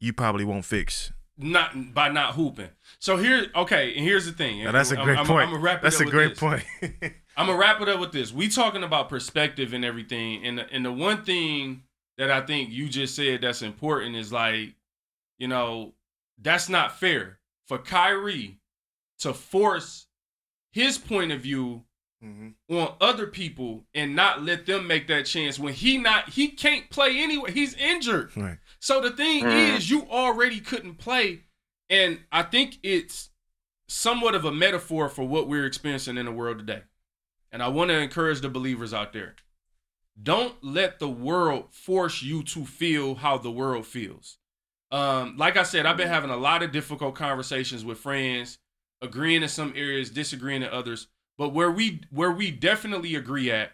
[0.00, 1.12] you probably won't fix.
[1.40, 2.70] Not by not hooping.
[2.98, 4.64] So here, okay, and here's the thing.
[4.64, 5.42] Now, that's a I'm- great I'm, point.
[5.46, 6.38] I'm, gonna wrap it that's up a with great this.
[6.40, 6.64] point.
[7.36, 8.32] I'm gonna wrap it up with this.
[8.32, 11.84] We talking about perspective and everything, and the, and the one thing
[12.16, 14.74] that I think you just said that's important is like,
[15.38, 15.94] you know,
[16.42, 17.38] that's not fair
[17.68, 18.58] for Kyrie
[19.20, 20.06] to force
[20.72, 21.84] his point of view
[22.24, 22.54] Mhm.
[22.68, 26.90] on other people and not let them make that chance when he not he can't
[26.90, 27.52] play anyway.
[27.52, 28.36] He's injured.
[28.36, 28.58] Right.
[28.80, 29.76] So the thing Mhm.
[29.76, 31.44] is, you already couldn't play,
[31.88, 33.30] and I think it's
[33.88, 36.82] somewhat of a metaphor for what we're experiencing in the world today.
[37.50, 39.36] And I want to encourage the believers out there.
[40.20, 44.38] Don't let the world force you to feel how the world feels.
[44.90, 48.58] Um, like I said, I've been having a lot of difficult conversations with friends,
[49.00, 51.08] agreeing in some areas, disagreeing in others.
[51.36, 53.72] But where we where we definitely agree at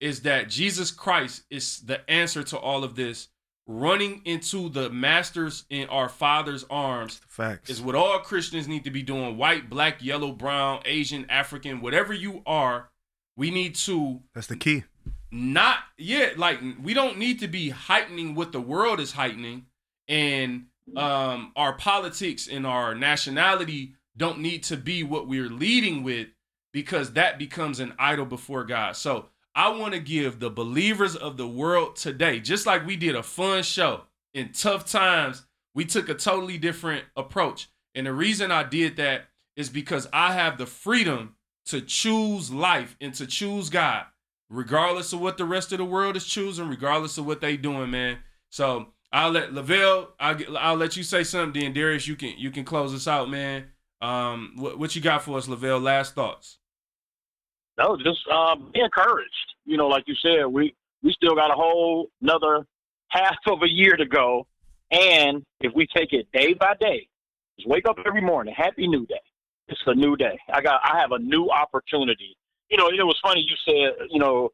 [0.00, 3.28] is that Jesus Christ is the answer to all of this.
[3.68, 7.68] Running into the masters in our Father's arms Facts.
[7.68, 9.36] is what all Christians need to be doing.
[9.36, 12.90] White, black, yellow, brown, Asian, African, whatever you are,
[13.36, 14.84] we need to That's the key.
[15.32, 19.66] not yeah, like we don't need to be heightening what the world is heightening,
[20.06, 26.28] and um our politics and our nationality don't need to be what we're leading with
[26.72, 28.94] because that becomes an idol before God.
[28.96, 29.26] So
[29.56, 33.22] I want to give the believers of the world today, just like we did a
[33.22, 34.02] fun show
[34.34, 37.68] in tough times, we took a totally different approach.
[37.94, 39.22] And the reason I did that
[39.56, 44.04] is because I have the freedom to choose life and to choose God
[44.48, 47.90] regardless of what the rest of the world is choosing, regardless of what they doing,
[47.90, 48.18] man.
[48.50, 51.60] So I'll let Lavelle, I'll I'll let you say something.
[51.60, 53.66] Then Darius, you can you can close us out, man.
[54.00, 55.80] Um, what what you got for us, Lavelle?
[55.80, 56.58] Last thoughts.
[57.78, 59.30] No, just um, be encouraged.
[59.64, 62.66] You know, like you said, we we still got a whole another
[63.08, 64.46] half of a year to go,
[64.90, 67.06] and if we take it day by day,
[67.58, 69.20] just wake up every morning, happy new day.
[69.68, 70.38] It's a new day.
[70.52, 72.36] I got I have a new opportunity.
[72.70, 74.50] You know, it was funny you said, you know,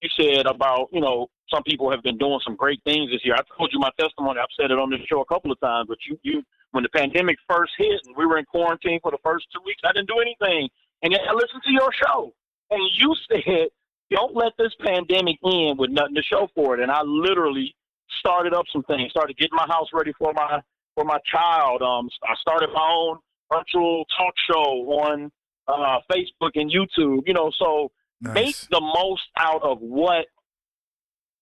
[0.00, 3.34] you said about, you know, some people have been doing some great things this year.
[3.34, 4.38] I told you my testimony.
[4.38, 6.42] I've said it on this show a couple of times, but you you
[6.72, 9.80] when the pandemic first hit and we were in quarantine for the first two weeks,
[9.84, 10.68] I didn't do anything.
[11.02, 12.34] And I listened to your show,
[12.70, 13.68] and you said,
[14.10, 17.74] "Don't let this pandemic end with nothing to show for it." And I literally
[18.20, 20.60] started up some things, started getting my house ready for my
[20.94, 21.82] for my child.
[21.82, 23.18] Um, I started my own
[23.52, 25.30] virtual talk show on
[25.68, 27.22] uh, Facebook and YouTube.
[27.26, 30.26] You know, so make the most out of what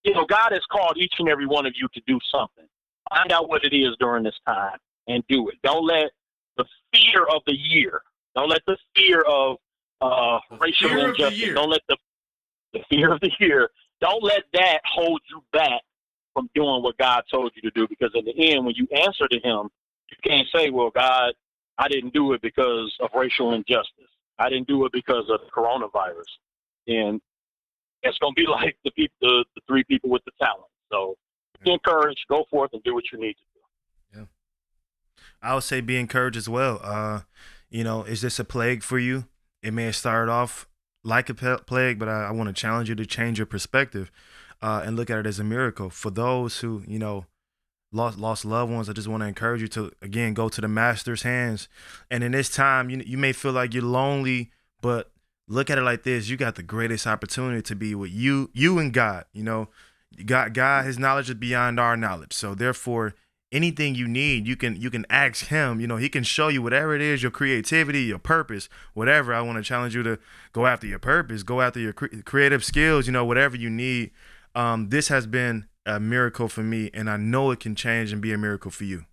[0.04, 0.26] you know.
[0.26, 2.66] God has called each and every one of you to do something.
[3.08, 5.54] Find out what it is during this time and do it.
[5.62, 6.10] Don't let
[6.56, 8.02] the fear of the year.
[8.36, 9.56] Don't let the fear of
[10.02, 11.54] uh, The racial fear injustice.
[11.54, 11.96] Don't let the
[12.74, 13.70] the fear of the year.
[14.00, 15.80] Don't let that hold you back
[16.34, 17.86] from doing what God told you to do.
[17.88, 19.70] Because in the end, when you answer to Him,
[20.10, 21.32] you can't say, "Well, God,
[21.78, 24.10] I didn't do it because of racial injustice.
[24.38, 26.28] I didn't do it because of the coronavirus."
[26.88, 27.20] And
[28.02, 30.66] it's going to be like the people, the, the three people with the talent.
[30.92, 31.16] So
[31.64, 34.20] be encouraged, go forth, and do what you need to do.
[34.20, 34.24] Yeah.
[35.42, 36.80] I would say be encouraged as well.
[36.82, 37.20] Uh,
[37.76, 39.26] you know, is this a plague for you?
[39.62, 40.66] It may have started off
[41.04, 44.10] like a plague, but I, I want to challenge you to change your perspective
[44.62, 45.90] uh, and look at it as a miracle.
[45.90, 47.26] For those who, you know,
[47.92, 50.68] lost lost loved ones, I just want to encourage you to again go to the
[50.68, 51.68] Master's hands.
[52.10, 55.10] And in this time, you you may feel like you're lonely, but
[55.46, 58.78] look at it like this: you got the greatest opportunity to be with you, you
[58.78, 59.26] and God.
[59.34, 59.68] You know,
[60.24, 62.32] God, God, His knowledge is beyond our knowledge.
[62.32, 63.14] So therefore,
[63.52, 65.80] anything you need, you can you can ask Him.
[65.80, 69.34] You know, He can show you whatever it is, your creativity, your purpose, whatever.
[69.34, 70.18] I want to challenge you to
[70.52, 73.06] go after your purpose, go after your cre- creative skills.
[73.06, 74.10] You know, whatever you need.
[74.54, 78.22] Um, this has been a miracle for me, and I know it can change and
[78.22, 79.04] be a miracle for you.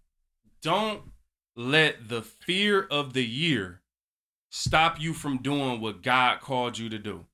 [0.62, 1.12] Don't
[1.56, 3.82] let the fear of the year
[4.50, 7.26] stop you from doing what God called you to do.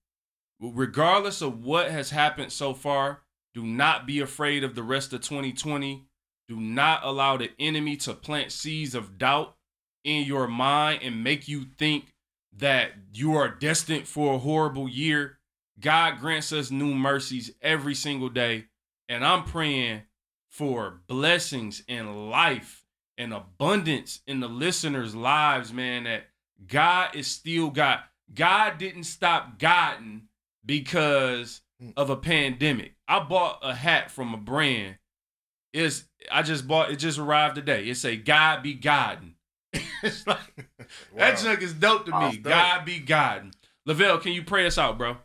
[0.60, 3.22] Regardless of what has happened so far,
[3.54, 6.09] do not be afraid of the rest of 2020.
[6.50, 9.56] Do not allow the enemy to plant seeds of doubt
[10.04, 12.12] in your mind and make you think
[12.58, 15.38] that you are destined for a horrible year.
[15.80, 18.66] God grants us new mercies every single day.
[19.08, 20.02] And I'm praying
[20.50, 22.84] for blessings in life
[23.16, 26.24] and abundance in the listeners' lives, man, that
[26.66, 28.00] God is still God.
[28.34, 30.24] God didn't stop guiding
[30.66, 31.90] because hmm.
[31.96, 32.96] of a pandemic.
[33.08, 34.98] I bought a hat from a brand.
[35.74, 37.86] It's I just bought it just arrived today.
[37.86, 39.36] It's a God be guiding.
[40.04, 40.68] it's like
[41.16, 42.38] that junk is dope to me.
[42.38, 42.44] dope.
[42.44, 43.54] God be guiding.
[43.86, 45.18] Lavelle, can you pray us out, bro?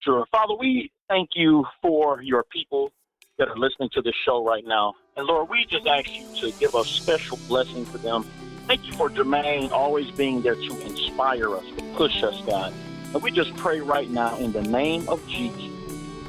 [0.00, 0.26] Sure.
[0.32, 2.90] Father, we thank you for your people
[3.38, 4.94] that are listening to this show right now.
[5.16, 8.24] And Lord, we just ask you to give a special blessing to them.
[8.66, 12.72] Thank you for Jermaine always being there to inspire us, to push us, God.
[13.12, 15.71] And we just pray right now in the name of Jesus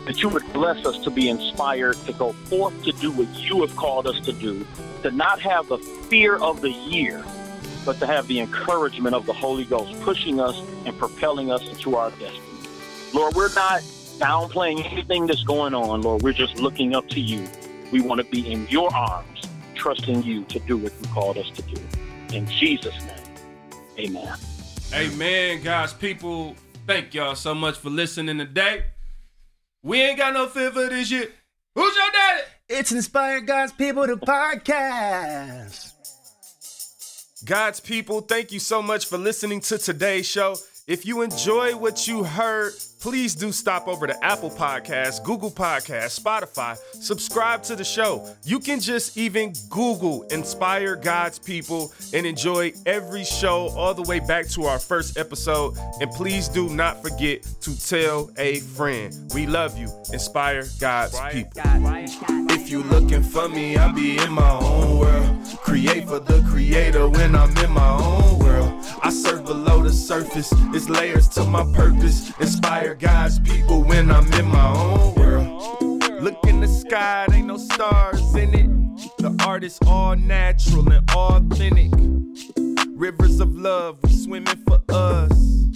[0.06, 3.62] that you would bless us to be inspired to go forth to do what you
[3.62, 4.66] have called us to do,
[5.02, 7.24] to not have the fear of the year,
[7.86, 11.96] but to have the encouragement of the Holy Ghost pushing us and propelling us into
[11.96, 12.40] our destiny.
[13.14, 13.82] Lord, we're not
[14.18, 16.22] downplaying anything that's going on, Lord.
[16.22, 17.48] We're just looking up to you.
[17.92, 19.44] We want to be in your arms,
[19.76, 21.82] trusting you to do what you called us to do.
[22.36, 24.38] In Jesus' name, amen.
[24.94, 26.56] Amen, God's people.
[26.86, 28.86] Thank y'all so much for listening today.
[29.86, 31.34] We ain't got no fear for this shit.
[31.76, 32.44] Who's your daddy?
[32.70, 35.92] It's Inspired God's People, to podcast.
[37.44, 40.56] God's people, thank you so much for listening to today's show.
[40.88, 42.72] If you enjoy what you heard,
[43.04, 46.78] please do stop over to Apple Podcasts, Google Podcasts, Spotify.
[46.94, 48.26] Subscribe to the show.
[48.46, 54.22] You can just even Google Inspire God's People and enjoy every show all the way
[54.22, 55.78] back to our first episode.
[56.00, 59.14] And please do not forget to tell a friend.
[59.36, 59.90] We love you.
[60.14, 61.52] Inspire God's people.
[62.52, 65.44] If you looking for me, I be in my own world.
[65.58, 68.84] Create for the creator when I'm in my own world.
[69.04, 72.32] I serve below the surface, it's layers to my purpose.
[72.40, 76.04] Inspire God's people when I'm in my own world.
[76.22, 78.70] Look in the sky, ain't no stars in it.
[79.18, 81.92] The art is all natural and authentic.
[82.90, 85.68] Rivers of love, we swimming for us.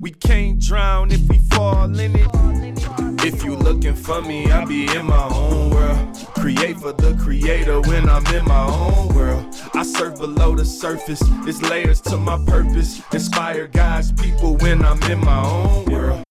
[0.00, 3.24] We can't drown if we fall in it.
[3.24, 6.16] If you looking for me, I be in my own world.
[6.36, 9.54] Create for the creator when I'm in my own world.
[9.74, 13.02] I surf below the surface, it's layers to my purpose.
[13.12, 16.24] Inspire God's people when I'm in my own world.